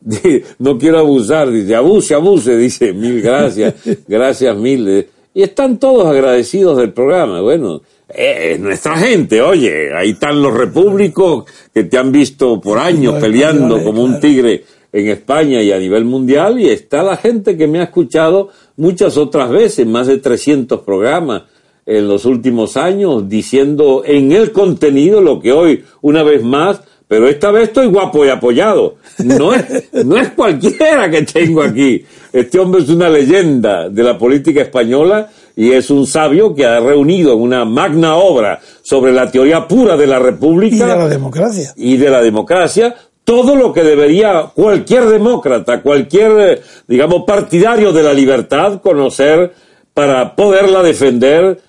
No 0.58 0.78
quiero 0.78 1.00
abusar, 1.00 1.50
dice, 1.50 1.74
abuse, 1.74 2.14
abuse, 2.14 2.56
dice, 2.56 2.94
mil 2.94 3.20
gracias, 3.20 3.74
gracias 4.08 4.56
mil. 4.56 5.06
Y 5.34 5.42
están 5.42 5.78
todos 5.78 6.06
agradecidos 6.06 6.78
del 6.78 6.94
programa. 6.94 7.42
Bueno, 7.42 7.82
es 8.08 8.58
nuestra 8.58 8.96
gente, 8.96 9.42
oye, 9.42 9.94
ahí 9.94 10.12
están 10.12 10.40
los 10.40 10.54
repúblicos 10.54 11.44
que 11.74 11.84
te 11.84 11.98
han 11.98 12.10
visto 12.10 12.58
por 12.58 12.78
años 12.78 13.16
peleando 13.20 13.84
como 13.84 14.02
un 14.02 14.18
tigre 14.18 14.64
en 14.90 15.08
España 15.08 15.60
y 15.60 15.72
a 15.72 15.78
nivel 15.78 16.06
mundial, 16.06 16.58
y 16.58 16.70
está 16.70 17.02
la 17.02 17.18
gente 17.18 17.54
que 17.54 17.66
me 17.66 17.80
ha 17.80 17.84
escuchado 17.84 18.48
muchas 18.78 19.18
otras 19.18 19.50
veces, 19.50 19.86
más 19.86 20.06
de 20.06 20.16
300 20.16 20.80
programas 20.80 21.42
en 21.84 22.08
los 22.08 22.24
últimos 22.24 22.78
años 22.78 23.28
diciendo 23.28 24.04
en 24.06 24.32
el 24.32 24.52
contenido 24.52 25.20
lo 25.20 25.38
que 25.38 25.52
hoy, 25.52 25.84
una 26.00 26.22
vez 26.22 26.42
más, 26.42 26.80
pero 27.10 27.26
esta 27.26 27.50
vez 27.50 27.64
estoy 27.64 27.88
guapo 27.88 28.24
y 28.24 28.28
apoyado. 28.28 28.94
No 29.24 29.52
es, 29.52 29.92
no 30.04 30.16
es 30.16 30.28
cualquiera 30.30 31.10
que 31.10 31.22
tengo 31.22 31.60
aquí. 31.60 32.04
Este 32.32 32.60
hombre 32.60 32.82
es 32.82 32.88
una 32.88 33.08
leyenda 33.08 33.88
de 33.88 34.04
la 34.04 34.16
política 34.16 34.62
española 34.62 35.28
y 35.56 35.72
es 35.72 35.90
un 35.90 36.06
sabio 36.06 36.54
que 36.54 36.64
ha 36.64 36.78
reunido 36.78 37.32
en 37.32 37.40
una 37.40 37.64
magna 37.64 38.14
obra 38.14 38.60
sobre 38.82 39.12
la 39.12 39.28
teoría 39.28 39.66
pura 39.66 39.96
de 39.96 40.06
la 40.06 40.20
República. 40.20 40.76
Y 40.76 40.78
de 40.78 40.86
la 40.86 41.08
democracia. 41.08 41.72
Y 41.74 41.96
de 41.96 42.10
la 42.10 42.22
democracia, 42.22 42.94
todo 43.24 43.56
lo 43.56 43.72
que 43.72 43.82
debería 43.82 44.44
cualquier 44.54 45.06
demócrata, 45.06 45.82
cualquier, 45.82 46.62
digamos, 46.86 47.24
partidario 47.26 47.92
de 47.92 48.04
la 48.04 48.14
libertad 48.14 48.80
conocer 48.80 49.52
para 49.92 50.36
poderla 50.36 50.84
defender 50.84 51.60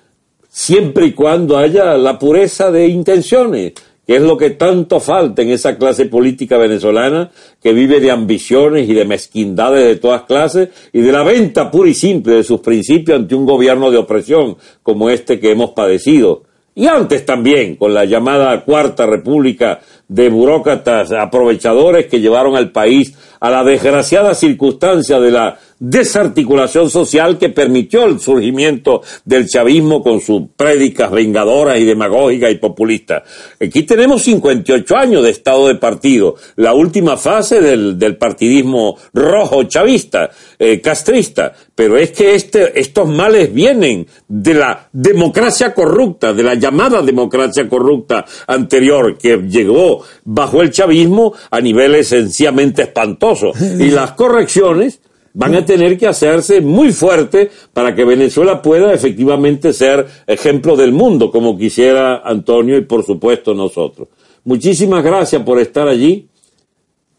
siempre 0.47 1.07
y 1.07 1.13
cuando 1.13 1.57
haya 1.57 1.97
la 1.97 2.19
pureza 2.19 2.69
de 2.69 2.85
intenciones, 2.85 3.73
que 4.11 4.17
es 4.17 4.23
lo 4.23 4.35
que 4.35 4.49
tanto 4.49 4.99
falta 4.99 5.41
en 5.41 5.51
esa 5.51 5.77
clase 5.77 6.05
política 6.07 6.57
venezolana 6.57 7.31
que 7.63 7.71
vive 7.71 8.01
de 8.01 8.11
ambiciones 8.11 8.89
y 8.89 8.93
de 8.93 9.05
mezquindades 9.05 9.85
de 9.85 9.95
todas 9.95 10.23
clases 10.23 10.67
y 10.91 10.99
de 10.99 11.13
la 11.13 11.23
venta 11.23 11.71
pura 11.71 11.89
y 11.89 11.93
simple 11.93 12.35
de 12.35 12.43
sus 12.43 12.59
principios 12.59 13.17
ante 13.17 13.35
un 13.35 13.45
gobierno 13.45 13.89
de 13.89 13.99
opresión 13.99 14.57
como 14.83 15.09
este 15.09 15.39
que 15.39 15.51
hemos 15.51 15.69
padecido. 15.69 16.43
Y 16.75 16.87
antes 16.87 17.25
también, 17.25 17.77
con 17.77 17.93
la 17.93 18.03
llamada 18.03 18.65
Cuarta 18.65 19.05
República 19.05 19.79
de 20.09 20.27
burócratas 20.27 21.13
aprovechadores 21.13 22.07
que 22.07 22.19
llevaron 22.19 22.57
al 22.57 22.73
país 22.73 23.17
a 23.39 23.49
la 23.49 23.63
desgraciada 23.63 24.35
circunstancia 24.35 25.21
de 25.21 25.31
la 25.31 25.57
desarticulación 25.81 26.91
social 26.91 27.39
que 27.39 27.49
permitió 27.49 28.05
el 28.05 28.19
surgimiento 28.19 29.01
del 29.25 29.47
chavismo 29.47 30.03
con 30.03 30.21
sus 30.21 30.43
prédicas 30.55 31.09
vengadoras 31.09 31.79
y 31.79 31.85
demagógicas 31.85 32.51
y 32.51 32.55
populistas. 32.55 33.23
Aquí 33.59 33.81
tenemos 33.81 34.21
58 34.21 34.95
años 34.95 35.23
de 35.23 35.31
estado 35.31 35.67
de 35.67 35.75
partido, 35.75 36.35
la 36.57 36.75
última 36.75 37.17
fase 37.17 37.61
del, 37.61 37.97
del 37.97 38.15
partidismo 38.15 38.95
rojo 39.13 39.63
chavista, 39.63 40.29
eh, 40.59 40.79
castrista, 40.79 41.51
pero 41.73 41.97
es 41.97 42.11
que 42.11 42.35
este, 42.35 42.79
estos 42.79 43.09
males 43.09 43.51
vienen 43.51 44.05
de 44.27 44.53
la 44.53 44.87
democracia 44.93 45.73
corrupta, 45.73 46.31
de 46.31 46.43
la 46.43 46.53
llamada 46.53 47.01
democracia 47.01 47.67
corrupta 47.67 48.23
anterior 48.45 49.17
que 49.17 49.37
llegó 49.37 50.03
bajo 50.25 50.61
el 50.61 50.69
chavismo 50.69 51.33
a 51.49 51.59
niveles 51.59 52.09
sencillamente 52.09 52.83
espantosos. 52.83 53.59
Y 53.59 53.89
las 53.89 54.11
correcciones 54.11 55.01
van 55.33 55.55
a 55.55 55.65
tener 55.65 55.97
que 55.97 56.07
hacerse 56.07 56.61
muy 56.61 56.91
fuerte 56.91 57.49
para 57.73 57.95
que 57.95 58.03
Venezuela 58.05 58.61
pueda 58.61 58.93
efectivamente 58.93 59.73
ser 59.73 60.05
ejemplo 60.27 60.75
del 60.75 60.91
mundo, 60.91 61.31
como 61.31 61.57
quisiera 61.57 62.21
Antonio 62.23 62.77
y 62.77 62.81
por 62.81 63.05
supuesto 63.05 63.53
nosotros. 63.53 64.09
Muchísimas 64.43 65.03
gracias 65.03 65.41
por 65.43 65.59
estar 65.59 65.87
allí. 65.87 66.27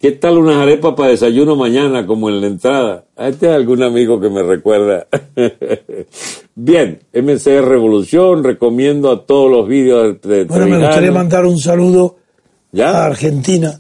¿Qué 0.01 0.11
tal 0.11 0.37
unas 0.37 0.57
arepas 0.57 0.95
para 0.97 1.11
desayuno 1.11 1.55
mañana, 1.55 2.05
como 2.05 2.29
en 2.29 2.41
la 2.41 2.49
entrada? 2.49 3.05
Este 3.17 3.47
es 3.47 3.53
algún 3.53 3.85
amigo 3.85 4.21
que 4.21 4.29
me 4.29 4.43
recuerda. 4.43 5.07
Bien, 6.57 6.99
MCR 7.15 7.65
Revolución, 7.65 8.43
recomiendo 8.43 9.13
a 9.13 9.25
todos 9.25 9.49
los 9.49 9.69
vídeos 9.69 10.21
de 10.23 10.45
Bueno, 10.45 10.67
me 10.67 10.79
gustaría 10.79 11.13
mandar 11.13 11.47
un 11.47 11.57
saludo 11.57 12.17
a 12.81 13.05
Argentina, 13.05 13.79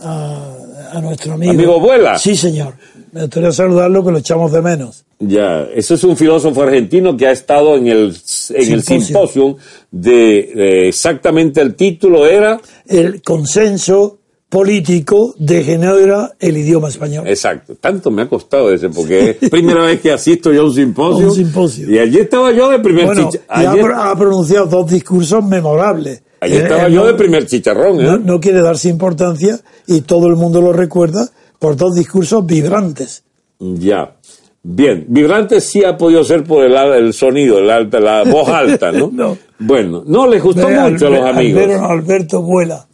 a, 0.00 0.54
a 0.92 1.00
nuestro 1.00 1.32
amigo. 1.32 1.52
¿Amigo 1.52 1.80
Vuela? 1.80 2.18
Sí, 2.18 2.36
señor. 2.36 2.74
Me 3.14 3.20
gustaría 3.20 3.52
saludarlo, 3.52 4.04
que 4.04 4.10
lo 4.10 4.18
echamos 4.18 4.50
de 4.50 4.60
menos. 4.60 5.04
Ya, 5.20 5.68
eso 5.72 5.94
es 5.94 6.02
un 6.02 6.16
filósofo 6.16 6.64
argentino 6.64 7.16
que 7.16 7.28
ha 7.28 7.30
estado 7.30 7.76
en 7.76 7.86
el, 7.86 8.16
en 8.50 8.72
el 8.72 8.82
simposio 8.82 9.56
de, 9.92 10.88
exactamente 10.88 11.60
el 11.60 11.76
título 11.76 12.26
era... 12.26 12.60
El 12.84 13.22
consenso 13.22 14.18
político 14.48 15.32
de 15.38 15.62
Ginebra 15.62 16.32
el 16.40 16.56
idioma 16.56 16.88
español. 16.88 17.28
Exacto, 17.28 17.76
tanto 17.76 18.10
me 18.10 18.22
ha 18.22 18.28
costado 18.28 18.72
ese, 18.72 18.88
porque 18.88 19.38
es 19.40 19.48
primera 19.48 19.84
vez 19.84 20.00
que 20.00 20.10
asisto 20.10 20.52
yo 20.52 20.62
a 20.62 20.64
un 20.64 20.74
simposio. 20.74 21.28
un 21.28 21.34
simposio. 21.36 21.88
Y 21.88 21.98
allí 21.98 22.18
estaba 22.18 22.50
yo 22.50 22.68
de 22.68 22.80
primer 22.80 23.06
bueno, 23.06 23.30
ha, 23.48 24.16
pronunciado 24.18 24.66
dos 24.66 24.90
discursos 24.90 25.44
memorables. 25.44 26.20
Allí 26.40 26.56
estaba 26.56 26.88
eh, 26.88 26.92
yo 26.92 27.06
de 27.06 27.14
primer 27.14 27.46
chicharrón. 27.46 28.00
¿eh? 28.00 28.04
No, 28.04 28.18
no, 28.18 28.40
quiere 28.40 28.60
darse 28.60 28.88
importancia 28.88 29.60
y 29.86 30.00
todo 30.00 30.26
el 30.26 30.34
mundo 30.34 30.60
lo 30.60 30.72
recuerda 30.72 31.30
por 31.58 31.76
dos 31.76 31.94
discursos 31.94 32.44
vibrantes. 32.44 33.24
Ya. 33.58 34.16
Bien, 34.66 35.04
vibrante 35.08 35.60
sí 35.60 35.84
ha 35.84 35.96
podido 35.96 36.24
ser 36.24 36.42
por 36.42 36.64
el, 36.64 36.74
el 36.74 37.12
sonido, 37.12 37.58
el 37.58 37.70
alta, 37.70 38.00
la 38.00 38.24
voz 38.24 38.48
alta, 38.50 38.90
¿no? 38.92 39.10
no. 39.12 39.36
Bueno, 39.58 40.02
no 40.06 40.26
les 40.26 40.42
gustó 40.42 40.68
mucho 40.68 41.06
a 41.06 41.10
los 41.10 41.20
amigos. 41.20 41.62
Alberto 41.80 42.42
Vuela. 42.42 42.86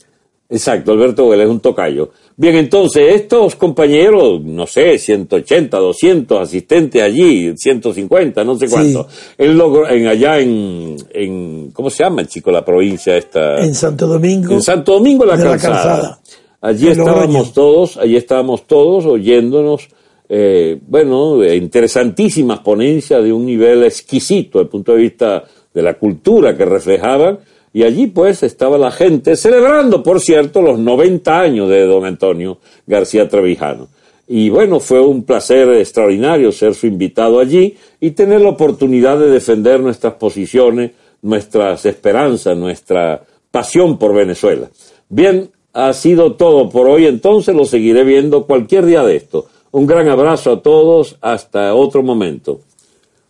Exacto, 0.48 0.90
Alberto 0.90 1.26
Vuela 1.26 1.44
es 1.44 1.48
un 1.48 1.60
tocayo. 1.60 2.10
Bien, 2.36 2.56
entonces 2.56 3.14
estos 3.14 3.54
compañeros, 3.54 4.42
no 4.42 4.66
sé, 4.66 4.98
180, 4.98 5.76
200 5.78 6.40
asistentes 6.40 7.00
allí, 7.00 7.52
150, 7.56 8.42
no 8.42 8.58
sé 8.58 8.68
cuánto. 8.68 9.06
Él 9.38 9.56
logró, 9.56 9.88
en 9.88 10.08
allá 10.08 10.40
en, 10.40 10.96
en, 11.12 11.70
¿cómo 11.70 11.88
se 11.88 12.02
llama, 12.02 12.26
chico, 12.26 12.50
la 12.50 12.64
provincia 12.64 13.16
esta? 13.16 13.62
En 13.62 13.74
Santo 13.74 14.08
Domingo. 14.08 14.52
En 14.52 14.60
Santo 14.60 14.94
Domingo 14.94 15.24
la, 15.24 15.36
calzada. 15.38 16.18
Allí 16.60 16.88
estábamos 16.88 17.52
todos, 17.54 17.96
allí 17.96 18.16
estábamos 18.16 18.66
todos 18.66 19.06
oyéndonos, 19.06 19.88
eh, 20.28 20.78
bueno, 20.86 21.42
interesantísimas 21.44 22.60
ponencias 22.60 23.24
de 23.24 23.32
un 23.32 23.46
nivel 23.46 23.82
exquisito 23.84 24.58
desde 24.58 24.66
el 24.66 24.70
punto 24.70 24.92
de 24.92 24.98
vista 24.98 25.44
de 25.72 25.82
la 25.82 25.94
cultura 25.94 26.56
que 26.56 26.64
reflejaban 26.64 27.38
Y 27.72 27.84
allí 27.84 28.08
pues 28.08 28.42
estaba 28.42 28.76
la 28.76 28.90
gente 28.90 29.36
celebrando, 29.36 30.02
por 30.02 30.20
cierto, 30.20 30.60
los 30.60 30.78
90 30.78 31.40
años 31.40 31.68
de 31.68 31.86
don 31.86 32.04
Antonio 32.04 32.58
García 32.86 33.28
Trevijano. 33.28 33.88
Y 34.26 34.50
bueno, 34.50 34.80
fue 34.80 35.00
un 35.00 35.24
placer 35.24 35.68
extraordinario 35.74 36.52
ser 36.52 36.74
su 36.74 36.86
invitado 36.86 37.38
allí 37.38 37.76
y 38.00 38.10
tener 38.10 38.40
la 38.40 38.50
oportunidad 38.50 39.18
de 39.18 39.28
defender 39.30 39.80
nuestras 39.80 40.14
posiciones, 40.14 40.92
nuestras 41.22 41.86
esperanzas, 41.86 42.56
nuestra 42.56 43.22
pasión 43.50 43.98
por 43.98 44.14
Venezuela. 44.14 44.68
Bien, 45.08 45.50
ha 45.72 45.92
sido 45.92 46.34
todo 46.34 46.68
por 46.68 46.88
hoy, 46.88 47.06
entonces 47.06 47.54
lo 47.54 47.64
seguiré 47.64 48.04
viendo 48.04 48.46
cualquier 48.46 48.86
día 48.86 49.02
de 49.02 49.16
esto. 49.16 49.46
Un 49.70 49.86
gran 49.86 50.08
abrazo 50.08 50.52
a 50.52 50.62
todos, 50.62 51.16
hasta 51.20 51.74
otro 51.74 52.02
momento. 52.02 52.60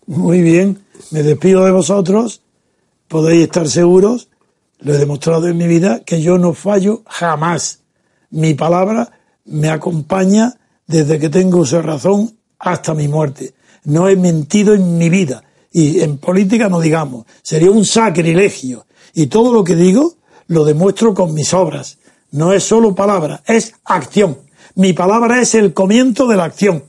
Muy 0.07 0.41
bien, 0.41 0.79
me 1.11 1.23
despido 1.23 1.65
de 1.65 1.71
vosotros, 1.71 2.41
podéis 3.09 3.43
estar 3.43 3.69
seguros, 3.69 4.29
lo 4.79 4.95
he 4.95 4.99
demostrado 4.99 5.49
en 5.49 5.59
mi 5.59 5.67
vida, 5.67 6.01
que 6.05 6.23
yo 6.23 6.39
no 6.39 6.55
fallo 6.55 7.03
jamás. 7.07 7.81
Mi 8.31 8.55
palabra 8.55 9.13
me 9.45 9.69
acompaña 9.69 10.55
desde 10.87 11.19
que 11.19 11.29
tengo 11.29 11.65
esa 11.65 11.83
razón 11.83 12.37
hasta 12.59 12.95
mi 12.95 13.09
muerte. 13.09 13.55
No 13.85 14.09
he 14.09 14.17
mentido 14.17 14.75
en 14.75 14.99
mi 14.99 15.09
vida. 15.09 15.45
Y 15.73 16.01
en 16.01 16.19
política 16.19 16.69
no 16.69 16.81
digamos, 16.81 17.27
sería 17.43 17.71
un 17.71 17.85
sacrilegio. 17.85 18.87
Y 19.15 19.27
todo 19.27 19.53
lo 19.53 19.65
que 19.65 19.77
digo 19.77 20.15
lo 20.47 20.65
demuestro 20.65 21.15
con 21.15 21.35
mis 21.35 21.55
obras. 21.55 21.99
No 22.33 22.53
es 22.53 22.65
solo 22.65 22.95
palabra, 22.95 23.43
es 23.47 23.75
acción. 23.85 24.39
Mi 24.75 24.93
palabra 24.93 25.41
es 25.41 25.55
el 25.55 25.73
comienzo 25.73 26.27
de 26.27 26.37
la 26.37 26.45
acción. 26.45 26.85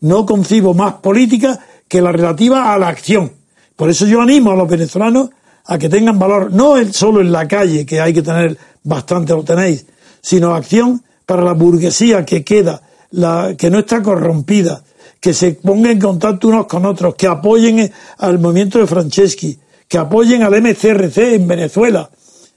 No 0.00 0.24
concibo 0.24 0.74
más 0.74 0.94
política 0.94 1.60
que 1.88 2.00
la 2.00 2.12
relativa 2.12 2.72
a 2.72 2.78
la 2.78 2.88
acción. 2.88 3.32
Por 3.76 3.90
eso 3.90 4.06
yo 4.06 4.20
animo 4.20 4.50
a 4.50 4.56
los 4.56 4.68
venezolanos 4.68 5.30
a 5.66 5.78
que 5.78 5.88
tengan 5.88 6.18
valor, 6.18 6.52
no 6.52 6.76
solo 6.92 7.20
en 7.20 7.32
la 7.32 7.46
calle, 7.46 7.84
que 7.84 8.00
hay 8.00 8.14
que 8.14 8.22
tener 8.22 8.56
bastante, 8.84 9.32
lo 9.32 9.42
tenéis, 9.42 9.86
sino 10.22 10.54
acción 10.54 11.02
para 11.26 11.42
la 11.42 11.52
burguesía 11.52 12.24
que 12.24 12.44
queda, 12.44 12.80
la, 13.10 13.54
que 13.58 13.68
no 13.68 13.80
está 13.80 14.02
corrompida, 14.02 14.82
que 15.20 15.34
se 15.34 15.52
ponga 15.52 15.90
en 15.90 15.98
contacto 15.98 16.48
unos 16.48 16.66
con 16.66 16.86
otros, 16.86 17.16
que 17.16 17.26
apoyen 17.26 17.90
al 18.18 18.38
movimiento 18.38 18.78
de 18.78 18.86
Franceschi, 18.86 19.58
que 19.88 19.98
apoyen 19.98 20.42
al 20.42 20.60
MCRC 20.62 21.34
en 21.34 21.48
Venezuela, 21.48 22.08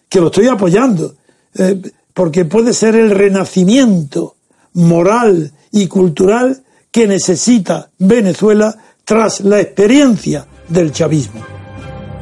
que 0.07 0.21
lo 0.21 0.27
estoy 0.27 0.47
apoyando, 0.47 1.15
eh, 1.55 1.81
porque 2.20 2.43
puede 2.43 2.74
ser 2.74 2.97
el 2.97 3.11
renacimiento 3.11 4.36
moral 4.74 5.53
y 5.72 5.88
cultural 5.88 6.63
que 6.91 7.07
necesita 7.07 7.91
Venezuela 7.97 8.76
tras 9.05 9.39
la 9.39 9.61
experiencia 9.61 10.45
del 10.67 10.91
chavismo. 10.91 11.41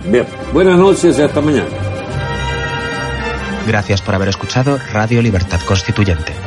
Bien, 0.08 0.28
buenas 0.54 0.78
noches 0.78 1.18
y 1.18 1.22
hasta 1.24 1.42
mañana. 1.42 1.70
Gracias 3.66 4.04
por 4.04 4.14
haber 4.14 4.28
escuchado 4.28 4.78
Radio 4.94 5.20
Libertad 5.20 5.62
Constituyente. 5.68 6.47